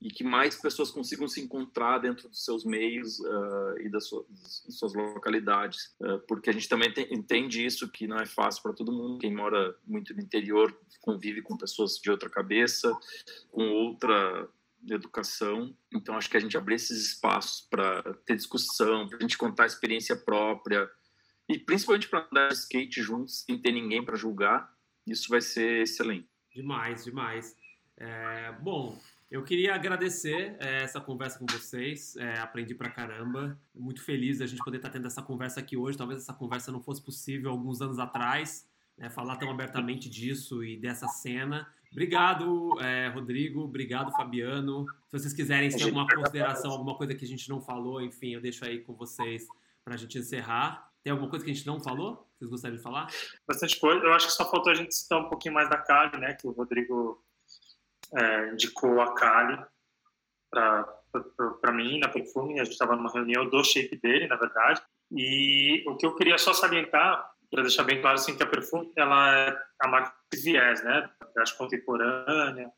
e 0.00 0.10
que 0.10 0.22
mais 0.22 0.60
pessoas 0.60 0.90
consigam 0.90 1.26
se 1.26 1.40
encontrar 1.40 1.98
dentro 1.98 2.28
dos 2.28 2.44
seus 2.44 2.64
meios 2.64 3.18
uh, 3.20 3.80
e 3.80 3.88
das 3.88 4.06
suas, 4.06 4.26
das 4.64 4.78
suas 4.78 4.94
localidades, 4.94 5.94
uh, 6.00 6.20
porque 6.28 6.50
a 6.50 6.52
gente 6.52 6.68
também 6.68 6.92
tem, 6.92 7.12
entende 7.12 7.64
isso 7.64 7.90
que 7.90 8.06
não 8.06 8.18
é 8.18 8.26
fácil 8.26 8.62
para 8.62 8.74
todo 8.74 8.92
mundo. 8.92 9.18
Quem 9.18 9.34
mora 9.34 9.74
muito 9.86 10.14
no 10.14 10.20
interior 10.20 10.76
convive 11.00 11.40
com 11.40 11.56
pessoas 11.56 11.96
de 11.96 12.10
outra 12.10 12.28
cabeça, 12.28 12.96
com 13.50 13.62
outra 13.62 14.48
educação. 14.86 15.74
Então 15.92 16.16
acho 16.16 16.30
que 16.30 16.36
a 16.36 16.40
gente 16.40 16.56
abrir 16.56 16.74
esses 16.74 17.02
espaços 17.08 17.66
para 17.68 18.02
ter 18.26 18.36
discussão, 18.36 19.08
para 19.08 19.18
a 19.18 19.22
gente 19.22 19.38
contar 19.38 19.64
a 19.64 19.66
experiência 19.66 20.14
própria 20.14 20.88
e 21.48 21.58
principalmente 21.58 22.08
para 22.08 22.26
andar 22.30 22.48
de 22.48 22.54
skate 22.54 23.00
juntos 23.00 23.44
sem 23.44 23.58
ter 23.58 23.72
ninguém 23.72 24.04
para 24.04 24.16
julgar, 24.16 24.72
isso 25.06 25.28
vai 25.28 25.40
ser 25.40 25.82
excelente. 25.82 26.28
Demais, 26.52 27.04
demais. 27.04 27.56
É, 27.96 28.52
bom, 28.60 28.98
eu 29.36 29.44
queria 29.44 29.74
agradecer 29.74 30.56
é, 30.58 30.82
essa 30.82 30.98
conversa 30.98 31.38
com 31.38 31.44
vocês. 31.46 32.16
É, 32.16 32.38
aprendi 32.38 32.74
pra 32.74 32.88
caramba. 32.88 33.58
Muito 33.74 34.02
feliz 34.02 34.38
da 34.38 34.46
gente 34.46 34.64
poder 34.64 34.78
estar 34.78 34.88
tendo 34.88 35.06
essa 35.06 35.20
conversa 35.20 35.60
aqui 35.60 35.76
hoje. 35.76 35.98
Talvez 35.98 36.22
essa 36.22 36.32
conversa 36.32 36.72
não 36.72 36.80
fosse 36.80 37.02
possível 37.02 37.50
alguns 37.50 37.82
anos 37.82 37.98
atrás. 37.98 38.66
Né, 38.96 39.10
falar 39.10 39.36
tão 39.36 39.50
abertamente 39.50 40.08
disso 40.08 40.64
e 40.64 40.78
dessa 40.78 41.06
cena. 41.06 41.68
Obrigado, 41.92 42.80
é, 42.80 43.08
Rodrigo. 43.08 43.60
Obrigado, 43.60 44.10
Fabiano. 44.12 44.86
Se 45.06 45.18
vocês 45.18 45.34
quiserem 45.34 45.68
ter 45.68 45.84
alguma 45.84 46.06
consideração, 46.06 46.70
alguma 46.70 46.96
coisa 46.96 47.14
que 47.14 47.26
a 47.26 47.28
gente 47.28 47.46
não 47.50 47.60
falou, 47.60 48.00
enfim, 48.00 48.32
eu 48.32 48.40
deixo 48.40 48.64
aí 48.64 48.80
com 48.80 48.94
vocês 48.94 49.46
para 49.84 49.94
a 49.94 49.96
gente 49.98 50.18
encerrar. 50.18 50.90
Tem 51.04 51.10
alguma 51.10 51.28
coisa 51.28 51.44
que 51.44 51.50
a 51.50 51.54
gente 51.54 51.66
não 51.66 51.78
falou? 51.78 52.26
Vocês 52.38 52.50
gostariam 52.50 52.78
de 52.78 52.82
falar? 52.82 53.06
Bastante 53.46 53.78
coisa. 53.78 54.02
Eu 54.02 54.14
acho 54.14 54.28
que 54.28 54.32
só 54.32 54.50
faltou 54.50 54.72
a 54.72 54.74
gente 54.74 54.94
citar 54.94 55.20
um 55.20 55.28
pouquinho 55.28 55.52
mais 55.52 55.68
da 55.68 55.76
Kali, 55.76 56.18
né? 56.18 56.32
Que 56.32 56.46
o 56.46 56.52
Rodrigo 56.52 57.22
é, 58.14 58.52
indicou 58.52 59.00
a 59.00 59.14
Kali 59.14 59.58
para 60.50 61.72
mim 61.72 61.98
na 61.98 62.08
Perfume. 62.08 62.60
A 62.60 62.64
gente 62.64 62.72
estava 62.72 62.96
numa 62.96 63.12
reunião 63.12 63.48
do 63.48 63.64
shape 63.64 63.96
dele, 63.96 64.26
na 64.26 64.36
verdade. 64.36 64.82
E 65.10 65.84
o 65.86 65.96
que 65.96 66.06
eu 66.06 66.14
queria 66.14 66.38
só 66.38 66.52
salientar, 66.52 67.30
para 67.50 67.62
deixar 67.62 67.84
bem 67.84 68.00
claro, 68.00 68.16
assim, 68.16 68.36
que 68.36 68.42
a 68.42 68.46
Perfume 68.46 68.92
ela 68.96 69.36
é 69.36 69.56
a 69.80 69.88
marca 69.88 70.14
de 70.32 70.40
viés, 70.40 70.82
né? 70.82 71.08
Da 71.34 71.42
arte 71.42 71.56
contemporânea 71.56 72.70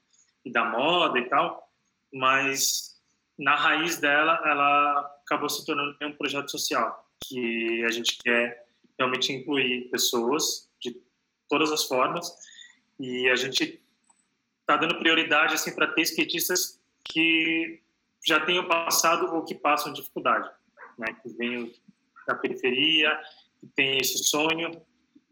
e 0.45 0.53
da 0.53 0.65
moda 0.65 1.19
e 1.19 1.29
tal. 1.29 1.69
Mas 2.13 2.97
na 3.39 3.55
raiz 3.55 3.99
dela, 3.99 4.41
ela 4.45 5.01
acabou 5.25 5.49
se 5.49 5.65
tornando 5.65 5.97
um 6.03 6.13
projeto 6.13 6.51
social 6.51 7.07
que 7.25 7.85
a 7.85 7.91
gente 7.91 8.19
quer 8.19 8.67
realmente 8.99 9.33
incluir 9.33 9.89
pessoas 9.91 10.69
de 10.81 10.97
todas 11.49 11.73
as 11.73 11.85
formas 11.85 12.35
e 12.99 13.29
a 13.29 13.37
gente 13.37 13.81
está 14.69 14.77
dando 14.77 14.99
prioridade 14.99 15.55
assim 15.55 15.75
para 15.75 15.95
skatistas 16.03 16.79
que 17.03 17.81
já 18.25 18.39
tenham 18.41 18.69
passado 18.69 19.35
ou 19.35 19.43
que 19.43 19.55
passam 19.55 19.95
dificuldade, 19.95 20.51
né? 20.99 21.07
Que 21.23 21.31
venham 21.31 21.71
da 22.27 22.35
periferia, 22.35 23.19
que 23.59 23.67
tem 23.69 23.97
esse 23.99 24.19
sonho, 24.19 24.71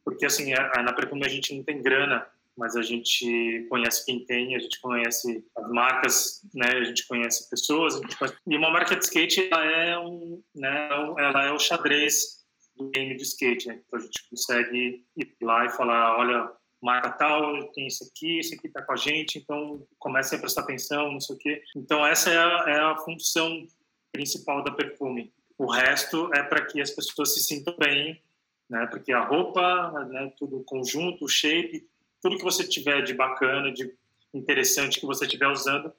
porque 0.02 0.24
assim 0.24 0.54
na 0.54 0.92
Perfume 0.94 1.26
a 1.26 1.28
gente 1.28 1.54
não 1.54 1.62
tem 1.62 1.82
grana, 1.82 2.26
mas 2.56 2.74
a 2.74 2.80
gente 2.80 3.66
conhece 3.68 4.06
quem 4.06 4.24
tem, 4.24 4.56
a 4.56 4.58
gente 4.58 4.80
conhece 4.80 5.44
as 5.54 5.68
marcas, 5.68 6.42
né? 6.54 6.68
A 6.68 6.84
gente 6.84 7.06
conhece 7.06 7.50
pessoas, 7.50 8.00
conhece... 8.16 8.38
e 8.46 8.56
uma 8.56 8.70
marca 8.70 8.96
de 8.96 9.04
skate 9.04 9.50
ela 9.52 9.64
é 9.66 9.98
um, 9.98 10.42
né? 10.54 10.88
Ela 11.18 11.48
é 11.48 11.52
o 11.52 11.58
xadrez 11.58 12.42
do 12.74 12.88
game 12.88 13.14
de 13.14 13.22
skate, 13.22 13.68
né? 13.68 13.82
Então 13.86 13.98
a 13.98 14.02
gente 14.02 14.26
consegue 14.30 15.04
ir 15.14 15.36
lá 15.42 15.66
e 15.66 15.70
falar, 15.70 16.16
olha 16.16 16.50
marca 16.82 17.10
tal, 17.10 17.72
tem 17.72 17.86
isso 17.86 18.04
aqui, 18.04 18.38
esse 18.38 18.54
aqui 18.54 18.66
está 18.66 18.82
com 18.82 18.92
a 18.92 18.96
gente, 18.96 19.38
então 19.38 19.86
comecem 19.98 20.38
a 20.38 20.40
prestar 20.40 20.62
atenção, 20.62 21.12
não 21.12 21.20
sei 21.20 21.36
o 21.36 21.38
quê. 21.38 21.62
Então 21.74 22.06
essa 22.06 22.30
é 22.30 22.38
a, 22.38 22.64
é 22.68 22.80
a 22.80 22.96
função 22.98 23.66
principal 24.12 24.62
da 24.62 24.70
perfume. 24.70 25.32
O 25.58 25.66
resto 25.66 26.32
é 26.34 26.42
para 26.42 26.64
que 26.66 26.80
as 26.80 26.90
pessoas 26.90 27.34
se 27.34 27.40
sintam 27.40 27.74
bem 27.78 28.20
né? 28.68 28.86
Porque 28.86 29.12
a 29.12 29.24
roupa, 29.24 30.04
né, 30.08 30.32
tudo 30.36 30.64
conjunto, 30.64 31.24
o 31.24 31.28
shape, 31.28 31.88
tudo 32.20 32.36
que 32.36 32.44
você 32.44 32.66
tiver 32.66 33.02
de 33.02 33.14
bacana, 33.14 33.72
de 33.72 33.92
interessante 34.34 35.00
que 35.00 35.06
você 35.06 35.24
estiver 35.24 35.48
usando, 35.48 35.92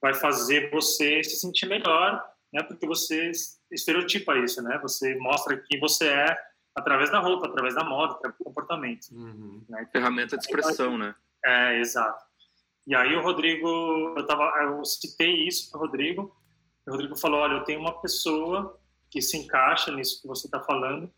vai 0.00 0.14
fazer 0.14 0.70
você 0.70 1.22
se 1.24 1.36
sentir 1.36 1.66
melhor, 1.66 2.22
né? 2.52 2.62
Porque 2.62 2.86
você 2.86 3.30
estereotipa 3.70 4.38
isso, 4.38 4.62
né? 4.62 4.78
Você 4.82 5.14
mostra 5.16 5.56
quem 5.56 5.80
você 5.80 6.08
é 6.08 6.36
através 6.80 7.10
da 7.10 7.20
roupa, 7.20 7.46
através 7.46 7.74
da 7.74 7.84
moda, 7.84 8.14
através 8.14 8.38
do 8.38 8.44
comportamento. 8.44 9.08
Uhum. 9.12 9.64
Né? 9.68 9.88
Ferramenta 9.92 10.36
de 10.36 10.44
expressão, 10.44 10.98
né? 10.98 11.14
É, 11.44 11.78
exato. 11.78 12.24
E 12.86 12.94
aí 12.94 13.14
o 13.14 13.22
Rodrigo, 13.22 14.14
eu, 14.16 14.26
tava, 14.26 14.44
eu 14.62 14.84
citei 14.84 15.46
isso 15.46 15.70
para 15.70 15.78
o 15.78 15.82
Rodrigo, 15.82 16.36
o 16.86 16.90
Rodrigo 16.90 17.16
falou, 17.16 17.40
olha, 17.40 17.54
eu 17.54 17.64
tenho 17.64 17.80
uma 17.80 18.00
pessoa 18.00 18.78
que 19.10 19.20
se 19.20 19.36
encaixa 19.36 19.92
nisso 19.92 20.20
que 20.20 20.28
você 20.28 20.46
está 20.46 20.60
falando 20.60 21.12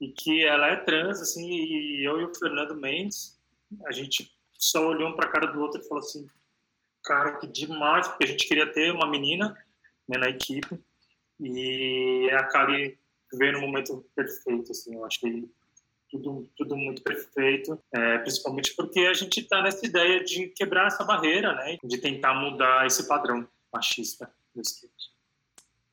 e 0.00 0.08
que 0.08 0.44
ela 0.44 0.66
é 0.68 0.76
trans, 0.76 1.20
assim, 1.20 1.48
e 1.48 2.04
eu 2.04 2.20
e 2.20 2.24
o 2.24 2.34
Fernando 2.34 2.74
Mendes, 2.74 3.40
a 3.86 3.92
gente 3.92 4.30
só 4.52 4.86
olhou 4.86 5.10
um 5.10 5.16
para 5.16 5.28
a 5.28 5.32
cara 5.32 5.46
do 5.46 5.60
outro 5.60 5.80
e 5.80 5.88
falou 5.88 6.02
assim, 6.02 6.26
cara, 7.04 7.36
que 7.38 7.46
demais, 7.46 8.08
porque 8.08 8.24
a 8.24 8.28
gente 8.28 8.48
queria 8.48 8.72
ter 8.72 8.92
uma 8.92 9.06
menina 9.06 9.56
né, 10.08 10.18
na 10.18 10.28
equipe 10.28 10.78
e 11.40 12.30
a 12.32 12.44
Kali 12.44 12.98
veio 13.32 13.52
no 13.52 13.60
momento 13.60 14.04
perfeito, 14.14 14.72
assim, 14.72 14.94
eu 14.94 15.04
achei 15.04 15.48
tudo, 16.10 16.48
tudo 16.56 16.76
muito 16.76 17.02
perfeito, 17.02 17.78
é, 17.92 18.18
principalmente 18.18 18.74
porque 18.76 19.00
a 19.00 19.14
gente 19.14 19.40
está 19.40 19.62
nessa 19.62 19.84
ideia 19.84 20.22
de 20.22 20.48
quebrar 20.48 20.86
essa 20.86 21.04
barreira, 21.04 21.54
né, 21.54 21.78
de 21.82 21.98
tentar 21.98 22.34
mudar 22.34 22.86
esse 22.86 23.06
padrão 23.06 23.46
machista 23.72 24.32
do 24.54 24.62
skate. 24.62 25.16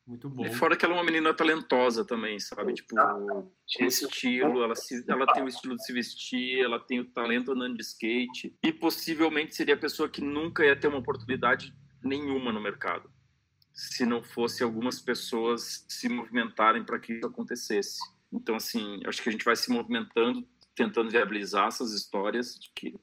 Muito 0.06 0.28
bom. 0.28 0.44
E 0.44 0.52
fora 0.52 0.76
que 0.76 0.84
ela 0.84 0.94
é 0.94 0.98
uma 0.98 1.04
menina 1.04 1.32
talentosa 1.32 2.04
também, 2.04 2.38
sabe? 2.38 2.74
Tipo, 2.74 2.94
o 2.94 3.84
estilo, 3.84 4.62
ela, 4.62 4.74
se, 4.74 5.02
ela 5.08 5.26
tem 5.32 5.42
o 5.42 5.48
estilo 5.48 5.76
de 5.76 5.84
se 5.84 5.92
vestir, 5.94 6.62
ela 6.62 6.78
tem 6.78 7.00
o 7.00 7.06
talento 7.06 7.52
andando 7.52 7.74
de 7.74 7.82
skate. 7.82 8.54
E 8.62 8.70
possivelmente 8.70 9.54
seria 9.54 9.74
a 9.74 9.78
pessoa 9.78 10.06
que 10.06 10.20
nunca 10.20 10.64
ia 10.64 10.78
ter 10.78 10.88
uma 10.88 10.98
oportunidade 10.98 11.74
nenhuma 12.02 12.52
no 12.52 12.60
mercado. 12.60 13.10
Se 13.74 14.06
não 14.06 14.22
fosse 14.22 14.62
algumas 14.62 15.00
pessoas 15.00 15.84
se 15.88 16.08
movimentarem 16.08 16.84
para 16.84 16.98
que 16.98 17.14
isso 17.14 17.26
acontecesse. 17.26 17.98
Então, 18.32 18.56
assim, 18.56 19.00
acho 19.06 19.22
que 19.22 19.28
a 19.28 19.32
gente 19.32 19.44
vai 19.44 19.56
se 19.56 19.70
movimentando, 19.70 20.46
tentando 20.74 21.10
viabilizar 21.10 21.66
essas 21.66 21.92
histórias 21.92 22.58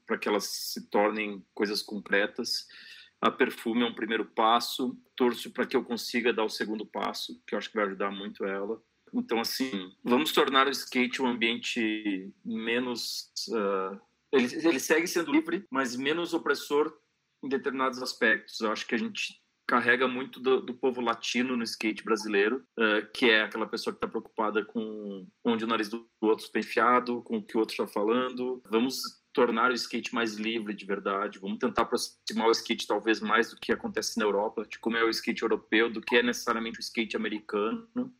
para 0.06 0.18
que 0.18 0.28
elas 0.28 0.44
se 0.44 0.88
tornem 0.88 1.44
coisas 1.54 1.82
concretas 1.82 2.66
a 3.22 3.30
Perfume 3.30 3.82
é 3.82 3.86
um 3.86 3.94
primeiro 3.94 4.24
passo. 4.24 4.98
Torço 5.14 5.52
para 5.52 5.64
que 5.64 5.76
eu 5.76 5.84
consiga 5.84 6.32
dar 6.32 6.44
o 6.44 6.50
segundo 6.50 6.84
passo, 6.84 7.40
que 7.46 7.54
eu 7.54 7.58
acho 7.58 7.70
que 7.70 7.76
vai 7.76 7.86
ajudar 7.86 8.10
muito 8.10 8.44
ela. 8.44 8.82
Então, 9.14 9.38
assim, 9.38 9.92
vamos 10.02 10.32
tornar 10.32 10.66
o 10.66 10.70
skate 10.70 11.22
um 11.22 11.28
ambiente 11.28 12.34
menos. 12.44 13.30
Uh, 13.48 14.00
ele, 14.32 14.48
ele 14.66 14.80
segue 14.80 15.06
sendo 15.06 15.30
livre, 15.30 15.64
mas 15.70 15.94
menos 15.94 16.34
opressor 16.34 16.92
em 17.44 17.48
determinados 17.48 18.02
aspectos. 18.02 18.58
Eu 18.60 18.72
acho 18.72 18.86
que 18.88 18.94
a 18.96 18.98
gente 18.98 19.40
carrega 19.72 20.06
muito 20.06 20.38
do, 20.38 20.60
do 20.60 20.74
povo 20.74 21.00
latino 21.00 21.56
no 21.56 21.64
skate 21.64 22.04
brasileiro, 22.04 22.62
uh, 22.78 23.10
que 23.14 23.30
é 23.30 23.40
aquela 23.40 23.66
pessoa 23.66 23.94
que 23.94 23.96
está 23.96 24.06
preocupada 24.06 24.62
com 24.62 25.26
onde 25.42 25.64
o 25.64 25.66
nariz 25.66 25.88
do 25.88 26.06
outro 26.20 26.44
está 26.44 26.58
enfiado, 26.58 27.22
com 27.22 27.38
o 27.38 27.42
que 27.42 27.56
o 27.56 27.60
outro 27.60 27.72
está 27.72 27.86
falando. 27.86 28.62
Vamos 28.70 29.00
tornar 29.32 29.70
o 29.70 29.74
skate 29.74 30.14
mais 30.14 30.34
livre 30.34 30.74
de 30.74 30.84
verdade. 30.84 31.38
Vamos 31.38 31.56
tentar 31.56 31.82
aproximar 31.82 32.48
o 32.48 32.50
skate 32.50 32.86
talvez 32.86 33.22
mais 33.22 33.48
do 33.48 33.56
que 33.56 33.72
acontece 33.72 34.18
na 34.18 34.26
Europa, 34.26 34.66
de 34.68 34.78
como 34.78 34.98
é 34.98 35.04
o 35.04 35.08
skate 35.08 35.40
europeu, 35.40 35.90
do 35.90 36.02
que 36.02 36.16
é 36.16 36.22
necessariamente 36.22 36.78
o 36.78 36.82
skate 36.82 37.16
americano, 37.16 38.12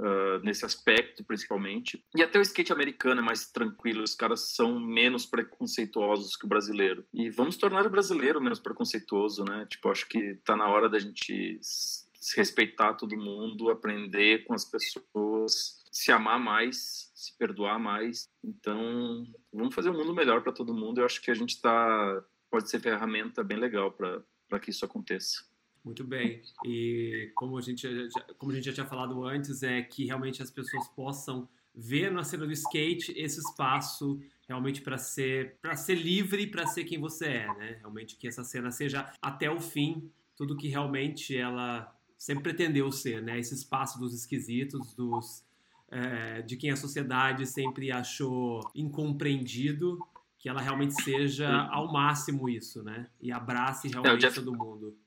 uh, 0.00 0.42
nesse 0.42 0.64
aspecto 0.64 1.24
principalmente. 1.24 2.02
E 2.14 2.22
até 2.22 2.38
o 2.38 2.42
skate 2.42 2.72
americano 2.72 3.20
é 3.20 3.24
mais 3.24 3.50
tranquilo, 3.50 4.02
os 4.02 4.14
caras 4.14 4.54
são 4.54 4.78
menos 4.78 5.26
preconceituosos 5.26 6.36
que 6.36 6.44
o 6.44 6.48
brasileiro. 6.48 7.04
E 7.12 7.30
vamos 7.30 7.56
tornar 7.56 7.86
o 7.86 7.90
brasileiro 7.90 8.40
menos 8.40 8.60
preconceituoso, 8.60 9.44
né? 9.44 9.66
Tipo, 9.68 9.90
acho 9.90 10.08
que 10.08 10.34
tá 10.44 10.56
na 10.56 10.68
hora 10.68 10.88
da 10.88 10.98
gente 10.98 11.58
se 11.62 12.36
respeitar 12.36 12.94
todo 12.94 13.16
mundo, 13.16 13.70
aprender 13.70 14.44
com 14.44 14.54
as 14.54 14.64
pessoas, 14.64 15.84
se 15.92 16.10
amar 16.10 16.40
mais, 16.40 17.12
se 17.14 17.36
perdoar 17.38 17.78
mais. 17.78 18.28
Então, 18.42 19.24
vamos 19.52 19.74
fazer 19.74 19.90
um 19.90 19.96
mundo 19.96 20.14
melhor 20.14 20.42
para 20.42 20.52
todo 20.52 20.74
mundo. 20.74 21.00
Eu 21.00 21.04
acho 21.04 21.22
que 21.22 21.30
a 21.30 21.34
gente 21.34 21.50
está 21.50 22.24
pode 22.50 22.70
ser 22.70 22.80
ferramenta 22.80 23.44
bem 23.44 23.58
legal 23.58 23.92
para 23.92 24.60
que 24.60 24.70
isso 24.70 24.84
aconteça. 24.84 25.44
Muito 25.86 26.02
bem. 26.02 26.42
E 26.64 27.30
como 27.36 27.56
a 27.56 27.60
gente 27.60 28.10
já, 28.10 28.20
como 28.36 28.50
a 28.50 28.54
gente 28.56 28.64
já 28.64 28.72
tinha 28.72 28.86
falado 28.86 29.22
antes, 29.22 29.62
é 29.62 29.80
que 29.82 30.04
realmente 30.04 30.42
as 30.42 30.50
pessoas 30.50 30.88
possam 30.88 31.48
ver 31.72 32.10
na 32.10 32.24
cena 32.24 32.44
do 32.44 32.50
skate 32.50 33.12
esse 33.16 33.38
espaço 33.38 34.20
realmente 34.48 34.82
para 34.82 34.98
ser 34.98 35.58
para 35.62 35.76
ser 35.76 35.94
livre, 35.94 36.48
para 36.48 36.66
ser 36.66 36.82
quem 36.82 36.98
você 36.98 37.26
é, 37.26 37.46
né? 37.54 37.76
Realmente 37.78 38.16
que 38.16 38.26
essa 38.26 38.42
cena 38.42 38.72
seja 38.72 39.08
até 39.22 39.48
o 39.48 39.60
fim 39.60 40.10
tudo 40.34 40.56
que 40.56 40.66
realmente 40.66 41.36
ela 41.36 41.94
sempre 42.18 42.42
pretendeu 42.42 42.90
ser, 42.90 43.22
né? 43.22 43.38
Esse 43.38 43.54
espaço 43.54 43.96
dos 43.96 44.12
esquisitos, 44.12 44.92
dos 44.92 45.44
é, 45.88 46.42
de 46.42 46.56
quem 46.56 46.72
a 46.72 46.76
sociedade 46.76 47.46
sempre 47.46 47.92
achou 47.92 48.60
incompreendido, 48.74 49.98
que 50.36 50.48
ela 50.48 50.60
realmente 50.60 51.00
seja 51.00 51.48
ao 51.68 51.92
máximo 51.92 52.48
isso, 52.48 52.82
né? 52.82 53.08
E 53.20 53.30
abrace 53.30 53.86
realmente 53.86 54.24
é, 54.24 54.28
Jeff, 54.28 54.40
todo 54.40 54.52
mundo. 54.52 54.98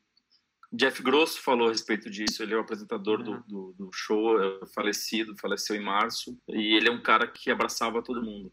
Jeff 0.71 1.01
Grosso 1.01 1.41
falou 1.41 1.67
a 1.67 1.71
respeito 1.71 2.09
disso, 2.09 2.43
ele 2.43 2.53
é 2.53 2.57
o 2.57 2.61
apresentador 2.61 3.23
do, 3.23 3.43
do, 3.47 3.73
do, 3.77 3.89
show, 3.91 4.41
é 4.41 4.67
falecido, 4.67 5.35
faleceu 5.35 5.75
em 5.75 5.83
março, 5.83 6.37
e 6.47 6.75
ele 6.75 6.87
é 6.87 6.91
um 6.91 7.01
cara 7.01 7.25
que 7.27 7.49
abraçava 7.49 8.03
todo 8.03 8.23
mundo. 8.23 8.51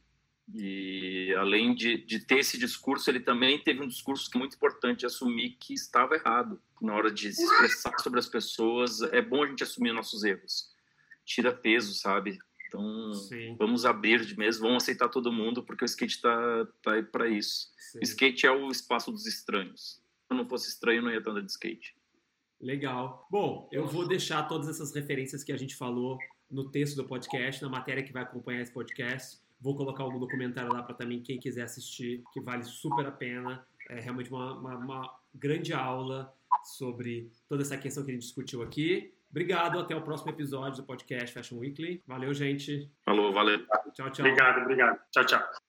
E 0.55 1.35
além 1.37 1.75
de, 1.75 1.99
de 1.99 2.25
ter 2.25 2.39
esse 2.39 2.57
discurso, 2.57 3.11
ele 3.11 3.21
também 3.21 3.59
teve 3.59 3.83
um 3.83 3.89
discurso 3.89 4.31
que 4.31 4.39
é 4.39 4.41
muito 4.41 4.57
importante, 4.57 5.05
assumir 5.05 5.57
que 5.61 5.75
estava 5.75 6.15
errado 6.15 6.61
na 6.81 6.95
hora 6.95 7.11
de 7.11 7.33
se 7.35 7.43
expressar 7.43 7.99
sobre 7.99 8.21
as 8.21 8.29
pessoas. 8.29 9.03
É 9.03 9.21
bom 9.21 9.43
a 9.43 9.47
gente 9.49 9.65
assumir 9.65 9.93
nossos 9.93 10.23
erros 10.23 10.75
tira 11.27 11.53
peso, 11.53 11.93
sabe? 11.95 12.39
Então, 12.69 13.13
Sim. 13.15 13.57
vamos 13.59 13.85
abrir 13.85 14.25
de 14.25 14.39
mesmo, 14.39 14.67
vamos 14.67 14.85
aceitar 14.85 15.09
todo 15.09 15.33
mundo, 15.33 15.63
porque 15.63 15.85
o 15.85 15.87
skate 15.87 16.21
tá, 16.21 16.67
tá 16.83 16.93
aí 16.95 17.03
para 17.03 17.29
isso. 17.29 17.69
Sim. 17.79 17.99
O 17.99 18.03
skate 18.03 18.47
é 18.47 18.51
o 18.51 18.71
espaço 18.71 19.11
dos 19.11 19.27
estranhos. 19.27 20.01
Se 20.27 20.33
eu 20.33 20.37
não 20.37 20.49
fosse 20.49 20.69
estranho, 20.69 20.99
eu 20.99 21.03
não 21.03 21.11
ia 21.11 21.19
estar 21.19 21.33
andando 21.33 21.47
de 21.47 21.53
skate. 21.53 21.96
Legal. 22.61 23.27
Bom, 23.31 23.69
eu 23.71 23.87
vou 23.87 24.07
deixar 24.07 24.43
todas 24.45 24.69
essas 24.69 24.95
referências 24.95 25.45
que 25.45 25.53
a 25.53 25.57
gente 25.57 25.77
falou 25.77 26.19
no 26.51 26.71
texto 26.71 26.97
do 26.97 27.05
podcast, 27.05 27.63
na 27.63 27.69
matéria 27.69 28.03
que 28.03 28.13
vai 28.13 28.23
acompanhar 28.23 28.63
esse 28.63 28.73
podcast. 28.73 29.39
Vou 29.61 29.77
colocar 29.77 30.05
um 30.05 30.19
documentário 30.19 30.73
lá 30.73 30.83
para 30.83 30.95
também 30.95 31.23
quem 31.23 31.39
quiser 31.39 31.63
assistir, 31.63 32.23
que 32.33 32.41
vale 32.41 32.63
super 32.63 33.07
a 33.07 33.11
pena. 33.11 33.67
É 33.91 34.01
realmente 34.01 34.31
uma, 34.31 34.59
uma, 34.59 34.77
uma 34.77 35.15
grande 35.35 35.73
aula 35.73 36.33
sobre 36.65 37.31
toda 37.49 37.63
essa 37.63 37.77
questão 37.77 38.05
que 38.05 38.11
a 38.11 38.15
gente 38.15 38.23
discutiu 38.23 38.63
aqui. 38.63 39.13
Obrigado, 39.31 39.79
até 39.79 39.95
o 39.95 40.03
próximo 40.03 40.31
episódio 40.31 40.83
do 40.83 40.87
podcast 40.87 41.33
Fashion 41.33 41.59
Weekly. 41.59 42.03
Valeu, 42.07 42.33
gente. 42.33 42.91
Falou, 43.05 43.33
valeu. 43.33 43.67
Tchau, 43.93 44.11
tchau. 44.11 44.27
Obrigado, 44.27 44.63
obrigado. 44.63 44.99
Tchau, 45.11 45.25
tchau. 45.25 45.66